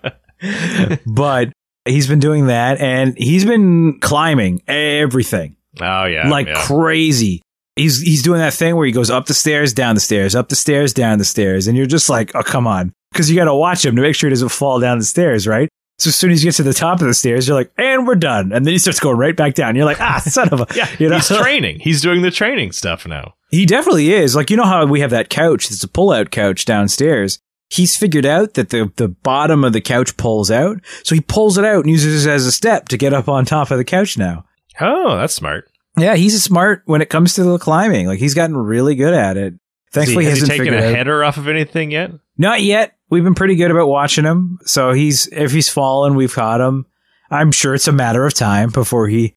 but 1.07 1.51
he's 1.85 2.07
been 2.07 2.19
doing 2.19 2.47
that, 2.47 2.79
and 2.79 3.17
he's 3.17 3.45
been 3.45 3.99
climbing 3.99 4.61
everything 4.67 5.55
Oh 5.81 6.05
yeah, 6.05 6.27
like 6.29 6.47
yeah. 6.47 6.61
crazy. 6.65 7.41
He's 7.75 7.99
he's 8.01 8.23
doing 8.23 8.39
that 8.39 8.53
thing 8.53 8.75
where 8.75 8.85
he 8.85 8.91
goes 8.91 9.09
up 9.09 9.25
the 9.27 9.33
stairs, 9.33 9.73
down 9.73 9.95
the 9.95 10.01
stairs, 10.01 10.35
up 10.35 10.49
the 10.49 10.55
stairs, 10.55 10.93
down 10.93 11.17
the 11.19 11.25
stairs, 11.25 11.67
and 11.67 11.77
you're 11.77 11.85
just 11.85 12.09
like, 12.09 12.33
oh 12.35 12.43
come 12.43 12.67
on, 12.67 12.91
because 13.11 13.29
you 13.29 13.35
got 13.35 13.45
to 13.45 13.55
watch 13.55 13.85
him 13.85 13.95
to 13.95 14.01
make 14.01 14.15
sure 14.15 14.29
he 14.29 14.33
doesn't 14.33 14.49
fall 14.49 14.79
down 14.79 14.97
the 14.99 15.03
stairs, 15.05 15.47
right? 15.47 15.69
So 15.99 16.09
as 16.09 16.15
soon 16.15 16.31
as 16.31 16.41
he 16.41 16.45
gets 16.45 16.57
to 16.57 16.63
the 16.63 16.73
top 16.73 17.01
of 17.01 17.07
the 17.07 17.13
stairs, 17.13 17.47
you're 17.47 17.57
like, 17.57 17.71
and 17.77 18.05
we're 18.05 18.15
done, 18.15 18.51
and 18.51 18.65
then 18.65 18.71
he 18.71 18.77
starts 18.77 18.99
going 18.99 19.17
right 19.17 19.35
back 19.35 19.55
down. 19.55 19.75
You're 19.75 19.85
like, 19.85 19.99
ah, 19.99 20.19
son 20.19 20.49
of 20.49 20.61
a, 20.61 20.67
yeah. 20.75 20.87
you 20.99 21.09
know, 21.09 21.15
He's 21.15 21.27
training. 21.37 21.79
He's 21.79 22.01
doing 22.01 22.21
the 22.21 22.29
training 22.31 22.71
stuff 22.71 23.07
now. 23.07 23.33
he 23.49 23.65
definitely 23.65 24.13
is. 24.13 24.35
Like 24.35 24.49
you 24.51 24.57
know 24.57 24.65
how 24.65 24.85
we 24.85 24.99
have 24.99 25.09
that 25.09 25.29
couch, 25.29 25.71
it's 25.71 25.83
a 25.83 25.87
pull-out 25.87 26.29
couch 26.31 26.65
downstairs. 26.65 27.39
He's 27.69 27.97
figured 27.97 28.25
out 28.25 28.53
that 28.53 28.69
the 28.69 28.91
the 28.95 29.07
bottom 29.09 29.63
of 29.63 29.73
the 29.73 29.81
couch 29.81 30.15
pulls 30.17 30.49
out, 30.51 30.77
so 31.03 31.15
he 31.15 31.21
pulls 31.21 31.57
it 31.57 31.65
out 31.65 31.83
and 31.83 31.89
uses 31.89 32.25
it 32.25 32.29
as 32.31 32.45
a 32.45 32.51
step 32.51 32.87
to 32.89 32.97
get 32.97 33.13
up 33.13 33.27
on 33.27 33.43
top 33.43 33.71
of 33.71 33.77
the 33.77 33.83
couch 33.83 34.17
now. 34.17 34.45
Oh, 34.79 35.17
that's 35.17 35.33
smart. 35.33 35.69
Yeah, 35.97 36.15
he's 36.15 36.41
smart 36.43 36.83
when 36.85 37.01
it 37.01 37.09
comes 37.09 37.33
to 37.33 37.43
the 37.43 37.57
climbing. 37.57 38.05
Like 38.07 38.19
he's 38.19 38.35
gotten 38.35 38.55
really 38.55 38.93
good 38.95 39.13
at 39.15 39.35
it. 39.35 39.55
Thankfully, 39.91 40.25
has 40.25 40.35
he, 40.35 40.39
hasn't 40.41 40.57
taken 40.59 40.73
a 40.75 40.77
out. 40.77 40.95
header 40.95 41.23
off 41.23 41.37
of 41.37 41.47
anything 41.47 41.91
yet? 41.91 42.11
Not 42.37 42.61
yet. 42.61 42.96
We've 43.09 43.23
been 43.23 43.35
pretty 43.35 43.55
good 43.55 43.71
about 43.71 43.87
watching 43.87 44.25
him. 44.25 44.59
So 44.65 44.91
he's 44.91 45.27
if 45.27 45.51
he's 45.51 45.69
fallen, 45.69 46.15
we've 46.15 46.33
caught 46.33 46.61
him. 46.61 46.85
I'm 47.29 47.51
sure 47.51 47.73
it's 47.73 47.87
a 47.87 47.93
matter 47.93 48.25
of 48.25 48.33
time 48.33 48.69
before 48.69 49.07
he 49.07 49.35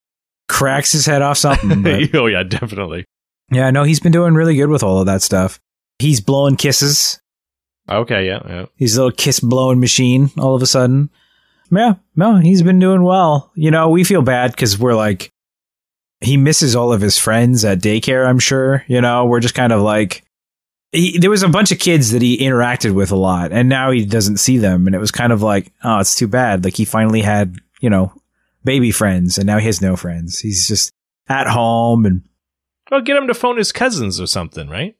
cracks 0.49 0.93
his 0.93 1.07
head 1.07 1.23
off 1.23 1.39
something. 1.39 2.09
oh 2.15 2.27
yeah, 2.27 2.43
definitely. 2.43 3.05
yeah, 3.51 3.71
no, 3.71 3.85
he's 3.85 4.01
been 4.01 4.13
doing 4.13 4.35
really 4.35 4.57
good 4.57 4.69
with 4.69 4.83
all 4.83 4.99
of 5.01 5.07
that 5.07 5.23
stuff. 5.23 5.61
He's 5.99 6.21
blowing 6.21 6.57
kisses. 6.57 7.21
Okay, 7.89 8.27
yeah, 8.27 8.41
yeah. 8.47 8.67
He's 8.77 8.97
a 8.97 9.05
little 9.05 9.17
kiss 9.17 9.41
blowing 9.41 9.81
machine 9.81 10.31
all 10.39 10.55
of 10.55 10.63
a 10.63 10.67
sudden. 10.67 11.11
Yeah, 11.71 11.95
no, 12.17 12.37
he's 12.37 12.63
been 12.63 12.79
doing 12.79 13.03
well. 13.03 13.53
You 13.55 13.71
know, 13.71 13.89
we 13.89 14.05
feel 14.05 14.23
bad 14.23 14.53
because 14.53 14.79
we're 14.79 14.95
like, 14.95 15.31
he 16.21 16.37
misses 16.37 16.77
all 16.77 16.93
of 16.93 17.01
his 17.01 17.19
friends 17.19 17.65
at 17.65 17.81
daycare, 17.81 18.27
I'm 18.27 18.39
sure. 18.39 18.85
You 18.89 19.01
know, 19.01 19.25
we're 19.27 19.41
just 19.41 19.55
kind 19.55 19.73
of 19.73 19.81
like, 19.81 20.25
he, 20.93 21.19
there 21.19 21.31
was 21.31 21.43
a 21.43 21.49
bunch 21.49 21.71
of 21.73 21.79
kids 21.79 22.11
that 22.11 22.23
he 22.23 22.39
interacted 22.39 22.95
with 22.95 23.13
a 23.13 23.17
lot, 23.17 23.53
and 23.53 23.69
now 23.69 23.91
he 23.91 24.05
doesn't 24.05 24.39
see 24.39 24.59
them. 24.59 24.87
And 24.87 24.95
it 24.95 24.99
was 25.01 25.11
kind 25.11 25.33
of 25.33 25.43
like, 25.43 25.73
oh, 25.85 25.99
it's 25.99 26.17
too 26.17 26.29
bad. 26.29 26.65
Like, 26.65 26.77
he 26.77 26.85
finally 26.85 27.23
had, 27.23 27.57
you 27.81 27.91
know, 27.91 28.13
baby 28.65 28.91
friends, 28.91 29.39
and 29.39 29.47
now 29.47 29.59
he 29.59 29.67
has 29.67 29.81
no 29.81 29.97
friends. 29.97 30.41
He's 30.41 30.67
just 30.67 30.93
at 31.29 31.47
home 31.47 32.07
and 32.07 32.23
Well, 32.91 33.01
get 33.03 33.17
him 33.17 33.29
to 33.29 33.35
phone 33.35 33.57
his 33.57 33.73
cousins 33.73 34.21
or 34.21 34.27
something, 34.27 34.69
right? 34.69 34.97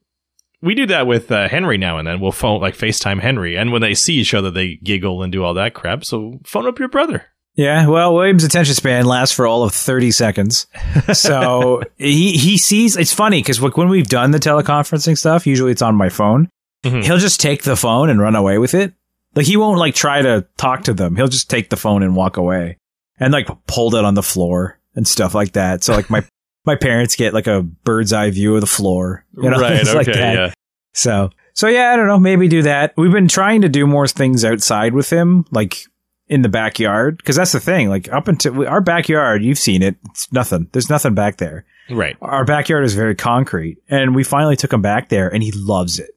We 0.63 0.75
do 0.75 0.87
that 0.87 1.07
with 1.07 1.33
uh, 1.33 1.49
Henry 1.49 1.79
now 1.79 1.99
and 1.99 2.07
then. 2.07 2.21
We'll 2.21 2.33
phone 2.33 2.61
like 2.61 2.77
FaceTime 2.77 3.21
Henry, 3.21 3.57
and 3.57 3.73
when 3.73 3.83
they 3.83 3.95
see 3.95 4.15
each 4.15 4.35
other, 4.35 4.51
they 4.51 4.77
giggle 4.77 5.23
and 5.23 5.33
do 5.33 5.43
all 5.43 5.55
that 5.55 5.75
crap. 5.75 6.05
So 6.05 6.39
phone 6.45 6.67
up 6.67 6.79
your 6.79 6.89
brother. 6.89 7.25
Yeah, 7.57 7.87
well, 7.89 8.15
William's 8.15 8.45
attention 8.45 8.75
span 8.75 9.05
lasts 9.05 9.35
for 9.35 9.47
all 9.47 9.63
of 9.65 9.73
30 9.75 10.13
seconds. 10.13 10.67
So 11.13 11.83
he, 11.99 12.33
he 12.39 12.57
sees, 12.57 12.97
it's 12.97 13.13
funny 13.13 13.41
because 13.43 13.61
when 13.61 13.89
we've 13.89 14.07
done 14.09 14.31
the 14.31 14.39
teleconferencing 14.39 15.19
stuff, 15.19 15.47
usually 15.47 15.73
it's 15.73 15.83
on 15.83 15.95
my 15.95 16.09
phone. 16.09 16.49
Mhm. 16.85 17.05
He'll 17.05 17.19
just 17.19 17.41
take 17.41 17.63
the 17.65 17.77
phone 17.77 18.09
and 18.09 18.21
run 18.21 18.37
away 18.37 18.59
with 18.59 18.73
it. 18.75 18.95
Like 19.35 19.47
he 19.47 19.57
won't 19.57 19.79
like 19.79 19.95
try 19.95 20.23
to 20.23 20.47
talk 20.57 20.85
to 20.85 20.95
them. 20.95 21.17
He'll 21.17 21.29
just 21.29 21.51
take 21.51 21.71
the 21.71 21.77
phone 21.77 22.03
and 22.03 22.17
walk 22.17 22.37
away 22.37 22.79
and 23.19 23.33
like 23.33 23.49
hold 23.69 23.95
it 23.95 24.05
on 24.05 24.15
the 24.15 24.23
floor 24.23 24.79
and 24.95 25.07
stuff 25.07 25.35
like 25.35 25.53
that. 25.53 25.85
So 25.85 25.95
like 25.95 26.09
my, 26.09 26.25
my 26.65 26.77
parents 26.77 27.17
get 27.17 27.35
like 27.35 27.47
a 27.47 27.63
bird's 27.63 28.13
eye 28.13 28.31
view 28.31 28.55
of 28.55 28.61
the 28.63 28.67
floor. 28.67 29.25
You 29.37 29.51
know, 29.51 29.59
right? 29.61 29.81
Okay. 29.87 29.95
like 29.95 30.07
that. 30.07 30.35
yeah. 30.35 30.53
So, 30.95 31.31
so 31.53 31.69
yeah, 31.69 31.93
I 31.93 31.97
don't 31.97 32.07
know. 32.07 32.19
Maybe 32.19 32.49
do 32.49 32.63
that. 32.63 32.95
We've 32.97 33.13
been 33.13 33.29
trying 33.29 33.61
to 33.63 33.69
do 33.69 33.87
more 33.87 34.09
things 34.09 34.45
outside 34.45 34.95
with 34.95 35.11
him, 35.11 35.45
like 35.51 35.85
in 36.31 36.43
the 36.43 36.49
backyard, 36.49 37.17
because 37.17 37.35
that's 37.35 37.51
the 37.51 37.61
thing. 37.61 37.89
Like 37.89 38.11
up 38.13 38.29
until 38.29 38.67
our 38.67 38.81
backyard, 38.81 39.43
you've 39.43 39.59
seen 39.59 39.83
it. 39.83 39.97
It's 40.11 40.33
nothing. 40.33 40.69
There's 40.71 40.89
nothing 40.89 41.13
back 41.13 41.39
there. 41.39 41.67
Right. 41.91 42.17
Our 42.23 42.45
backyard 42.45 42.85
is 42.85 42.95
very 42.95 43.17
concrete, 43.17 43.79
and 43.89 44.15
we 44.15 44.23
finally 44.23 44.55
took 44.55 44.73
him 44.73 44.81
back 44.81 45.09
there, 45.09 45.29
and 45.29 45.43
he 45.43 45.51
loves 45.51 45.99
it. 45.99 46.11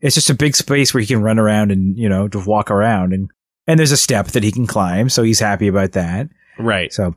It's 0.00 0.14
just 0.14 0.30
a 0.30 0.34
big 0.34 0.56
space 0.56 0.94
where 0.94 1.02
he 1.02 1.06
can 1.06 1.20
run 1.20 1.38
around 1.38 1.70
and 1.70 1.96
you 1.96 2.08
know 2.08 2.26
just 2.26 2.46
walk 2.46 2.70
around, 2.70 3.12
and 3.12 3.30
and 3.66 3.78
there's 3.78 3.92
a 3.92 3.98
step 3.98 4.28
that 4.28 4.42
he 4.42 4.50
can 4.50 4.66
climb, 4.66 5.10
so 5.10 5.22
he's 5.22 5.40
happy 5.40 5.68
about 5.68 5.92
that. 5.92 6.30
Right. 6.58 6.90
So, 6.90 7.14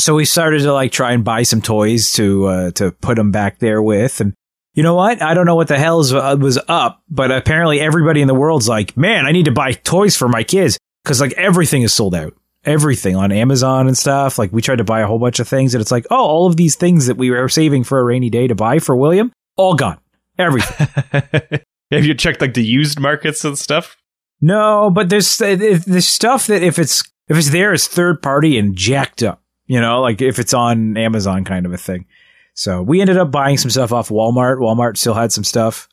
so 0.00 0.16
we 0.16 0.24
started 0.24 0.62
to 0.62 0.72
like 0.72 0.90
try 0.90 1.12
and 1.12 1.24
buy 1.24 1.44
some 1.44 1.62
toys 1.62 2.10
to 2.14 2.46
uh, 2.46 2.70
to 2.72 2.90
put 2.90 3.16
him 3.16 3.30
back 3.30 3.60
there 3.60 3.80
with, 3.80 4.20
and 4.20 4.34
you 4.74 4.82
know 4.82 4.96
what? 4.96 5.22
I 5.22 5.34
don't 5.34 5.46
know 5.46 5.54
what 5.54 5.68
the 5.68 5.78
hell 5.78 6.00
is, 6.00 6.12
uh, 6.12 6.36
was 6.40 6.58
up, 6.66 7.00
but 7.08 7.30
apparently 7.30 7.78
everybody 7.78 8.22
in 8.22 8.28
the 8.28 8.34
world's 8.34 8.68
like, 8.68 8.96
man, 8.96 9.24
I 9.24 9.30
need 9.30 9.44
to 9.44 9.52
buy 9.52 9.72
toys 9.72 10.16
for 10.16 10.28
my 10.28 10.42
kids 10.42 10.78
because 11.08 11.22
like 11.22 11.32
everything 11.32 11.80
is 11.80 11.92
sold 11.94 12.14
out, 12.14 12.34
everything 12.64 13.16
on 13.16 13.32
Amazon 13.32 13.86
and 13.86 13.96
stuff. 13.96 14.38
Like 14.38 14.52
we 14.52 14.60
tried 14.60 14.76
to 14.76 14.84
buy 14.84 15.00
a 15.00 15.06
whole 15.06 15.18
bunch 15.18 15.40
of 15.40 15.48
things, 15.48 15.74
and 15.74 15.80
it's 15.80 15.90
like, 15.90 16.06
oh, 16.10 16.22
all 16.22 16.46
of 16.46 16.56
these 16.58 16.76
things 16.76 17.06
that 17.06 17.16
we 17.16 17.30
were 17.30 17.48
saving 17.48 17.84
for 17.84 17.98
a 17.98 18.04
rainy 18.04 18.28
day 18.28 18.46
to 18.46 18.54
buy 18.54 18.78
for 18.78 18.94
William, 18.94 19.32
all 19.56 19.74
gone, 19.74 19.98
everything. 20.38 20.86
Have 21.90 22.04
you 22.04 22.12
checked 22.12 22.42
like 22.42 22.52
the 22.52 22.62
used 22.62 23.00
markets 23.00 23.42
and 23.42 23.58
stuff? 23.58 23.96
No, 24.42 24.90
but 24.90 25.08
there's 25.08 25.40
uh, 25.40 25.56
there's 25.56 26.06
stuff 26.06 26.46
that 26.48 26.62
if 26.62 26.78
it's 26.78 27.02
if 27.28 27.38
it's 27.38 27.50
there, 27.50 27.72
it's 27.72 27.88
third 27.88 28.22
party 28.22 28.58
and 28.58 28.76
jacked 28.76 29.22
up. 29.22 29.42
You 29.66 29.80
know, 29.80 30.02
like 30.02 30.20
if 30.20 30.38
it's 30.38 30.52
on 30.52 30.98
Amazon 30.98 31.44
kind 31.44 31.64
of 31.64 31.72
a 31.72 31.78
thing. 31.78 32.04
So 32.52 32.82
we 32.82 33.00
ended 33.00 33.16
up 33.16 33.30
buying 33.30 33.56
some 33.56 33.70
stuff 33.70 33.92
off 33.92 34.08
Walmart. 34.10 34.58
Walmart 34.58 34.98
still 34.98 35.14
had 35.14 35.32
some 35.32 35.44
stuff. 35.44 35.88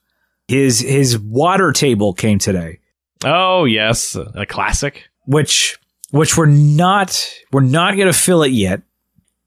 His 0.46 0.80
his 0.80 1.18
water 1.18 1.72
table 1.72 2.12
came 2.12 2.38
today, 2.38 2.80
Oh 3.24 3.64
yes, 3.64 4.14
a 4.16 4.46
classic. 4.46 5.08
which 5.24 5.78
which 6.10 6.36
we're 6.36 6.46
not 6.46 7.30
we're 7.52 7.60
not 7.60 7.96
gonna 7.96 8.12
fill 8.12 8.42
it 8.42 8.52
yet 8.52 8.82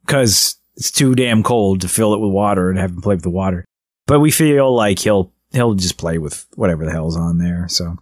because 0.06 0.56
it's 0.76 0.92
too 0.92 1.16
damn 1.16 1.44
cold 1.44 1.82
to 1.82 1.88
fill 1.88 2.14
it 2.14 2.20
with 2.20 2.32
water 2.32 2.70
and 2.70 2.80
have 2.80 2.92
him 2.92 3.02
play 3.02 3.16
with 3.16 3.24
the 3.24 3.30
water. 3.30 3.66
But 4.08 4.20
we 4.20 4.32
feel 4.32 4.74
like 4.76 5.00
he'll 5.00 5.32
he'll 5.52 5.76
just 5.76 5.98
play 5.98 6.18
with 6.18 6.48
whatever 6.56 6.86
the 6.86 6.92
hell's 6.92 7.18
on 7.18 7.38
there. 7.38 7.68
So, 7.68 7.98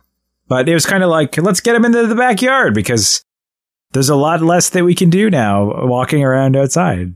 but 0.47 0.69
it 0.69 0.73
was 0.73 0.85
kind 0.85 1.03
of 1.03 1.09
like 1.09 1.37
let's 1.37 1.59
get 1.59 1.75
him 1.75 1.85
into 1.85 2.07
the 2.07 2.15
backyard 2.15 2.73
because 2.73 3.23
there's 3.91 4.09
a 4.09 4.15
lot 4.15 4.41
less 4.41 4.69
that 4.69 4.83
we 4.83 4.95
can 4.95 5.09
do 5.09 5.29
now 5.29 5.85
walking 5.85 6.23
around 6.23 6.55
outside. 6.55 7.15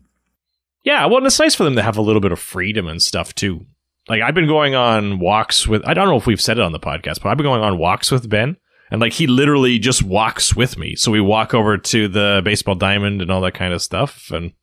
Yeah, 0.83 1.05
well, 1.05 1.23
it's 1.25 1.39
nice 1.39 1.53
for 1.53 1.63
them 1.63 1.75
to 1.75 1.83
have 1.83 1.97
a 1.97 2.01
little 2.01 2.21
bit 2.21 2.31
of 2.31 2.39
freedom 2.39 2.87
and 2.87 3.01
stuff 3.01 3.35
too. 3.35 3.65
Like 4.09 4.21
I've 4.21 4.35
been 4.35 4.47
going 4.47 4.75
on 4.75 5.19
walks 5.19 5.67
with. 5.67 5.85
I 5.87 5.93
don't 5.93 6.07
know 6.07 6.17
if 6.17 6.25
we've 6.25 6.41
said 6.41 6.57
it 6.57 6.63
on 6.63 6.71
the 6.71 6.79
podcast, 6.79 7.21
but 7.21 7.29
I've 7.29 7.37
been 7.37 7.45
going 7.45 7.61
on 7.61 7.77
walks 7.77 8.11
with 8.11 8.29
Ben, 8.29 8.57
and 8.89 8.99
like 8.99 9.13
he 9.13 9.27
literally 9.27 9.79
just 9.79 10.03
walks 10.03 10.55
with 10.55 10.77
me. 10.77 10.95
So 10.95 11.11
we 11.11 11.21
walk 11.21 11.53
over 11.53 11.77
to 11.77 12.07
the 12.07 12.41
baseball 12.43 12.75
diamond 12.75 13.21
and 13.21 13.31
all 13.31 13.41
that 13.41 13.53
kind 13.53 13.73
of 13.73 13.81
stuff. 13.81 14.31
And 14.31 14.53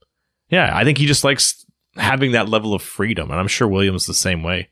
yeah, 0.51 0.77
I 0.77 0.85
think 0.85 0.99
he 0.99 1.07
just 1.07 1.25
likes 1.25 1.65
having 1.97 2.33
that 2.33 2.49
level 2.49 2.75
of 2.75 2.83
freedom, 2.83 3.31
and 3.31 3.39
I'm 3.39 3.49
sure 3.49 3.69
William's 3.69 4.07
the 4.07 4.15
same 4.15 4.43
way. 4.43 4.71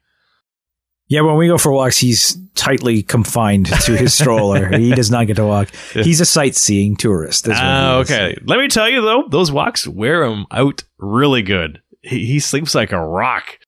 Yeah, 1.09 1.21
when 1.21 1.37
we 1.37 1.47
go 1.47 1.57
for 1.57 1.71
walks, 1.71 1.99
he's 1.99 2.37
tightly 2.57 3.03
confined 3.03 3.67
to 3.67 3.97
his 3.97 4.13
stroller. 4.19 4.77
he 4.77 4.93
does 4.93 5.11
not 5.11 5.29
get 5.29 5.37
to 5.37 5.47
walk. 5.47 5.71
He's 5.93 6.21
a 6.21 6.25
sightseeing 6.25 6.97
tourist. 6.97 7.47
is 7.47 7.51
what 7.51 7.59
he 7.59 7.63
ah, 7.65 8.01
is. 8.01 8.11
okay. 8.11 8.37
Let 8.45 8.59
me 8.59 8.67
tell 8.67 8.89
you 8.89 9.03
though, 9.03 9.25
those 9.29 9.53
walks 9.53 9.87
wear 9.87 10.25
him 10.25 10.47
out 10.51 10.83
really 10.99 11.43
good. 11.43 11.81
He, 12.03 12.27
he 12.27 12.41
sleeps 12.41 12.75
like 12.75 12.91
a 12.91 13.01
rock. 13.01 13.59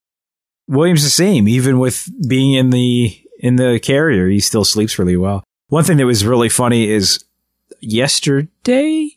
William's 0.68 1.02
the 1.02 1.10
same. 1.10 1.48
Even 1.48 1.78
with 1.78 2.08
being 2.28 2.52
in 2.52 2.70
the 2.70 3.18
in 3.40 3.56
the 3.56 3.80
carrier, 3.82 4.28
he 4.28 4.40
still 4.40 4.64
sleeps 4.64 4.98
really 4.98 5.16
well. 5.16 5.42
One 5.68 5.84
thing 5.84 5.96
that 5.98 6.06
was 6.06 6.24
really 6.24 6.48
funny 6.48 6.88
is 6.88 7.24
yesterday, 7.80 9.10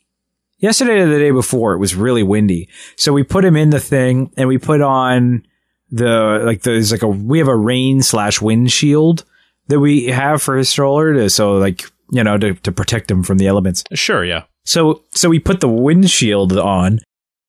yesterday 0.58 1.00
or 1.00 1.06
the 1.06 1.18
day 1.18 1.30
before, 1.30 1.74
it 1.74 1.78
was 1.78 1.94
really 1.94 2.22
windy. 2.22 2.68
So 2.96 3.12
we 3.12 3.22
put 3.22 3.44
him 3.44 3.56
in 3.56 3.70
the 3.70 3.80
thing 3.80 4.32
and 4.36 4.48
we 4.48 4.58
put 4.58 4.80
on 4.80 5.46
the 5.90 6.42
like 6.44 6.62
there's 6.62 6.90
like 6.90 7.02
a 7.02 7.08
we 7.08 7.38
have 7.38 7.48
a 7.48 7.56
rain 7.56 8.02
slash 8.02 8.40
wind 8.40 8.72
shield 8.72 9.24
that 9.68 9.80
we 9.80 10.06
have 10.06 10.42
for 10.42 10.56
his 10.56 10.68
stroller 10.68 11.12
to 11.12 11.28
so 11.28 11.58
like 11.58 11.84
you 12.10 12.24
know 12.24 12.38
to 12.38 12.54
to 12.54 12.72
protect 12.72 13.10
him 13.10 13.22
from 13.22 13.38
the 13.38 13.46
elements. 13.46 13.84
Sure, 13.92 14.24
yeah. 14.24 14.44
So 14.64 15.02
so 15.10 15.28
we 15.28 15.38
put 15.38 15.60
the 15.60 15.68
windshield 15.68 16.56
on 16.56 17.00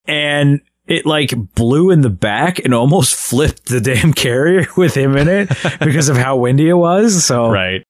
and 0.06 0.62
it 0.88 1.06
like 1.06 1.34
blew 1.56 1.92
in 1.92 2.02
the 2.02 2.10
back 2.10 2.60
and 2.60 2.74
almost 2.74 3.16
flipped 3.30 3.66
the 3.68 3.80
damn 3.82 4.14
carrier 4.14 4.66
with 4.78 4.96
him 4.96 5.16
in 5.18 5.28
it 5.28 5.50
because 5.80 6.10
of 6.10 6.18
how 6.18 6.36
windy 6.38 6.68
it 6.70 6.74
was. 6.74 7.24
So 7.26 7.50
Right. 7.50 7.84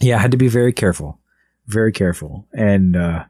yeah, 0.00 0.16
I 0.16 0.20
had 0.20 0.30
to 0.32 0.36
be 0.36 0.48
very 0.48 0.72
careful. 0.72 1.20
Very 1.66 1.92
careful. 1.92 2.46
And 2.52 2.96
uh 2.96 3.24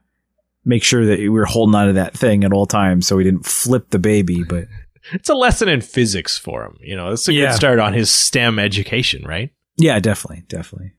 make 0.64 0.82
sure 0.82 1.04
that 1.06 1.18
we 1.18 1.28
were 1.28 1.44
holding 1.44 1.74
on 1.74 1.88
to 1.88 1.92
that 1.94 2.16
thing 2.16 2.42
at 2.42 2.52
all 2.52 2.64
times 2.66 3.06
so 3.06 3.16
we 3.16 3.24
didn't 3.24 3.44
flip 3.46 3.90
the 3.90 3.98
baby. 3.98 4.42
But 4.44 4.64
It's 5.12 5.28
a 5.28 5.34
lesson 5.34 5.68
in 5.68 5.82
physics 5.82 6.38
for 6.38 6.64
him. 6.64 6.78
You 6.80 6.96
know, 6.96 7.10
it's 7.10 7.28
a 7.28 7.32
Yeah. 7.34 7.48
good 7.48 7.56
start 7.56 7.78
on 7.78 7.92
his 7.92 8.10
STEM 8.10 8.58
education, 8.58 9.24
right? 9.24 9.50
yeah, 9.76 9.98
definitely, 10.00 10.44
definitely. 10.48 10.92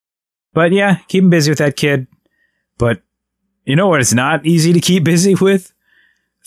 But 0.53 0.71
yeah, 0.73 0.97
keep 1.07 1.23
him 1.23 1.29
busy 1.29 1.49
with 1.49 1.57
that 1.59 1.75
kid. 1.77 2.07
But 2.77 3.01
You 3.65 3.75
know 3.75 3.87
what? 3.87 3.99
It's 4.01 4.13
not 4.13 4.45
easy 4.45 4.73
to 4.73 4.79
keep 4.79 5.03
busy 5.05 5.33
with 5.33 5.73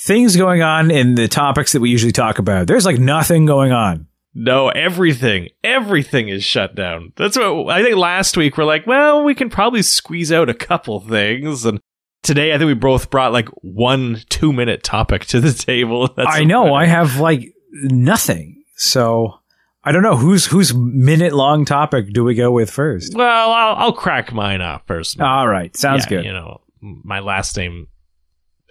things 0.01 0.37
going 0.37 0.63
on 0.63 0.91
in 0.91 1.15
the 1.15 1.29
topics 1.29 1.73
that 1.73 1.81
we 1.81 1.91
usually 1.91 2.13
talk 2.13 2.39
about. 2.39 2.67
There's 2.67 2.85
like 2.85 2.99
nothing 2.99 3.47
going 3.47 3.73
on. 3.73 4.07
No, 4.35 4.69
everything, 4.69 5.49
everything 5.65 6.29
is 6.29 6.45
shut 6.45 6.75
down. 6.75 7.13
That's 7.17 7.37
what 7.37 7.71
I 7.71 7.83
think. 7.83 7.97
Last 7.97 8.37
week 8.37 8.57
we're 8.57 8.65
like, 8.65 8.87
well, 8.87 9.25
we 9.25 9.35
can 9.35 9.51
probably 9.51 9.83
squeeze 9.83 10.31
out 10.31 10.49
a 10.49 10.55
couple 10.55 11.01
things, 11.01 11.65
and 11.65 11.81
today 12.23 12.55
I 12.55 12.59
think 12.59 12.69
we 12.69 12.75
both 12.75 13.11
brought 13.11 13.33
like 13.33 13.49
one 13.63 14.19
two 14.29 14.53
minute 14.53 14.85
topic 14.85 15.25
to 15.27 15.41
the 15.41 15.53
table. 15.53 16.09
That's 16.17 16.37
I 16.37 16.45
know. 16.45 16.75
I 16.75 16.87
have 16.87 17.19
like 17.19 17.53
nothing. 17.73 18.63
So 18.77 19.41
I 19.83 19.91
don't 19.91 20.03
know 20.03 20.17
whose 20.17 20.47
whose 20.47 20.73
minute 20.73 21.33
long 21.33 21.65
topic 21.65 22.13
do 22.13 22.23
we 22.23 22.35
go 22.35 22.53
with 22.53 22.71
first. 22.71 23.15
Well, 23.17 23.51
I'll, 23.51 23.75
I'll 23.77 23.93
crack 23.93 24.33
mine 24.33 24.61
off 24.61 24.83
first. 24.87 25.21
All 25.21 25.49
right, 25.49 25.77
sounds 25.77 26.05
Yeah, 26.05 26.19
good. 26.19 26.25
You 26.27 26.33
know, 26.33 26.61
my 26.81 27.19
last 27.21 27.57
name 27.57 27.89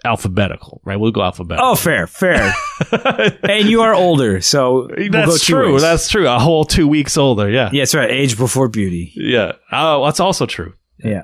alphabetical, 0.04 0.80
right? 0.84 0.96
We'll 0.96 1.10
go 1.10 1.22
alphabetical. 1.22 1.70
Oh, 1.70 1.74
fair, 1.74 2.06
fair. 2.06 2.52
and 3.42 3.68
you 3.68 3.82
are 3.82 3.94
older, 3.94 4.40
so 4.40 4.88
we'll 4.96 5.10
that's 5.10 5.44
true. 5.44 5.74
ways. 5.74 5.82
That's 5.82 6.08
true. 6.08 6.28
A 6.28 6.38
whole 6.38 6.64
two 6.64 6.88
weeks 6.88 7.16
older. 7.16 7.48
Yeah. 7.50 7.70
yeah, 7.72 7.82
that's 7.82 7.94
right. 7.94 8.10
Age 8.10 8.36
before 8.36 8.68
beauty. 8.68 9.12
Yeah. 9.14 9.52
Oh, 9.72 10.04
that's 10.04 10.20
also 10.20 10.46
true. 10.46 10.74
Yeah. 10.98 11.22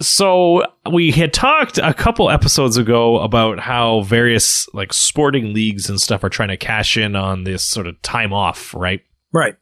So 0.00 0.64
we 0.90 1.12
had 1.12 1.32
talked 1.32 1.78
a 1.78 1.94
couple 1.94 2.28
episodes 2.28 2.76
ago 2.76 3.20
about 3.20 3.60
how 3.60 4.02
various 4.02 4.68
like 4.74 4.92
sporting 4.92 5.54
leagues 5.54 5.88
and 5.88 6.00
stuff 6.00 6.24
are 6.24 6.28
trying 6.28 6.48
to 6.48 6.56
cash 6.56 6.96
in 6.96 7.14
on 7.14 7.44
this 7.44 7.64
sort 7.64 7.86
of 7.86 8.00
time 8.02 8.32
off, 8.32 8.74
right? 8.74 9.02
Right. 9.32 9.56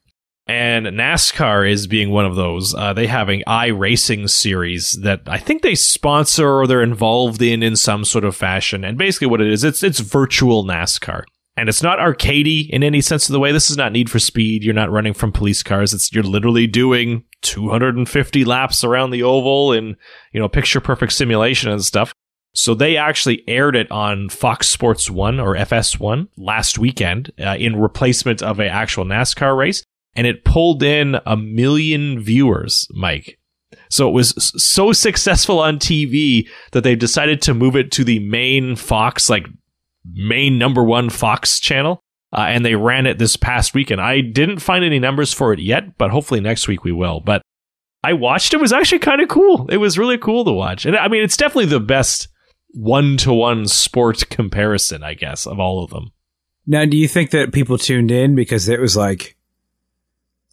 And 0.47 0.87
NASCAR 0.87 1.71
is 1.71 1.87
being 1.87 2.11
one 2.11 2.27
of 2.27 2.35
those. 2.35 2.75
Uh, 2.75 2.93
they 2.93 3.07
have 3.07 3.29
an 3.29 3.45
iRacing 3.47 4.29
series 4.29 4.93
that 5.03 5.23
I 5.27 5.39
think 5.39 5.63
they 5.63 5.77
sponsor 5.77 6.49
or 6.49 6.67
they're 6.67 6.83
involved 6.83 7.41
in 7.41 7.63
in 7.63 7.77
some 7.77 8.05
sort 8.05 8.25
of 8.25 8.35
fashion. 8.35 8.83
And 8.85 8.99
basically, 8.99 9.29
what 9.29 9.41
it 9.41 9.53
is, 9.53 9.63
it's 9.63 9.85
it's 9.85 10.01
virtual 10.01 10.65
NASCAR, 10.65 11.25
and 11.57 11.69
it's 11.69 11.83
not 11.83 12.01
arcadey 12.01 12.69
in 12.71 12.83
any 12.83 13.01
sense 13.01 13.29
of 13.29 13.33
the 13.33 13.39
way. 13.39 13.53
This 13.53 13.71
is 13.71 13.77
not 13.77 13.93
Need 13.93 14.11
for 14.11 14.19
Speed. 14.19 14.65
You're 14.65 14.75
not 14.75 14.91
running 14.91 15.15
from 15.15 15.31
police 15.31 15.63
cars. 15.63 15.95
It's 15.95 16.13
you're 16.13 16.25
literally 16.25 16.67
doing 16.67 17.25
250 17.43 18.45
laps 18.45 18.83
around 18.83 19.11
the 19.11 19.23
oval 19.23 19.73
in 19.73 19.97
you 20.33 20.41
know 20.41 20.49
picture 20.49 20.81
perfect 20.81 21.13
simulation 21.13 21.71
and 21.71 21.85
stuff. 21.85 22.13
So 22.55 22.75
they 22.75 22.97
actually 22.97 23.45
aired 23.47 23.77
it 23.77 23.91
on 23.93 24.29
Fox 24.29 24.69
Sports 24.69 25.09
One 25.09 25.39
or 25.39 25.55
FS1 25.55 26.29
last 26.37 26.79
weekend 26.79 27.33
uh, 27.41 27.57
in 27.59 27.81
replacement 27.81 28.43
of 28.43 28.59
an 28.59 28.67
actual 28.67 29.05
NASCAR 29.05 29.57
race 29.57 29.85
and 30.15 30.27
it 30.27 30.45
pulled 30.45 30.83
in 30.83 31.17
a 31.27 31.37
million 31.37 32.21
viewers, 32.21 32.87
Mike. 32.93 33.39
So 33.89 34.09
it 34.09 34.13
was 34.13 34.53
so 34.57 34.93
successful 34.93 35.59
on 35.59 35.79
TV 35.79 36.49
that 36.73 36.83
they've 36.83 36.99
decided 36.99 37.43
to 37.43 37.55
move 37.55 37.77
it 37.77 37.91
to 37.93 38.05
the 38.05 38.19
main 38.21 38.77
Fox, 38.77 39.29
like 39.29 39.47
main 40.11 40.59
number 40.59 40.83
one 40.83 41.11
Fox 41.11 41.61
channel. 41.61 42.03
Uh, 42.35 42.47
and 42.49 42.65
they 42.65 42.75
ran 42.75 43.07
it 43.07 43.19
this 43.19 43.37
past 43.37 43.75
weekend. 43.75 44.01
I 44.01 44.23
didn't 44.23 44.61
find 44.61 44.85
any 44.85 44.99
numbers 44.99 45.35
for 45.35 45.53
it 45.53 45.59
yet, 45.59 45.99
but 45.99 46.11
hopefully 46.11 46.41
next 46.41 46.67
week 46.67 46.83
we 46.83 46.93
will. 46.93 47.21
But 47.21 47.43
I 48.03 48.15
watched 48.15 48.55
it. 48.55 48.57
It 48.57 48.63
was 48.63 48.73
actually 48.73 49.01
kind 49.01 49.21
of 49.21 49.29
cool. 49.29 49.69
It 49.69 49.77
was 49.77 49.99
really 49.99 50.17
cool 50.17 50.45
to 50.47 50.53
watch. 50.53 50.87
And 50.87 50.97
I 50.97 51.09
mean, 51.09 51.23
it's 51.23 51.37
definitely 51.37 51.67
the 51.67 51.81
best 51.81 52.29
one 52.71 53.19
to 53.19 53.35
one 53.35 53.67
sport 53.69 54.31
comparison, 54.31 55.03
I 55.03 55.13
guess, 55.13 55.47
of 55.47 55.61
all 55.61 55.85
of 55.85 55.91
them. 55.91 56.13
Now, 56.67 56.87
do 56.87 56.97
you 56.97 57.07
think 57.07 57.31
that 57.31 57.53
people 57.53 57.77
tuned 57.77 58.11
in 58.11 58.35
because 58.35 58.69
it 58.69 58.81
was 58.81 58.97
like, 58.97 59.37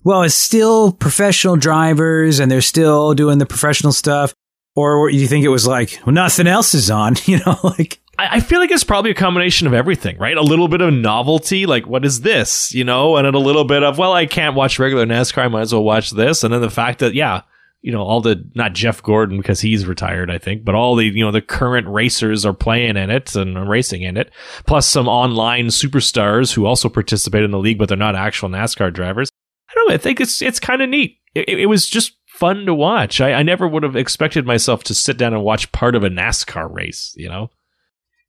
well, 0.04 0.24
it's 0.24 0.36
still 0.36 0.92
professional 0.92 1.56
drivers 1.56 2.40
and 2.40 2.52
they're 2.52 2.62
still 2.62 3.14
doing 3.14 3.38
the 3.38 3.46
professional 3.46 3.92
stuff? 3.92 4.34
Or 4.76 5.10
you 5.10 5.28
think 5.28 5.44
it 5.44 5.50
was 5.50 5.68
like, 5.68 6.00
well, 6.06 6.14
nothing 6.14 6.48
else 6.48 6.74
is 6.74 6.90
on, 6.90 7.16
you 7.26 7.40
know, 7.46 7.58
like, 7.64 8.00
I 8.18 8.42
feel 8.42 8.60
like 8.60 8.70
it's 8.70 8.84
probably 8.84 9.12
a 9.12 9.16
combination 9.16 9.66
of 9.66 9.74
everything, 9.74 10.18
right? 10.18 10.36
A 10.36 10.42
little 10.42 10.68
bit 10.68 10.82
of 10.82 10.94
novelty, 10.94 11.66
like 11.66 11.88
what 11.88 12.04
is 12.04 12.20
this, 12.20 12.74
you 12.74 12.84
know, 12.84 13.16
and 13.16 13.26
then 13.26 13.34
a 13.34 13.40
little 13.40 13.64
bit 13.64 13.82
of 13.82 13.98
well, 13.98 14.12
I 14.12 14.26
can't 14.26 14.56
watch 14.56 14.78
regular 14.78 15.06
NASCAR, 15.06 15.44
I 15.44 15.48
might 15.48 15.62
as 15.62 15.74
well 15.74 15.86
watch 15.86 16.12
this, 16.12 16.44
and 16.44 16.54
then 16.54 16.60
the 16.60 16.70
fact 16.70 17.00
that 17.00 17.14
yeah, 17.14 17.44
you 17.82 17.94
know, 17.94 18.02
all 18.02 18.20
the 18.20 18.46
not 18.56 18.74
Jeff 18.74 19.02
Gordon 19.02 19.38
because 19.38 19.62
he's 19.62 19.86
retired, 19.86 20.30
I 20.30 20.38
think, 20.38 20.66
but 20.66 20.76
all 20.76 20.96
the 20.96 21.06
you 21.06 21.24
know 21.24 21.32
the 21.32 21.42
current 21.42 21.88
racers 21.88 22.46
are 22.46 22.54
playing 22.54 22.98
in 22.98 23.10
it 23.10 23.36
and 23.36 23.70
racing 23.70 24.02
in 24.02 24.18
it, 24.18 24.32
plus 24.66 24.86
some 24.86 25.08
online 25.08 25.68
superstars 25.68 26.54
who 26.54 26.66
also 26.66 26.90
participate 26.90 27.44
in 27.44 27.52
the 27.52 27.58
league, 27.58 27.78
but 27.78 27.88
they're 27.88 27.98
not 27.98 28.16
actual 28.16 28.50
NASCAR 28.50 28.92
drivers. 28.92 29.30
I 29.70 29.74
don't 29.76 29.90
know. 29.90 29.94
I 29.96 29.98
think 29.98 30.20
it's 30.20 30.42
it's 30.42 30.60
kind 30.60 30.82
of 30.82 30.90
neat. 30.90 31.18
It, 31.36 31.48
it 31.50 31.66
was 31.68 31.88
just 31.88 32.18
fun 32.28 32.66
to 32.66 32.74
watch. 32.74 33.22
I, 33.22 33.34
I 33.34 33.44
never 33.44 33.68
would 33.68 33.84
have 33.84 33.96
expected 33.96 34.46
myself 34.46 34.84
to 34.86 34.94
sit 34.94 35.18
down 35.18 35.34
and 35.34 35.44
watch 35.44 35.72
part 35.72 35.96
of 35.96 36.04
a 36.04 36.10
NASCAR 36.10 36.74
race. 36.74 37.14
You 37.18 37.30
know. 37.30 37.50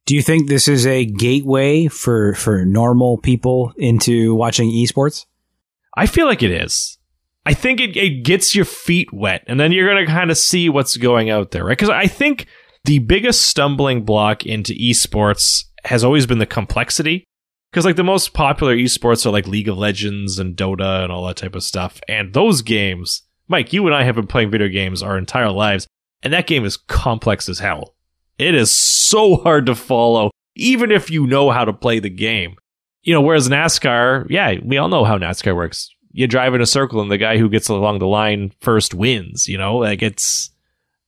do 0.05 0.15
you 0.15 0.21
think 0.21 0.47
this 0.47 0.67
is 0.67 0.85
a 0.85 1.05
gateway 1.05 1.87
for, 1.87 2.33
for 2.33 2.65
normal 2.65 3.17
people 3.17 3.73
into 3.77 4.35
watching 4.35 4.69
esports? 4.69 5.25
I 5.95 6.05
feel 6.05 6.25
like 6.25 6.43
it 6.43 6.51
is. 6.51 6.97
I 7.45 7.53
think 7.53 7.79
it, 7.79 7.97
it 7.97 8.23
gets 8.23 8.55
your 8.55 8.65
feet 8.65 9.11
wet, 9.11 9.43
and 9.47 9.59
then 9.59 9.71
you're 9.71 9.91
going 9.91 10.05
to 10.05 10.11
kind 10.11 10.29
of 10.29 10.37
see 10.37 10.69
what's 10.69 10.95
going 10.97 11.29
out 11.29 11.51
there, 11.51 11.65
right? 11.65 11.77
Because 11.77 11.89
I 11.89 12.07
think 12.07 12.45
the 12.85 12.99
biggest 12.99 13.41
stumbling 13.41 14.03
block 14.03 14.45
into 14.45 14.73
esports 14.73 15.65
has 15.83 16.03
always 16.03 16.25
been 16.27 16.37
the 16.37 16.45
complexity. 16.45 17.25
Because 17.71 17.85
like 17.85 17.95
the 17.95 18.03
most 18.03 18.33
popular 18.33 18.75
esports 18.75 19.25
are 19.25 19.31
like 19.31 19.47
League 19.47 19.69
of 19.69 19.77
Legends 19.77 20.39
and 20.39 20.55
Dota 20.57 21.03
and 21.03 21.11
all 21.11 21.25
that 21.27 21.37
type 21.37 21.55
of 21.55 21.63
stuff, 21.63 22.01
and 22.07 22.33
those 22.33 22.61
games, 22.61 23.23
Mike, 23.47 23.71
you 23.73 23.85
and 23.85 23.95
I 23.95 24.03
have 24.03 24.15
been 24.15 24.27
playing 24.27 24.51
video 24.51 24.67
games 24.67 25.01
our 25.01 25.17
entire 25.17 25.51
lives, 25.51 25.87
and 26.21 26.33
that 26.33 26.47
game 26.47 26.65
is 26.65 26.77
complex 26.77 27.47
as 27.47 27.59
hell. 27.59 27.95
It 28.37 28.55
is 28.55 28.71
so 28.71 29.37
hard 29.37 29.65
to 29.67 29.75
follow, 29.75 30.31
even 30.55 30.91
if 30.91 31.09
you 31.09 31.27
know 31.27 31.51
how 31.51 31.65
to 31.65 31.73
play 31.73 31.99
the 31.99 32.09
game 32.09 32.55
you 33.03 33.13
know, 33.13 33.21
whereas 33.21 33.49
NASCAR, 33.49 34.27
yeah, 34.29 34.55
we 34.63 34.77
all 34.77 34.89
know 34.89 35.03
how 35.03 35.17
NASCAR 35.17 35.55
works. 35.55 35.89
You 36.11 36.27
drive 36.27 36.53
in 36.53 36.61
a 36.61 36.65
circle 36.65 37.01
and 37.01 37.09
the 37.09 37.17
guy 37.17 37.37
who 37.37 37.49
gets 37.49 37.69
along 37.69 37.99
the 37.99 38.07
line 38.07 38.51
first 38.59 38.93
wins, 38.93 39.47
you 39.47 39.57
know? 39.57 39.77
Like 39.77 40.01
it's 40.01 40.51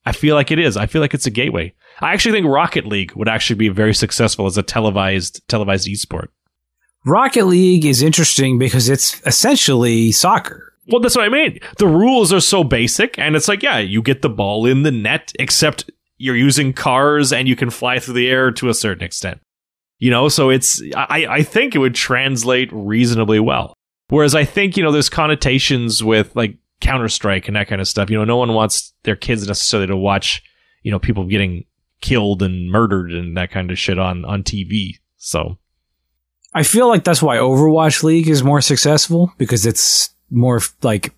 I 0.06 0.12
feel 0.12 0.36
like 0.36 0.52
it 0.52 0.60
is. 0.60 0.76
I 0.76 0.86
feel 0.86 1.02
like 1.02 1.14
it's 1.14 1.28
a 1.28 1.32
gateway. 1.32 1.74
I 2.00 2.14
actually 2.14 2.32
think 2.32 2.48
Rocket 2.48 2.86
League 2.86 3.14
would 3.16 3.30
actually 3.30 3.58
be 3.58 3.70
very 3.70 3.94
successful 3.94 4.46
as 4.46 4.58
a 4.58 4.64
televised 4.64 5.42
televised 5.48 5.88
esport. 5.88 6.28
Rocket 7.06 7.46
League 7.46 7.86
is 7.86 8.02
interesting 8.02 8.58
because 8.58 8.90
it's 8.90 9.22
essentially 9.26 10.12
soccer. 10.12 10.74
Well, 10.88 11.02
that's 11.02 11.16
what 11.16 11.26
I 11.26 11.30
mean. 11.30 11.60
The 11.78 11.88
rules 11.88 12.34
are 12.34 12.42
so 12.42 12.64
basic 12.64 13.18
and 13.18 13.36
it's 13.36 13.48
like, 13.48 13.64
yeah, 13.64 13.80
you 13.80 14.02
get 14.02 14.22
the 14.22 14.30
ball 14.30 14.66
in 14.66 14.84
the 14.84 14.92
net 14.92 15.32
except 15.40 15.90
you're 16.18 16.36
using 16.36 16.74
cars 16.74 17.34
and 17.34 17.48
you 17.48 17.56
can 17.56 17.70
fly 17.70 18.00
through 18.00 18.16
the 18.16 18.30
air 18.30 18.52
to 18.52 18.70
a 18.70 18.74
certain 18.74 19.04
extent. 19.04 19.40
You 20.00 20.12
know, 20.12 20.28
so 20.28 20.50
it's 20.50 20.82
I, 20.96 21.28
I 21.30 21.44
think 21.44 21.76
it 21.76 21.80
would 21.80 21.96
translate 21.96 22.70
reasonably 22.72 23.40
well. 23.40 23.74
Whereas 24.10 24.36
I 24.36 24.44
think, 24.44 24.76
you 24.76 24.84
know, 24.84 24.92
there's 24.92 25.10
connotations 25.10 26.04
with 26.04 26.36
like 26.36 26.58
Counter 26.82 27.08
Strike 27.08 27.48
and 27.48 27.56
that 27.56 27.68
kind 27.68 27.80
of 27.80 27.88
stuff. 27.88 28.10
You 28.10 28.18
know, 28.18 28.26
no 28.26 28.38
one 28.38 28.54
wants 28.54 28.94
their 29.04 29.16
kids 29.16 29.48
necessarily 29.48 29.88
to 29.88 29.98
watch, 29.98 30.44
you 30.82 30.92
know, 30.92 31.00
people 31.00 31.26
getting 31.26 31.66
killed 32.02 32.44
and 32.44 32.70
murdered 32.70 33.14
and 33.14 33.38
that 33.38 33.52
kind 33.52 33.72
of 33.72 33.80
shit 33.80 33.98
on 33.98 34.26
on 34.26 34.44
TV. 34.44 34.96
So 35.16 35.58
I 36.54 36.64
feel 36.64 36.88
like 36.88 37.04
that's 37.04 37.22
why 37.22 37.38
Overwatch 37.38 38.04
League 38.04 38.28
is 38.28 38.44
more 38.44 38.62
successful 38.62 39.34
because 39.38 39.66
it's 39.66 40.14
more 40.30 40.62
like 40.82 41.14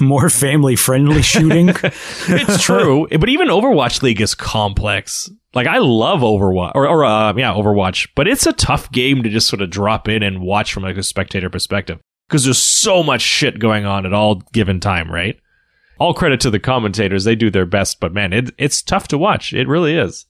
more 0.00 0.30
family 0.30 0.76
friendly 0.76 1.22
shooting. 1.22 1.68
it's 1.82 2.62
true, 2.62 3.06
but 3.08 3.28
even 3.28 3.48
Overwatch 3.48 4.02
League 4.02 4.20
is 4.20 4.34
complex. 4.34 5.30
Like 5.54 5.66
I 5.66 5.78
love 5.78 6.20
Overwatch 6.20 6.72
or, 6.74 6.88
or 6.88 7.04
uh, 7.04 7.34
yeah, 7.36 7.52
Overwatch, 7.52 8.08
but 8.14 8.28
it's 8.28 8.46
a 8.46 8.52
tough 8.52 8.90
game 8.92 9.22
to 9.22 9.28
just 9.28 9.48
sort 9.48 9.62
of 9.62 9.70
drop 9.70 10.08
in 10.08 10.22
and 10.22 10.40
watch 10.40 10.72
from 10.72 10.82
like 10.82 10.96
a 10.96 11.02
spectator 11.02 11.50
perspective 11.50 12.00
because 12.28 12.44
there's 12.44 12.58
so 12.58 13.02
much 13.02 13.22
shit 13.22 13.58
going 13.58 13.84
on 13.84 14.06
at 14.06 14.12
all 14.12 14.36
given 14.52 14.80
time, 14.80 15.10
right? 15.10 15.38
All 15.98 16.14
credit 16.14 16.40
to 16.40 16.50
the 16.50 16.60
commentators; 16.60 17.24
they 17.24 17.34
do 17.34 17.50
their 17.50 17.66
best, 17.66 17.98
but 17.98 18.12
man, 18.12 18.32
it, 18.32 18.50
it's 18.56 18.82
tough 18.82 19.08
to 19.08 19.18
watch. 19.18 19.52
It 19.52 19.66
really 19.66 19.96
is. 19.96 20.26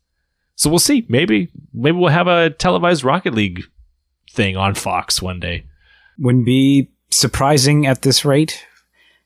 So 0.54 0.70
we'll 0.70 0.78
see. 0.78 1.06
Maybe 1.08 1.50
maybe 1.74 1.96
we'll 1.96 2.08
have 2.08 2.26
a 2.26 2.50
televised 2.50 3.04
Rocket 3.04 3.34
League 3.34 3.64
thing 4.38 4.56
on 4.56 4.74
Fox 4.74 5.20
one 5.20 5.40
day. 5.40 5.66
Wouldn't 6.18 6.46
be 6.46 6.90
surprising 7.10 7.86
at 7.86 8.00
this 8.02 8.24
rate. 8.24 8.64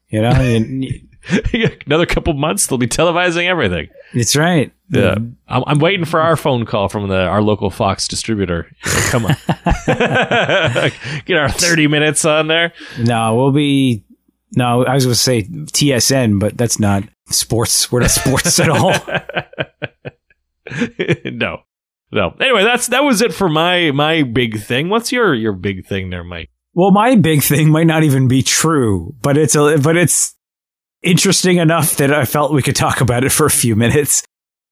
You 0.08 0.22
know, 0.22 0.30
and 0.32 0.84
Another 1.86 2.06
couple 2.06 2.32
months, 2.34 2.66
they'll 2.66 2.78
be 2.78 2.88
televising 2.88 3.46
everything. 3.46 3.88
it's 4.12 4.34
right. 4.34 4.72
Yeah, 4.90 5.14
I'm, 5.48 5.64
I'm 5.66 5.78
waiting 5.78 6.04
for 6.04 6.20
our 6.20 6.36
phone 6.36 6.66
call 6.66 6.88
from 6.88 7.08
the 7.08 7.26
our 7.26 7.40
local 7.40 7.70
Fox 7.70 8.08
distributor. 8.08 8.66
Know, 8.84 8.92
come 9.10 9.26
on, 9.26 9.36
get 11.24 11.38
our 11.38 11.48
30 11.48 11.86
minutes 11.86 12.24
on 12.24 12.48
there. 12.48 12.72
No, 12.98 13.36
we'll 13.36 13.52
be. 13.52 14.04
No, 14.54 14.84
I 14.84 14.94
was 14.94 15.04
going 15.04 15.14
to 15.14 15.18
say 15.18 15.44
TSN, 15.44 16.38
but 16.40 16.58
that's 16.58 16.78
not 16.78 17.04
sports. 17.26 17.90
We're 17.90 18.00
not 18.00 18.10
sports 18.10 18.58
at 18.60 18.68
all. 18.68 18.92
no, 21.24 21.62
no. 22.12 22.34
Anyway, 22.40 22.62
that's 22.62 22.88
that 22.88 23.02
was 23.02 23.22
it 23.22 23.34
for 23.34 23.48
my 23.48 23.90
my 23.90 24.22
big 24.22 24.60
thing. 24.60 24.88
What's 24.88 25.10
your 25.10 25.34
your 25.34 25.52
big 25.52 25.86
thing 25.86 26.10
there, 26.10 26.24
Mike? 26.24 26.50
Well, 26.74 26.90
my 26.90 27.16
big 27.16 27.42
thing 27.42 27.70
might 27.70 27.86
not 27.86 28.02
even 28.02 28.28
be 28.28 28.42
true, 28.42 29.14
but 29.22 29.36
it's 29.36 29.54
a, 29.54 29.78
but 29.78 29.96
it's 29.96 30.34
interesting 31.02 31.58
enough 31.58 31.96
that 31.96 32.12
I 32.12 32.24
felt 32.24 32.52
we 32.52 32.62
could 32.62 32.76
talk 32.76 33.00
about 33.00 33.24
it 33.24 33.32
for 33.32 33.46
a 33.46 33.50
few 33.50 33.76
minutes. 33.76 34.22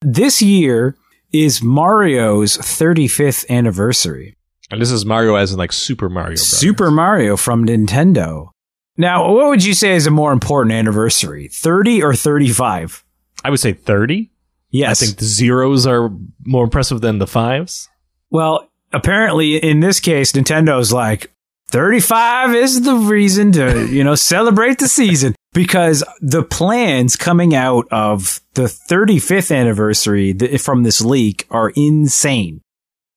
This 0.01 0.41
year 0.41 0.95
is 1.31 1.61
Mario's 1.61 2.57
35th 2.57 3.47
anniversary. 3.49 4.35
And 4.71 4.81
this 4.81 4.91
is 4.91 5.05
Mario 5.05 5.35
as 5.35 5.51
in 5.51 5.57
like 5.57 5.71
Super 5.71 6.09
Mario 6.09 6.29
Brothers. 6.29 6.47
Super 6.47 6.89
Mario 6.89 7.37
from 7.37 7.65
Nintendo. 7.65 8.49
Now, 8.97 9.31
what 9.33 9.47
would 9.47 9.63
you 9.63 9.73
say 9.73 9.95
is 9.95 10.07
a 10.07 10.11
more 10.11 10.31
important 10.31 10.73
anniversary, 10.73 11.49
30 11.49 12.01
or 12.01 12.15
35? 12.15 13.03
I 13.43 13.49
would 13.49 13.59
say 13.59 13.73
30. 13.73 14.30
Yes. 14.71 15.01
I 15.01 15.05
think 15.05 15.19
the 15.19 15.25
zeros 15.25 15.85
are 15.85 16.09
more 16.45 16.63
impressive 16.63 17.01
than 17.01 17.19
the 17.19 17.27
fives. 17.27 17.89
Well, 18.29 18.69
apparently 18.93 19.57
in 19.57 19.81
this 19.81 19.99
case, 19.99 20.31
Nintendo's 20.31 20.91
like, 20.93 21.31
35 21.69 22.55
is 22.55 22.81
the 22.81 22.95
reason 22.95 23.51
to, 23.53 23.87
you 23.87 24.03
know, 24.03 24.15
celebrate 24.15 24.79
the 24.79 24.87
season 24.87 25.35
because 25.53 26.03
the 26.21 26.43
plans 26.43 27.15
coming 27.15 27.55
out 27.55 27.87
of 27.91 28.41
the 28.53 28.63
35th 28.63 29.55
anniversary 29.55 30.33
from 30.57 30.83
this 30.83 31.01
leak 31.01 31.47
are 31.49 31.71
insane. 31.75 32.61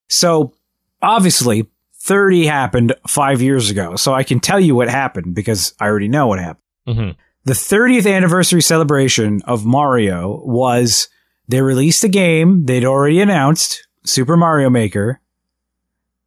So 0.08 0.54
obviously 1.02 1.66
30 2.02 2.46
happened 2.46 2.94
five 3.08 3.40
years 3.40 3.70
ago. 3.70 3.96
So 3.96 4.12
I 4.12 4.22
can 4.22 4.40
tell 4.40 4.60
you 4.60 4.74
what 4.74 4.88
happened 4.88 5.34
because 5.34 5.74
I 5.80 5.86
already 5.86 6.08
know 6.08 6.26
what 6.26 6.38
happened. 6.38 6.62
Mm-hmm. 6.86 7.10
The 7.44 7.52
30th 7.52 8.10
anniversary 8.10 8.62
celebration 8.62 9.42
of 9.42 9.64
Mario 9.64 10.42
was 10.44 11.08
they 11.48 11.60
released 11.60 12.04
a 12.04 12.08
game 12.08 12.64
they'd 12.66 12.84
already 12.84 13.20
announced, 13.20 13.86
Super 14.04 14.36
Mario 14.36 14.70
Maker, 14.70 15.20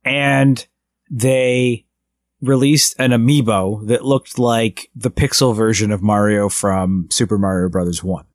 and 0.03 0.65
they 1.09 1.85
released 2.41 2.95
an 2.99 3.11
amiibo 3.11 3.85
that 3.87 4.05
looked 4.05 4.37
like 4.37 4.89
the 4.95 5.11
pixel 5.11 5.55
version 5.55 5.91
of 5.91 6.01
Mario 6.01 6.49
from 6.49 7.07
Super 7.11 7.37
Mario 7.37 7.69
Brothers 7.69 8.03
1. 8.03 8.25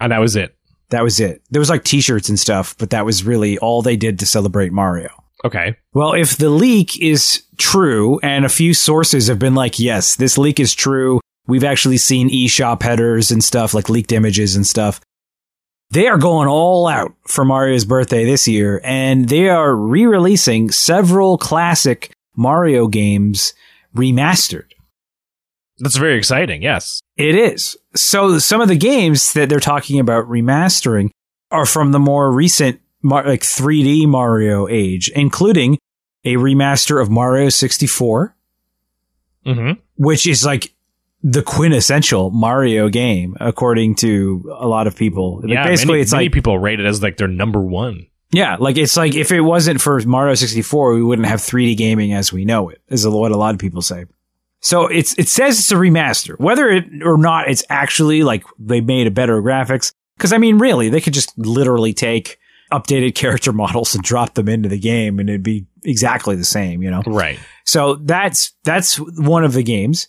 And 0.00 0.12
that 0.12 0.20
was 0.20 0.36
it. 0.36 0.56
That 0.90 1.02
was 1.02 1.20
it. 1.20 1.42
There 1.50 1.60
was 1.60 1.70
like 1.70 1.84
t-shirts 1.84 2.28
and 2.28 2.38
stuff, 2.38 2.76
but 2.78 2.90
that 2.90 3.04
was 3.04 3.24
really 3.24 3.58
all 3.58 3.82
they 3.82 3.96
did 3.96 4.18
to 4.20 4.26
celebrate 4.26 4.72
Mario. 4.72 5.10
Okay. 5.44 5.76
Well, 5.92 6.12
if 6.12 6.36
the 6.36 6.50
leak 6.50 7.00
is 7.00 7.42
true 7.56 8.20
and 8.20 8.44
a 8.44 8.50
few 8.50 8.74
sources 8.74 9.26
have 9.26 9.38
been 9.38 9.54
like, 9.54 9.78
yes, 9.78 10.14
this 10.16 10.38
leak 10.38 10.60
is 10.60 10.74
true. 10.74 11.20
We've 11.46 11.64
actually 11.64 11.96
seen 11.96 12.30
eShop 12.30 12.82
headers 12.82 13.32
and 13.32 13.42
stuff 13.42 13.74
like 13.74 13.88
leaked 13.88 14.12
images 14.12 14.54
and 14.54 14.66
stuff. 14.66 15.00
They 15.92 16.08
are 16.08 16.16
going 16.16 16.48
all 16.48 16.88
out 16.88 17.12
for 17.26 17.44
Mario's 17.44 17.84
birthday 17.84 18.24
this 18.24 18.48
year 18.48 18.80
and 18.82 19.28
they 19.28 19.50
are 19.50 19.76
re-releasing 19.76 20.70
several 20.70 21.36
classic 21.36 22.12
Mario 22.34 22.88
games 22.88 23.52
remastered. 23.94 24.70
That's 25.78 25.96
very 25.96 26.16
exciting. 26.16 26.62
Yes. 26.62 27.02
It 27.18 27.34
is. 27.34 27.76
So 27.94 28.38
some 28.38 28.62
of 28.62 28.68
the 28.68 28.76
games 28.76 29.34
that 29.34 29.50
they're 29.50 29.60
talking 29.60 30.00
about 30.00 30.24
remastering 30.28 31.10
are 31.50 31.66
from 31.66 31.92
the 31.92 31.98
more 31.98 32.32
recent 32.32 32.80
like 33.02 33.42
3D 33.42 34.06
Mario 34.06 34.68
age, 34.68 35.10
including 35.14 35.76
a 36.24 36.36
remaster 36.36 37.02
of 37.02 37.10
Mario 37.10 37.50
64, 37.50 38.34
mm-hmm. 39.44 39.72
which 39.96 40.26
is 40.26 40.46
like 40.46 40.72
the 41.22 41.42
quintessential 41.42 42.30
Mario 42.30 42.88
game, 42.88 43.36
according 43.40 43.94
to 43.96 44.44
a 44.58 44.66
lot 44.66 44.86
of 44.86 44.96
people. 44.96 45.40
Like 45.40 45.50
yeah, 45.50 45.64
basically, 45.64 45.94
many, 45.94 46.02
it's 46.02 46.12
many 46.12 46.24
like 46.26 46.32
people 46.32 46.58
rate 46.58 46.80
it 46.80 46.86
as 46.86 47.02
like 47.02 47.16
their 47.16 47.28
number 47.28 47.60
one. 47.60 48.06
yeah, 48.32 48.56
like 48.58 48.76
it's 48.76 48.96
like 48.96 49.14
if 49.14 49.30
it 49.30 49.40
wasn't 49.40 49.80
for 49.80 50.00
Mario 50.00 50.34
64, 50.34 50.94
we 50.94 51.02
wouldn't 51.02 51.28
have 51.28 51.40
3D 51.40 51.76
gaming 51.76 52.12
as 52.12 52.32
we 52.32 52.44
know 52.44 52.68
it. 52.68 52.80
Is 52.88 53.06
what 53.06 53.32
a 53.32 53.36
lot 53.36 53.54
of 53.54 53.60
people 53.60 53.82
say. 53.82 54.06
So 54.60 54.86
it's 54.86 55.18
it 55.18 55.28
says 55.28 55.58
it's 55.58 55.72
a 55.72 55.76
remaster, 55.76 56.38
whether 56.38 56.68
it 56.68 56.84
or 57.04 57.18
not 57.18 57.48
it's 57.48 57.64
actually 57.68 58.22
like 58.22 58.44
they 58.58 58.80
made 58.80 59.06
a 59.06 59.10
better 59.10 59.40
graphics. 59.42 59.92
Because 60.16 60.32
I 60.32 60.38
mean, 60.38 60.58
really, 60.58 60.88
they 60.88 61.00
could 61.00 61.14
just 61.14 61.36
literally 61.36 61.92
take 61.92 62.38
updated 62.72 63.14
character 63.16 63.52
models 63.52 63.94
and 63.94 64.02
drop 64.02 64.34
them 64.34 64.48
into 64.48 64.68
the 64.68 64.78
game, 64.78 65.18
and 65.18 65.28
it'd 65.28 65.42
be 65.42 65.66
exactly 65.84 66.36
the 66.36 66.44
same, 66.44 66.82
you 66.82 66.90
know. 66.90 67.02
Right. 67.06 67.38
So 67.64 67.96
that's 67.96 68.52
that's 68.64 68.96
one 68.96 69.44
of 69.44 69.52
the 69.52 69.62
games. 69.62 70.08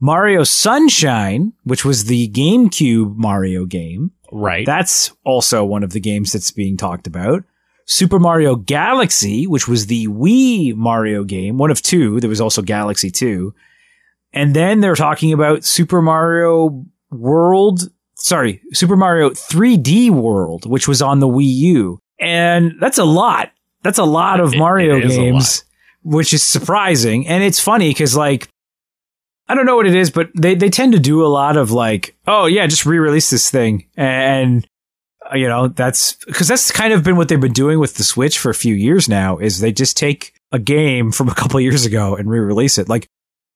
Mario 0.00 0.44
Sunshine, 0.44 1.52
which 1.64 1.84
was 1.84 2.04
the 2.04 2.28
GameCube 2.28 3.16
Mario 3.16 3.64
game, 3.64 4.12
Right. 4.32 4.64
that's 4.66 5.12
also 5.24 5.64
one 5.64 5.82
of 5.82 5.92
the 5.92 6.00
games 6.00 6.32
that's 6.32 6.50
being 6.50 6.76
talked 6.76 7.06
about. 7.06 7.44
Super 7.86 8.18
Mario 8.18 8.54
Galaxy, 8.54 9.46
which 9.46 9.66
was 9.66 9.86
the 9.86 10.06
Wii 10.08 10.74
Mario 10.74 11.24
game, 11.24 11.56
one 11.58 11.70
of 11.70 11.80
two. 11.82 12.20
There 12.20 12.28
was 12.28 12.40
also 12.40 12.60
Galaxy 12.62 13.10
2. 13.10 13.54
And 14.34 14.54
then 14.54 14.80
they're 14.80 14.94
talking 14.94 15.32
about 15.32 15.64
Super 15.64 16.02
Mario 16.02 16.84
World, 17.10 17.88
sorry, 18.16 18.60
Super 18.74 18.94
Mario 18.96 19.30
3D 19.30 20.10
World, 20.10 20.68
which 20.70 20.86
was 20.86 21.00
on 21.00 21.20
the 21.20 21.26
Wii 21.28 21.44
U. 21.56 22.00
And 22.20 22.74
that's 22.78 22.98
a 22.98 23.04
lot. 23.06 23.52
That's 23.82 23.98
a 23.98 24.04
lot 24.04 24.38
of 24.40 24.52
It- 24.52 24.58
Mario 24.58 24.98
it 24.98 25.08
games, 25.08 25.64
which 26.02 26.34
is 26.34 26.42
surprising. 26.42 27.26
And 27.26 27.42
it's 27.42 27.58
funny 27.60 27.88
because 27.88 28.14
like, 28.14 28.48
I 29.48 29.54
don't 29.54 29.66
know 29.66 29.76
what 29.76 29.86
it 29.86 29.94
is, 29.94 30.10
but 30.10 30.30
they, 30.34 30.54
they 30.54 30.68
tend 30.68 30.92
to 30.92 30.98
do 30.98 31.24
a 31.24 31.28
lot 31.28 31.56
of 31.56 31.70
like, 31.70 32.14
oh 32.26 32.46
yeah, 32.46 32.66
just 32.66 32.84
re-release 32.84 33.30
this 33.30 33.50
thing. 33.50 33.86
And, 33.96 34.66
uh, 35.32 35.36
you 35.36 35.48
know, 35.48 35.68
that's 35.68 36.14
because 36.26 36.48
that's 36.48 36.70
kind 36.70 36.92
of 36.92 37.02
been 37.02 37.16
what 37.16 37.28
they've 37.28 37.40
been 37.40 37.52
doing 37.52 37.78
with 37.78 37.94
the 37.94 38.04
Switch 38.04 38.38
for 38.38 38.50
a 38.50 38.54
few 38.54 38.74
years 38.74 39.08
now 39.08 39.38
is 39.38 39.60
they 39.60 39.72
just 39.72 39.96
take 39.96 40.34
a 40.52 40.58
game 40.58 41.12
from 41.12 41.28
a 41.28 41.34
couple 41.34 41.60
years 41.60 41.86
ago 41.86 42.14
and 42.14 42.28
re-release 42.28 42.76
it. 42.78 42.88
Like 42.88 43.08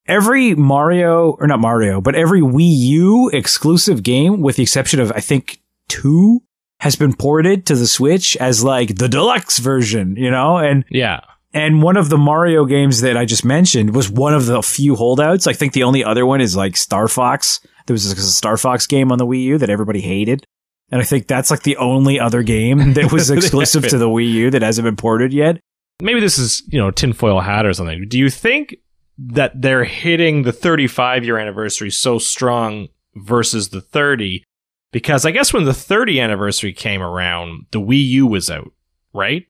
every 0.06 0.54
Mario 0.54 1.32
or 1.32 1.46
not 1.46 1.60
Mario, 1.60 2.00
but 2.00 2.14
every 2.14 2.40
Wii 2.40 2.76
U 2.76 3.30
exclusive 3.32 4.02
game 4.02 4.40
with 4.40 4.56
the 4.56 4.62
exception 4.62 4.98
of 4.98 5.12
I 5.12 5.20
think 5.20 5.60
two 5.88 6.42
has 6.80 6.96
been 6.96 7.14
ported 7.14 7.66
to 7.66 7.76
the 7.76 7.86
Switch 7.86 8.36
as 8.38 8.64
like 8.64 8.96
the 8.96 9.08
deluxe 9.08 9.58
version, 9.58 10.16
you 10.16 10.30
know? 10.30 10.56
And 10.56 10.84
yeah. 10.90 11.20
And 11.54 11.82
one 11.82 11.96
of 11.96 12.08
the 12.08 12.18
Mario 12.18 12.64
games 12.64 13.02
that 13.02 13.16
I 13.16 13.24
just 13.24 13.44
mentioned 13.44 13.94
was 13.94 14.08
one 14.08 14.34
of 14.34 14.46
the 14.46 14.62
few 14.62 14.96
holdouts. 14.96 15.46
I 15.46 15.52
think 15.52 15.74
the 15.74 15.82
only 15.82 16.02
other 16.02 16.24
one 16.24 16.40
is 16.40 16.56
like 16.56 16.76
Star 16.76 17.08
Fox. 17.08 17.60
There 17.86 17.94
was 17.94 18.06
a 18.06 18.16
Star 18.16 18.56
Fox 18.56 18.86
game 18.86 19.12
on 19.12 19.18
the 19.18 19.26
Wii 19.26 19.42
U 19.44 19.58
that 19.58 19.70
everybody 19.70 20.00
hated. 20.00 20.46
And 20.90 21.00
I 21.00 21.04
think 21.04 21.26
that's 21.26 21.50
like 21.50 21.62
the 21.62 21.76
only 21.76 22.18
other 22.18 22.42
game 22.42 22.92
that 22.94 23.12
was 23.12 23.30
exclusive 23.30 23.86
to 23.88 23.98
the 23.98 24.08
Wii 24.08 24.30
U 24.30 24.50
that 24.50 24.62
hasn't 24.62 24.84
been 24.84 24.96
ported 24.96 25.32
yet. 25.32 25.60
Maybe 26.00 26.20
this 26.20 26.38
is, 26.38 26.62
you 26.68 26.78
know, 26.78 26.90
tinfoil 26.90 27.40
hat 27.40 27.66
or 27.66 27.72
something. 27.74 28.08
Do 28.08 28.18
you 28.18 28.30
think 28.30 28.76
that 29.18 29.60
they're 29.60 29.84
hitting 29.84 30.42
the 30.42 30.52
35 30.52 31.24
year 31.24 31.38
anniversary 31.38 31.90
so 31.90 32.18
strong 32.18 32.88
versus 33.14 33.68
the 33.68 33.80
30? 33.80 34.42
Because 34.90 35.24
I 35.26 35.30
guess 35.30 35.52
when 35.52 35.64
the 35.64 35.74
30 35.74 36.20
anniversary 36.20 36.72
came 36.72 37.02
around, 37.02 37.66
the 37.72 37.80
Wii 37.80 38.04
U 38.08 38.26
was 38.26 38.50
out, 38.50 38.72
right? 39.14 39.46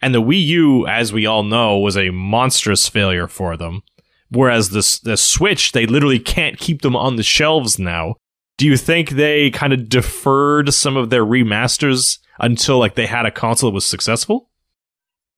And 0.00 0.14
the 0.14 0.22
Wii 0.22 0.44
U, 0.46 0.86
as 0.86 1.12
we 1.12 1.26
all 1.26 1.42
know, 1.42 1.78
was 1.78 1.96
a 1.96 2.10
monstrous 2.10 2.88
failure 2.88 3.28
for 3.28 3.56
them. 3.56 3.82
Whereas 4.30 4.70
the 4.70 5.00
the 5.10 5.16
Switch, 5.16 5.72
they 5.72 5.86
literally 5.86 6.18
can't 6.18 6.58
keep 6.58 6.82
them 6.82 6.96
on 6.96 7.16
the 7.16 7.22
shelves 7.22 7.78
now. 7.78 8.16
Do 8.56 8.66
you 8.66 8.76
think 8.76 9.10
they 9.10 9.50
kind 9.50 9.72
of 9.72 9.88
deferred 9.88 10.72
some 10.74 10.96
of 10.96 11.10
their 11.10 11.24
remasters 11.24 12.18
until 12.38 12.78
like 12.78 12.94
they 12.94 13.06
had 13.06 13.26
a 13.26 13.30
console 13.30 13.70
that 13.70 13.74
was 13.74 13.86
successful? 13.86 14.50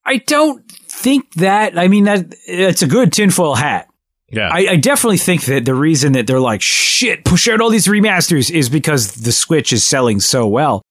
I 0.04 0.18
don't 0.18 0.66
think 0.70 1.34
that. 1.34 1.78
I 1.78 1.88
mean, 1.88 2.04
that 2.04 2.34
it's 2.46 2.82
a 2.82 2.86
good 2.86 3.12
tinfoil 3.12 3.54
hat. 3.54 3.88
Yeah. 4.28 4.48
I, 4.52 4.68
I 4.70 4.76
definitely 4.76 5.18
think 5.18 5.44
that 5.44 5.64
the 5.64 5.74
reason 5.74 6.12
that 6.12 6.26
they're 6.26 6.40
like, 6.40 6.60
shit, 6.60 7.24
push 7.24 7.48
out 7.48 7.60
all 7.60 7.70
these 7.70 7.86
remasters 7.86 8.50
is 8.50 8.68
because 8.68 9.14
the 9.14 9.32
Switch 9.32 9.72
is 9.72 9.84
selling 9.84 10.20
so 10.20 10.46
well. 10.46 10.82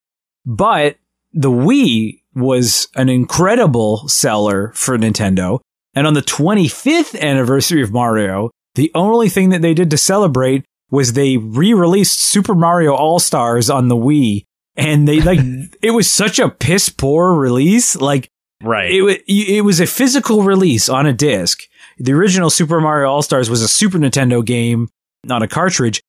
But 0.45 0.97
the 1.33 1.51
Wii 1.51 2.21
was 2.35 2.87
an 2.95 3.09
incredible 3.09 4.07
seller 4.07 4.71
for 4.75 4.97
Nintendo. 4.97 5.59
And 5.93 6.05
on 6.05 6.13
the 6.13 6.21
25th 6.21 7.19
anniversary 7.19 7.81
of 7.81 7.91
Mario, 7.91 8.51
the 8.75 8.91
only 8.93 9.29
thing 9.29 9.49
that 9.49 9.61
they 9.61 9.73
did 9.73 9.89
to 9.91 9.97
celebrate 9.97 10.65
was 10.91 11.13
they 11.13 11.37
re-released 11.37 12.19
Super 12.19 12.53
Mario 12.53 12.93
All-Stars 12.93 13.69
on 13.69 13.87
the 13.87 13.95
Wii. 13.95 14.43
And 14.75 15.07
they 15.07 15.21
like, 15.21 15.39
it 15.81 15.91
was 15.91 16.11
such 16.11 16.37
a 16.37 16.49
piss 16.49 16.89
poor 16.89 17.33
release. 17.33 17.95
Like, 17.95 18.27
right. 18.61 18.91
it, 18.91 19.23
it 19.27 19.63
was 19.63 19.79
a 19.79 19.87
physical 19.87 20.43
release 20.43 20.89
on 20.89 21.05
a 21.05 21.13
disc. 21.13 21.61
The 21.97 22.11
original 22.11 22.49
Super 22.49 22.81
Mario 22.81 23.09
All 23.09 23.21
Stars 23.21 23.49
was 23.49 23.61
a 23.61 23.69
Super 23.69 23.97
Nintendo 23.97 24.45
game, 24.45 24.89
not 25.23 25.41
a 25.41 25.47
cartridge. 25.47 26.01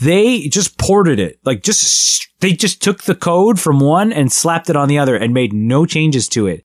They 0.00 0.48
just 0.48 0.78
ported 0.78 1.18
it, 1.18 1.38
like 1.44 1.62
just 1.62 2.26
they 2.40 2.52
just 2.52 2.82
took 2.82 3.02
the 3.02 3.14
code 3.14 3.60
from 3.60 3.80
one 3.80 4.12
and 4.12 4.32
slapped 4.32 4.70
it 4.70 4.76
on 4.76 4.88
the 4.88 4.98
other 4.98 5.14
and 5.16 5.34
made 5.34 5.52
no 5.52 5.84
changes 5.86 6.28
to 6.30 6.46
it, 6.46 6.64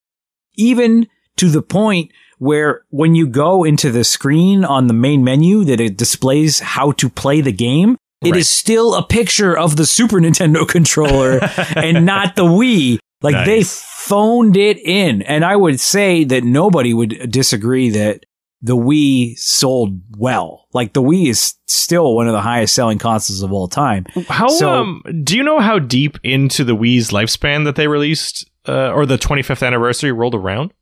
even 0.55 1.07
to 1.37 1.49
the 1.49 1.61
point 1.61 2.11
where 2.37 2.83
when 2.89 3.15
you 3.15 3.27
go 3.27 3.63
into 3.63 3.91
the 3.91 4.03
screen 4.03 4.63
on 4.65 4.87
the 4.87 4.93
main 4.93 5.23
menu 5.23 5.63
that 5.65 5.79
it 5.81 5.97
displays 5.97 6.59
how 6.59 6.91
to 6.93 7.09
play 7.09 7.41
the 7.41 7.51
game, 7.51 7.97
it 8.21 8.29
is 8.29 8.33
Right. 8.33 8.45
still 8.45 8.95
a 8.95 9.03
picture 9.05 9.57
of 9.57 9.75
the 9.75 9.85
Super 9.85 10.19
Nintendo 10.21 10.67
controller 10.67 11.39
and 11.75 12.05
not 12.05 12.35
the 12.35 12.43
Wii. 12.43 12.99
Like 13.21 13.45
they 13.45 13.63
phoned 13.63 14.55
it 14.57 14.77
in. 14.77 15.21
And 15.23 15.43
I 15.43 15.55
would 15.55 15.79
say 15.79 16.23
that 16.25 16.43
nobody 16.43 16.93
would 16.93 17.31
disagree 17.31 17.89
that 17.91 18.25
the 18.65 18.75
Wii 18.75 19.37
sold 19.37 19.99
well. 20.17 20.67
Like 20.73 20.93
the 20.93 21.01
Wii 21.01 21.27
is 21.29 21.53
still 21.67 22.15
one 22.15 22.27
of 22.27 22.33
the 22.33 22.41
highest 22.41 22.73
selling 22.73 22.97
consoles 22.97 23.43
of 23.43 23.53
all 23.53 23.67
time. 23.67 24.05
How 24.27 24.47
So- 24.47 24.69
um 24.73 25.03
do 25.23 25.37
you 25.37 25.43
know 25.43 25.59
how 25.59 25.77
deep 25.79 26.17
into 26.23 26.63
the 26.63 26.75
Wii's 26.75 27.09
lifespan 27.11 27.65
that 27.65 27.75
they 27.75 27.87
released 27.87 28.49
uh, 28.67 28.89
or 28.91 29.05
the 29.05 29.17
25th 29.17 29.65
anniversary 29.65 30.11
rolled 30.11 30.33
around? 30.35 30.73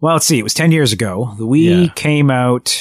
Well, 0.00 0.14
let's 0.14 0.26
see. 0.26 0.38
It 0.38 0.42
was 0.42 0.54
10 0.54 0.72
years 0.72 0.92
ago. 0.92 1.34
The 1.38 1.46
Wii 1.46 1.84
Yeah. 1.86 1.92
came 1.94 2.28
out, 2.30 2.76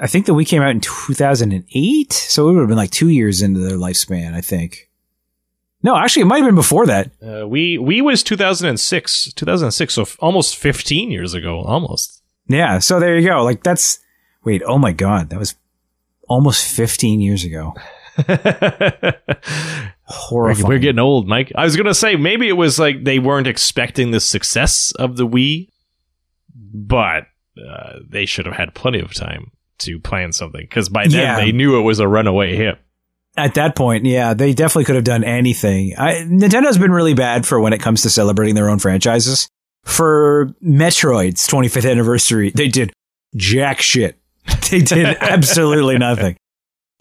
I 0.00 0.06
think 0.08 0.26
the 0.26 0.34
Wii 0.34 0.46
came 0.46 0.62
out 0.62 0.70
in 0.72 0.80
2008. 0.80 2.12
So 2.12 2.48
it 2.48 2.52
would 2.54 2.60
have 2.60 2.68
been 2.68 2.76
like 2.76 2.90
two 2.90 3.08
years 3.08 3.40
into 3.42 3.60
their 3.60 3.78
lifespan, 3.78 4.34
I 4.34 4.40
think. 4.40 4.88
No, 5.84 5.96
actually, 5.96 6.22
it 6.22 6.26
might 6.26 6.38
have 6.38 6.46
been 6.46 6.54
before 6.54 6.86
that. 6.86 7.10
Uh, 7.22 7.46
we 7.46 7.76
Wii 7.78 8.02
was 8.02 8.22
2006, 8.22 9.32
2006, 9.34 9.94
so 9.94 10.02
f- 10.02 10.16
almost 10.20 10.56
15 10.56 11.10
years 11.10 11.34
ago, 11.34 11.60
almost. 11.62 12.21
Yeah. 12.48 12.78
So 12.80 13.00
there 13.00 13.18
you 13.18 13.28
go. 13.28 13.42
Like 13.44 13.62
that's, 13.62 13.98
wait, 14.44 14.62
oh 14.66 14.78
my 14.78 14.92
God. 14.92 15.30
That 15.30 15.38
was 15.38 15.54
almost 16.28 16.66
15 16.66 17.20
years 17.20 17.44
ago. 17.44 17.74
Horrifying. 20.04 20.66
We're 20.68 20.78
getting 20.78 20.98
old, 20.98 21.26
Mike. 21.28 21.52
I 21.56 21.64
was 21.64 21.76
gonna 21.76 21.94
say 21.94 22.16
maybe 22.16 22.48
it 22.48 22.52
was 22.56 22.78
like 22.78 23.04
they 23.04 23.18
weren't 23.18 23.46
expecting 23.46 24.10
the 24.10 24.20
success 24.20 24.92
of 24.98 25.16
the 25.16 25.26
Wii, 25.26 25.68
but 26.54 27.24
uh, 27.56 27.98
they 28.08 28.26
should 28.26 28.46
have 28.46 28.54
had 28.54 28.74
plenty 28.74 29.00
of 29.00 29.14
time 29.14 29.52
to 29.78 29.98
plan 29.98 30.32
something 30.32 30.60
because 30.60 30.88
by 30.88 31.04
then 31.06 31.20
Yeah. 31.20 31.36
they 31.36 31.52
knew 31.52 31.78
it 31.78 31.82
was 31.82 31.98
a 31.98 32.08
runaway 32.08 32.54
hit. 32.56 32.78
At 33.36 33.54
that 33.54 33.74
point, 33.74 34.04
yeah, 34.04 34.34
they 34.34 34.52
definitely 34.52 34.84
could 34.84 34.96
have 34.96 35.04
done 35.04 35.24
anything. 35.24 35.94
I, 35.96 36.16
Nintendo's 36.28 36.76
been 36.76 36.92
really 36.92 37.14
bad 37.14 37.46
for 37.46 37.58
when 37.60 37.72
it 37.72 37.80
comes 37.80 38.02
to 38.02 38.10
celebrating 38.10 38.54
their 38.54 38.68
own 38.68 38.78
franchises. 38.78 39.48
For 39.84 40.54
Metroid's 40.62 41.46
25th 41.48 41.90
anniversary, 41.90 42.50
they 42.50 42.68
did 42.68 42.92
jack 43.36 43.80
shit. 43.80 44.18
They 44.70 44.80
did 44.80 45.18
absolutely 45.20 45.98
nothing. 45.98 46.36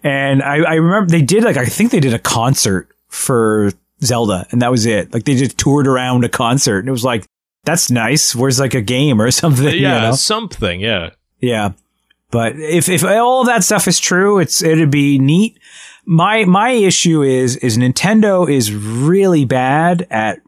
And 0.03 0.43
I, 0.43 0.57
I 0.57 0.73
remember 0.75 1.09
they 1.09 1.21
did 1.21 1.43
like, 1.43 1.55
I 1.55 1.65
think 1.65 1.91
they 1.91 2.01
did 2.01 2.13
a 2.13 2.19
concert 2.19 2.89
for 3.07 3.71
Zelda 4.03 4.45
and 4.51 4.61
that 4.61 4.71
was 4.71 4.85
it. 4.85 5.13
Like 5.13 5.23
they 5.23 5.35
just 5.35 5.57
toured 5.57 5.87
around 5.87 6.25
a 6.25 6.29
concert 6.29 6.79
and 6.79 6.89
it 6.89 6.91
was 6.91 7.05
like, 7.05 7.25
that's 7.63 7.91
nice. 7.91 8.35
Where's 8.35 8.59
like 8.59 8.73
a 8.73 8.81
game 8.81 9.21
or 9.21 9.31
something? 9.31 9.65
you 9.65 9.81
yeah, 9.81 10.01
know? 10.01 10.15
something. 10.15 10.81
Yeah, 10.81 11.11
Yeah. 11.39 11.71
But 12.31 12.57
if, 12.57 12.87
if 12.87 13.03
all 13.03 13.43
that 13.45 13.63
stuff 13.63 13.87
is 13.87 13.99
true, 13.99 14.39
it's, 14.39 14.61
it'd 14.63 14.89
be 14.89 15.19
neat. 15.19 15.59
My, 16.05 16.45
my 16.45 16.71
issue 16.71 17.21
is, 17.23 17.57
is 17.57 17.77
Nintendo 17.77 18.49
is 18.49 18.73
really 18.73 19.45
bad 19.45 20.07
at 20.09 20.39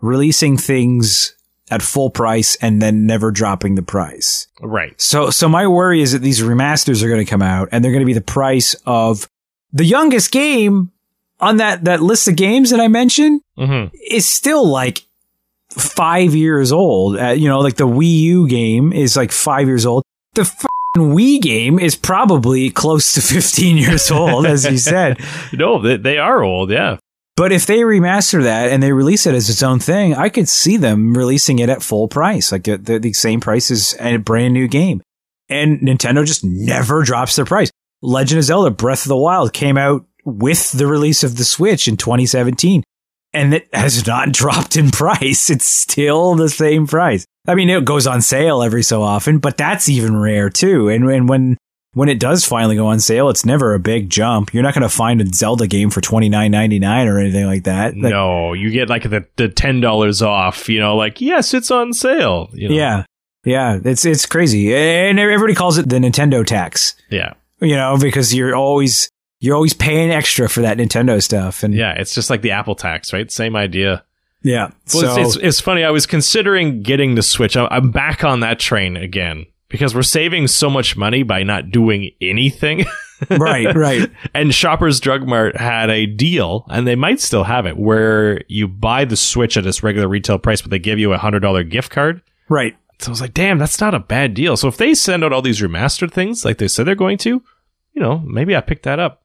releasing 0.00 0.56
things 0.56 1.34
at 1.70 1.82
full 1.82 2.10
price 2.10 2.56
and 2.56 2.82
then 2.82 3.06
never 3.06 3.30
dropping 3.30 3.74
the 3.76 3.82
price. 3.82 4.48
right. 4.60 5.00
So, 5.00 5.30
so 5.30 5.48
my 5.48 5.66
worry 5.66 6.02
is 6.02 6.12
that 6.12 6.18
these 6.18 6.40
remasters 6.42 7.02
are 7.02 7.08
going 7.08 7.24
to 7.24 7.30
come 7.30 7.42
out 7.42 7.68
and 7.72 7.84
they're 7.84 7.92
going 7.92 8.02
to 8.02 8.06
be 8.06 8.12
the 8.12 8.20
price 8.20 8.74
of 8.86 9.28
the 9.72 9.84
youngest 9.84 10.32
game 10.32 10.90
on 11.38 11.58
that, 11.58 11.84
that 11.84 12.02
list 12.02 12.28
of 12.28 12.36
games 12.36 12.70
that 12.70 12.80
I 12.80 12.88
mentioned 12.88 13.40
hmm 13.56 13.84
is 14.10 14.28
still 14.28 14.66
like 14.66 15.06
five 15.70 16.34
years 16.34 16.72
old. 16.72 17.16
Uh, 17.16 17.28
you 17.28 17.48
know, 17.48 17.60
like 17.60 17.76
the 17.76 17.86
Wii 17.86 18.20
U 18.22 18.48
game 18.48 18.92
is 18.92 19.16
like 19.16 19.30
five 19.32 19.66
years 19.68 19.86
old. 19.86 20.02
The 20.34 20.42
f***ing 20.42 21.14
Wii 21.14 21.40
game 21.40 21.78
is 21.78 21.94
probably 21.94 22.70
close 22.70 23.14
to 23.14 23.20
15 23.34 23.76
years 23.76 24.10
old, 24.10 24.46
as 24.46 24.64
you 24.64 24.78
said. 24.78 25.18
No, 25.52 25.80
they, 25.80 25.96
they 25.96 26.18
are 26.18 26.42
old. 26.42 26.70
Yeah, 26.70 26.96
But 27.40 27.52
if 27.52 27.64
they 27.64 27.78
remaster 27.78 28.42
that 28.42 28.68
and 28.68 28.82
they 28.82 28.92
release 28.92 29.24
it 29.24 29.34
as 29.34 29.48
its 29.48 29.62
own 29.62 29.78
thing, 29.78 30.14
I 30.14 30.28
could 30.28 30.46
see 30.46 30.76
them 30.76 31.16
releasing 31.16 31.58
it 31.58 31.70
at 31.70 31.82
full 31.82 32.06
price, 32.06 32.52
like 32.52 32.64
the, 32.64 32.76
the, 32.76 32.98
the 32.98 33.14
same 33.14 33.40
price 33.40 33.70
as 33.70 33.96
a 33.98 34.18
brand 34.18 34.52
new 34.52 34.68
game. 34.68 35.00
And 35.48 35.80
Nintendo 35.80 36.26
just 36.26 36.44
never 36.44 37.02
drops 37.02 37.36
their 37.36 37.46
price. 37.46 37.70
Legend 38.02 38.40
of 38.40 38.44
Zelda 38.44 38.70
Breath 38.70 39.06
of 39.06 39.08
the 39.08 39.16
Wild 39.16 39.54
came 39.54 39.78
out 39.78 40.04
with 40.26 40.72
the 40.72 40.86
release 40.86 41.24
of 41.24 41.38
the 41.38 41.44
Switch 41.44 41.88
in 41.88 41.96
2017 41.96 42.82
and 43.32 43.54
it 43.54 43.70
has 43.72 44.06
not 44.06 44.32
dropped 44.32 44.76
in 44.76 44.90
price. 44.90 45.48
It's 45.48 45.66
still 45.66 46.34
the 46.34 46.50
same 46.50 46.86
price. 46.86 47.24
I 47.48 47.54
mean, 47.54 47.70
it 47.70 47.86
goes 47.86 48.06
on 48.06 48.20
sale 48.20 48.62
every 48.62 48.82
so 48.82 49.00
often, 49.00 49.38
but 49.38 49.56
that's 49.56 49.88
even 49.88 50.14
rare 50.14 50.50
too. 50.50 50.90
And, 50.90 51.08
and 51.08 51.26
when 51.26 51.56
when 51.92 52.08
it 52.08 52.20
does 52.20 52.44
finally 52.44 52.76
go 52.76 52.86
on 52.86 53.00
sale, 53.00 53.30
it's 53.30 53.44
never 53.44 53.74
a 53.74 53.80
big 53.80 54.10
jump. 54.10 54.54
You're 54.54 54.62
not 54.62 54.74
going 54.74 54.82
to 54.82 54.88
find 54.88 55.20
a 55.20 55.26
Zelda 55.26 55.66
game 55.66 55.90
for 55.90 56.00
twenty 56.00 56.28
nine 56.28 56.50
ninety 56.50 56.78
nine 56.78 57.08
or 57.08 57.18
anything 57.18 57.46
like 57.46 57.64
that. 57.64 57.96
Like, 57.96 58.12
no, 58.12 58.52
you 58.52 58.70
get 58.70 58.88
like 58.88 59.04
the 59.10 59.26
the 59.36 59.48
ten 59.48 59.80
dollars 59.80 60.22
off. 60.22 60.68
You 60.68 60.80
know, 60.80 60.96
like 60.96 61.20
yes, 61.20 61.52
it's 61.52 61.70
on 61.70 61.92
sale. 61.92 62.48
You 62.52 62.68
know? 62.68 62.74
Yeah, 62.74 63.04
yeah, 63.44 63.80
it's 63.84 64.04
it's 64.04 64.26
crazy, 64.26 64.74
and 64.74 65.18
everybody 65.18 65.54
calls 65.54 65.78
it 65.78 65.88
the 65.88 65.96
Nintendo 65.96 66.46
tax. 66.46 66.94
yeah, 67.10 67.34
You 67.60 67.76
know, 67.76 67.96
because 68.00 68.34
you're 68.34 68.54
always 68.54 69.10
you're 69.40 69.56
always 69.56 69.74
paying 69.74 70.10
extra 70.10 70.48
for 70.48 70.60
that 70.60 70.76
Nintendo 70.76 71.20
stuff, 71.22 71.62
and 71.64 71.74
yeah. 71.74 71.94
It's 71.98 72.14
just 72.14 72.30
like 72.30 72.42
the 72.42 72.52
Apple 72.52 72.74
tax, 72.74 73.12
right? 73.12 73.30
Same 73.32 73.56
idea. 73.56 74.04
yeah. 74.42 74.70
Well, 74.94 75.14
so 75.16 75.20
it's, 75.20 75.36
it's, 75.36 75.44
it's 75.44 75.60
funny. 75.60 75.82
I 75.82 75.90
was 75.90 76.06
considering 76.06 76.82
getting 76.82 77.14
the 77.14 77.22
Switch. 77.22 77.56
I'm, 77.56 77.66
I'm 77.70 77.90
back 77.90 78.22
on 78.22 78.40
that 78.40 78.60
train 78.60 78.96
again 78.96 79.46
because 79.70 79.94
we're 79.94 80.02
saving 80.02 80.48
so 80.48 80.68
much 80.68 80.96
money 80.96 81.22
by 81.22 81.42
not 81.42 81.70
doing 81.70 82.10
anything. 82.20 82.84
right, 83.30 83.74
right, 83.74 84.10
and 84.34 84.54
Shoppers 84.54 85.00
Drug 85.00 85.26
Mart 85.26 85.56
had 85.56 85.88
a 85.88 86.04
deal, 86.04 86.66
and 86.68 86.86
they 86.86 86.96
might 86.96 87.20
still 87.20 87.44
have 87.44 87.64
it, 87.66 87.78
where 87.78 88.42
you 88.48 88.68
buy 88.68 89.06
the 89.06 89.16
Switch 89.16 89.56
at 89.56 89.66
its 89.66 89.82
regular 89.82 90.08
retail 90.08 90.38
price, 90.38 90.60
but 90.60 90.70
they 90.70 90.78
give 90.78 90.98
you 90.98 91.12
a 91.14 91.18
hundred 91.18 91.40
dollar 91.40 91.64
gift 91.64 91.90
card. 91.90 92.20
right. 92.50 92.76
So 92.98 93.08
I 93.08 93.12
was 93.12 93.22
like, 93.22 93.32
damn, 93.32 93.56
that's 93.56 93.80
not 93.80 93.94
a 93.94 93.98
bad 93.98 94.34
deal. 94.34 94.58
So 94.58 94.68
if 94.68 94.76
they 94.76 94.92
send 94.92 95.24
out 95.24 95.32
all 95.32 95.40
these 95.40 95.62
remastered 95.62 96.12
things 96.12 96.44
like 96.44 96.58
they 96.58 96.68
said 96.68 96.86
they're 96.86 96.94
going 96.94 97.16
to, 97.18 97.42
you 97.94 98.02
know, 98.02 98.18
maybe 98.18 98.54
I 98.54 98.60
pick 98.60 98.82
that 98.82 98.98
up. 98.98 99.22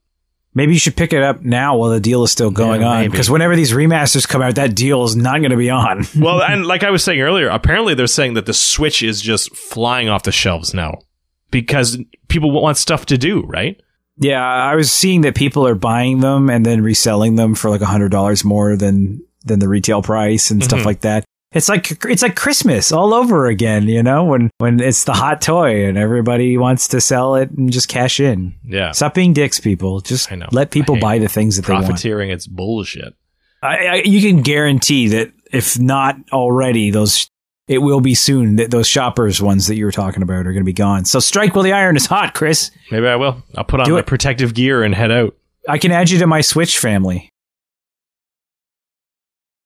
Maybe 0.56 0.74
you 0.74 0.80
should 0.80 0.96
pick 0.96 1.12
it 1.14 1.22
up 1.22 1.42
now 1.42 1.78
while 1.78 1.90
the 1.90 2.00
deal 2.00 2.24
is 2.24 2.32
still 2.32 2.50
going 2.50 2.82
Yeah, 2.82 2.88
on, 2.88 3.12
because 3.12 3.30
whenever 3.30 3.56
these 3.56 3.74
remasters 3.74 4.26
come 4.28 4.42
out, 4.42 4.56
that 4.56 4.74
deal 4.74 5.04
is 5.04 5.16
not 5.16 5.40
going 5.40 5.52
to 5.52 5.58
be 5.58 5.70
on. 5.70 6.06
Well, 6.18 6.42
and 6.42 6.66
like 6.66 6.84
I 6.84 6.92
was 6.92 7.04
saying 7.04 7.20
earlier, 7.20 7.50
apparently 7.50 7.94
they're 7.94 8.08
saying 8.08 8.36
that 8.36 8.46
the 8.46 8.54
Switch 8.54 9.04
is 9.04 9.22
just 9.22 9.54
flying 9.56 10.08
off 10.10 10.24
the 10.24 10.32
shelves 10.32 10.74
now 10.74 11.00
because 11.52 11.98
people 12.30 12.52
want 12.52 12.78
stuff 12.78 13.06
to 13.08 13.18
do, 13.18 13.44
right? 13.44 13.80
yeah, 14.18 14.42
I 14.42 14.76
was 14.76 14.94
seeing 14.94 15.22
that 15.22 15.36
people 15.36 15.68
are 15.68 15.76
buying 15.76 16.22
them 16.22 16.50
and 16.50 16.66
then 16.66 16.82
reselling 16.82 17.36
them 17.36 17.54
for 17.54 17.70
like 17.70 17.82
a 17.82 17.86
hundred 17.86 18.12
dollars 18.12 18.46
more 18.46 18.78
than 18.78 19.22
than 19.44 19.60
the 19.60 19.68
retail 19.68 20.02
price 20.02 20.52
and 20.52 20.64
stuff 20.64 20.80
Mhm. 20.80 20.86
like 20.86 21.02
that. 21.02 21.26
It's 21.56 21.70
like 21.70 22.04
it's 22.06 22.22
like 22.22 22.36
Christmas 22.36 22.92
all 22.92 23.14
over 23.14 23.46
again, 23.48 23.88
you 23.88 24.04
know, 24.04 24.26
when 24.26 24.52
when 24.58 24.82
it's 24.82 25.06
the 25.06 25.14
hot 25.14 25.42
toy 25.42 25.86
and 25.86 25.98
everybody 25.98 26.58
wants 26.58 26.90
to 26.90 27.00
sell 27.00 27.36
it 27.36 27.50
and 27.52 27.72
just 27.72 27.88
cash 27.88 28.20
in. 28.20 28.56
Yeah. 28.66 28.92
Stop 28.92 29.14
being 29.14 29.32
dicks, 29.32 29.62
people. 29.62 30.02
Just 30.02 30.30
I 30.32 30.36
know. 30.36 30.50
let 30.52 30.70
people 30.70 31.00
buy 31.00 31.18
the 31.18 31.30
things 31.30 31.56
that 31.56 31.66
they 31.66 31.74
want. 31.74 31.86
Profiteering, 31.86 32.30
it's 32.30 32.46
bullshit. 32.46 33.14
I, 33.64 33.78
I, 33.88 33.96
you 34.04 34.20
can 34.22 34.42
guarantee 34.44 35.08
that 35.08 35.32
if 35.52 35.80
not 35.80 36.18
already, 36.34 36.92
those 36.92 37.30
it 37.70 37.78
will 37.80 38.02
be 38.02 38.16
soon. 38.16 38.58
That 38.58 38.70
those 38.70 38.88
shoppers 38.88 39.42
ones 39.42 39.68
that 39.68 39.76
you 39.76 39.86
were 39.86 39.94
talking 39.94 40.24
about 40.24 40.46
are 40.46 40.52
going 40.52 40.58
to 40.58 40.64
be 40.66 40.74
gone. 40.74 41.06
So 41.06 41.20
strike 41.20 41.56
while 41.56 41.64
the 41.64 41.72
iron 41.72 41.96
is 41.96 42.06
hot, 42.06 42.34
Chris. 42.34 42.70
Maybe 42.92 43.08
I 43.08 43.16
will. 43.16 43.42
I'll 43.56 43.64
put 43.64 43.80
on 43.80 43.86
Do 43.86 43.94
my 43.94 44.00
it. 44.00 44.06
protective 44.08 44.54
gear 44.54 44.84
and 44.84 44.94
head 44.94 45.10
out. 45.10 45.36
I 45.68 45.78
can 45.78 45.92
add 45.92 46.10
you 46.10 46.20
to 46.20 46.28
my 46.28 46.42
Switch 46.42 46.78
family. 46.78 47.32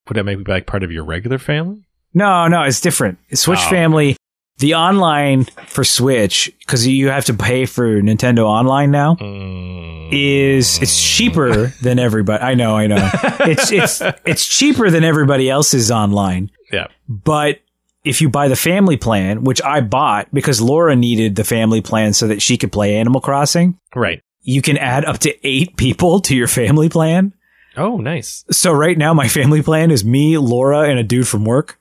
Would 0.10 0.18
that 0.18 0.24
make 0.26 0.38
me 0.40 0.44
like 0.48 0.66
part 0.68 0.84
of 0.84 0.92
your 0.92 1.04
regular 1.06 1.38
family? 1.38 1.86
No, 2.14 2.48
no, 2.48 2.64
it's 2.64 2.82
different. 2.82 3.20
Switch 3.34 3.60
Oh. 3.62 3.70
family. 3.70 4.16
The 4.58 4.74
online 4.76 5.46
for 5.68 5.86
Switch 5.86 6.52
because 6.60 6.86
you 6.86 7.08
have 7.10 7.24
to 7.26 7.34
pay 7.34 7.66
for 7.66 8.02
Nintendo 8.02 8.40
Online 8.44 8.92
now. 8.92 9.16
Mm. 9.16 10.10
Is 10.12 10.80
it's 10.82 11.02
cheaper 11.02 11.68
than 11.82 11.98
everybody? 12.00 12.44
I 12.44 12.56
know, 12.56 12.76
I 12.76 12.88
know. 12.88 13.10
it's 13.42 13.72
it's 13.72 14.02
it's 14.26 14.46
cheaper 14.46 14.90
than 14.90 15.04
everybody 15.06 15.50
else's 15.50 15.92
online. 15.92 16.50
Yeah. 16.74 16.88
But 17.08 17.60
if 18.04 18.20
you 18.22 18.28
buy 18.30 18.48
the 18.50 18.56
family 18.58 18.98
plan, 18.98 19.44
which 19.46 19.62
I 19.62 19.80
bought 19.82 20.28
because 20.34 20.60
Laura 20.60 20.96
needed 20.96 21.36
the 21.38 21.44
family 21.46 21.82
plan 21.82 22.12
so 22.14 22.28
that 22.28 22.42
she 22.42 22.58
could 22.58 22.72
play 22.72 22.96
Animal 22.98 23.22
Crossing, 23.22 23.78
Right. 23.96 24.22
you 24.42 24.62
can 24.62 24.78
add 24.78 25.06
up 25.06 25.20
to 25.20 25.48
eight 25.48 25.78
people 25.78 26.20
to 26.22 26.36
your 26.36 26.48
family 26.48 26.90
plan. 26.90 27.34
Oh, 27.80 27.98
nice. 27.98 28.46
So 28.52 28.72
right 28.72 28.98
now 28.98 29.14
my 29.14 29.28
family 29.40 29.62
plan 29.62 29.92
is 29.92 30.04
me, 30.06 30.38
Laura, 30.38 30.90
and 30.90 31.00
a 31.00 31.04
dude 31.04 31.28
from 31.28 31.46
work. 31.46 31.80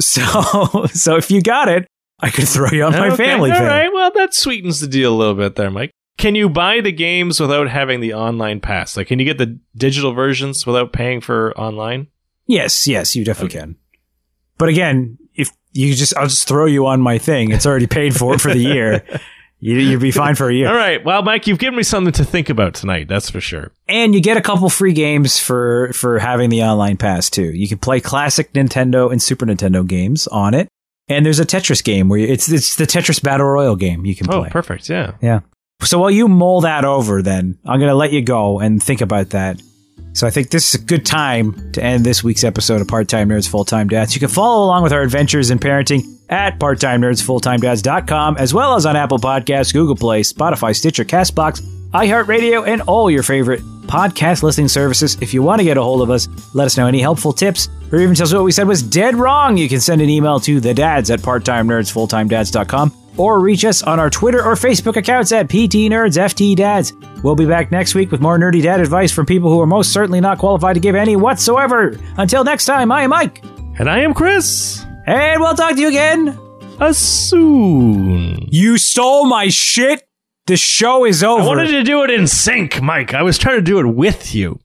So 0.00 0.86
so 0.92 1.16
if 1.16 1.30
you 1.30 1.42
got 1.42 1.68
it, 1.68 1.86
I 2.20 2.30
could 2.30 2.48
throw 2.48 2.68
you 2.70 2.84
on 2.84 2.92
my 2.92 3.08
Okay, 3.08 3.16
family 3.16 3.50
All 3.50 3.56
plan. 3.58 3.68
right. 3.68 3.92
Well, 3.92 4.10
that 4.14 4.34
sweetens 4.34 4.80
the 4.80 4.86
deal 4.88 5.14
a 5.14 5.16
little 5.16 5.34
bit 5.34 5.56
there, 5.56 5.70
Mike. 5.70 5.90
Can 6.18 6.34
you 6.34 6.48
buy 6.48 6.80
the 6.80 6.90
games 6.90 7.38
without 7.38 7.68
having 7.68 8.00
the 8.00 8.14
online 8.14 8.60
pass? 8.60 8.96
Like, 8.96 9.06
can 9.06 9.20
you 9.20 9.24
get 9.24 9.38
the 9.38 9.58
digital 9.76 10.12
versions 10.12 10.66
without 10.66 10.92
paying 10.92 11.20
for 11.20 11.56
online? 11.56 12.08
Yes, 12.46 12.88
yes, 12.88 13.14
you 13.14 13.24
definitely 13.24 13.56
can. 13.60 13.76
But 14.56 14.68
again, 14.68 15.18
if 15.36 15.50
you 15.72 15.94
just 15.94 16.16
I'll 16.16 16.26
just 16.26 16.48
throw 16.48 16.66
you 16.66 16.86
on 16.86 17.00
my 17.00 17.18
thing. 17.18 17.52
It's 17.52 17.66
already 17.66 17.86
paid 17.86 18.16
for 18.16 18.38
for 18.38 18.52
the 18.52 18.58
year. 18.58 19.04
You, 19.60 19.76
you'd 19.76 20.00
be 20.00 20.10
fine 20.12 20.34
for 20.36 20.48
a 20.48 20.54
year. 20.54 20.68
All 20.70 20.74
right. 20.74 21.04
Well, 21.04 21.22
Mike, 21.22 21.46
you've 21.46 21.58
given 21.58 21.76
me 21.76 21.82
something 21.82 22.12
to 22.12 22.24
think 22.24 22.48
about 22.48 22.74
tonight. 22.74 23.08
That's 23.08 23.28
for 23.30 23.40
sure. 23.40 23.72
And 23.88 24.14
you 24.14 24.20
get 24.20 24.36
a 24.36 24.40
couple 24.40 24.68
free 24.70 24.92
games 24.92 25.40
for 25.40 25.92
for 25.92 26.18
having 26.18 26.50
the 26.50 26.62
online 26.62 26.96
pass 26.96 27.28
too. 27.28 27.50
You 27.52 27.68
can 27.68 27.78
play 27.78 28.00
classic 28.00 28.52
Nintendo 28.52 29.10
and 29.10 29.20
Super 29.22 29.46
Nintendo 29.46 29.86
games 29.86 30.26
on 30.28 30.54
it. 30.54 30.68
And 31.08 31.24
there's 31.26 31.40
a 31.40 31.46
Tetris 31.46 31.82
game 31.82 32.08
where 32.08 32.18
you, 32.20 32.26
it's 32.28 32.48
it's 32.50 32.76
the 32.76 32.84
Tetris 32.84 33.22
Battle 33.22 33.46
Royale 33.46 33.76
game 33.76 34.04
you 34.04 34.14
can 34.14 34.28
Oh, 34.30 34.40
play. 34.40 34.48
Oh, 34.48 34.52
perfect. 34.52 34.88
Yeah. 34.88 35.14
Yeah. 35.20 35.40
So 35.82 35.98
while 35.98 36.10
you 36.10 36.28
mull 36.28 36.60
that 36.62 36.84
over, 36.84 37.22
then 37.22 37.58
I'm 37.64 37.78
going 37.78 37.88
to 37.90 37.94
let 37.94 38.12
you 38.12 38.20
go 38.20 38.58
and 38.60 38.82
think 38.82 39.00
about 39.00 39.30
that. 39.30 39.60
So 40.12 40.26
I 40.26 40.30
think 40.30 40.50
this 40.50 40.74
is 40.74 40.80
a 40.80 40.84
good 40.84 41.06
time 41.06 41.70
to 41.72 41.82
end 41.82 42.04
this 42.04 42.24
week's 42.24 42.42
episode 42.42 42.80
of 42.80 42.88
Part 42.88 43.08
Time 43.08 43.28
Nerds 43.28 43.48
Full 43.48 43.64
Time 43.64 43.88
Dads. 43.88 44.14
You 44.14 44.20
can 44.20 44.28
follow 44.28 44.64
along 44.64 44.82
with 44.82 44.92
our 44.92 45.02
adventures 45.02 45.50
in 45.50 45.58
parenting 45.58 46.18
at 46.28 46.58
parttimenerdsfulltimedads.com, 46.58 48.36
as 48.36 48.52
well 48.52 48.74
as 48.74 48.84
on 48.84 48.96
Apple 48.96 49.18
Podcasts, 49.18 49.72
Google 49.72 49.96
Play, 49.96 50.22
Spotify, 50.22 50.74
Stitcher, 50.74 51.04
Castbox, 51.04 51.60
iHeartRadio, 51.92 52.66
and 52.66 52.82
all 52.82 53.10
your 53.10 53.22
favorite 53.22 53.60
podcast 53.86 54.42
listening 54.42 54.68
services. 54.68 55.16
If 55.22 55.32
you 55.32 55.42
want 55.42 55.60
to 55.60 55.64
get 55.64 55.78
a 55.78 55.82
hold 55.82 56.02
of 56.02 56.10
us, 56.10 56.28
let 56.52 56.66
us 56.66 56.76
know 56.76 56.86
any 56.86 57.00
helpful 57.00 57.32
tips, 57.32 57.68
or 57.92 58.00
even 58.00 58.14
tell 58.14 58.26
us 58.26 58.34
what 58.34 58.44
we 58.44 58.52
said 58.52 58.66
was 58.66 58.82
dead 58.82 59.14
wrong. 59.14 59.56
You 59.56 59.68
can 59.68 59.80
send 59.80 60.02
an 60.02 60.10
email 60.10 60.40
to 60.40 60.60
the 60.60 60.74
dads 60.74 61.10
at 61.10 61.20
parttimenerdsfulltimedads.com 61.20 62.97
or 63.18 63.40
reach 63.40 63.64
us 63.64 63.82
on 63.82 63.98
our 64.00 64.08
Twitter 64.10 64.42
or 64.44 64.54
Facebook 64.54 64.96
accounts 64.96 65.32
at 65.32 65.48
PT 65.48 65.90
Nerds 65.90 66.16
FT 66.16 66.54
Dads. 66.56 66.92
We'll 67.22 67.34
be 67.36 67.46
back 67.46 67.70
next 67.72 67.94
week 67.94 68.10
with 68.12 68.20
more 68.20 68.38
nerdy 68.38 68.62
dad 68.62 68.80
advice 68.80 69.10
from 69.12 69.26
people 69.26 69.50
who 69.50 69.60
are 69.60 69.66
most 69.66 69.92
certainly 69.92 70.20
not 70.20 70.38
qualified 70.38 70.74
to 70.74 70.80
give 70.80 70.94
any 70.94 71.16
whatsoever. 71.16 71.98
Until 72.16 72.44
next 72.44 72.64
time, 72.66 72.92
I 72.92 73.02
am 73.02 73.10
Mike, 73.10 73.42
And 73.78 73.88
I 73.90 74.00
am 74.00 74.14
Chris. 74.14 74.84
and 75.06 75.40
we'll 75.40 75.54
talk 75.54 75.74
to 75.74 75.80
you 75.80 75.88
again. 75.88 76.38
A 76.80 76.94
soon. 76.94 78.46
You 78.50 78.78
stole 78.78 79.26
my 79.26 79.48
shit. 79.48 80.02
The 80.46 80.56
show 80.56 81.04
is 81.04 81.22
over. 81.24 81.42
I 81.42 81.46
wanted 81.46 81.68
to 81.72 81.82
do 81.82 82.02
it 82.04 82.10
in 82.10 82.26
sync, 82.26 82.80
Mike. 82.80 83.14
I 83.14 83.22
was 83.22 83.36
trying 83.36 83.56
to 83.56 83.62
do 83.62 83.78
it 83.80 83.86
with 83.86 84.34
you. 84.34 84.60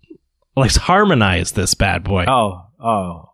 Let's 0.55 0.75
harmonize 0.77 1.53
this 1.53 1.73
bad 1.73 2.03
boy. 2.03 2.25
oh, 2.27 2.67
oh. 2.79 3.29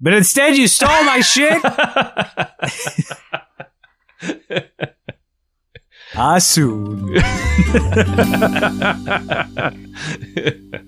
But 0.00 0.14
instead, 0.14 0.56
you 0.56 0.68
stole 0.68 1.04
my 1.04 1.20
shit. 1.20 1.62
Ah, 6.14 6.38
soon. 6.38 7.14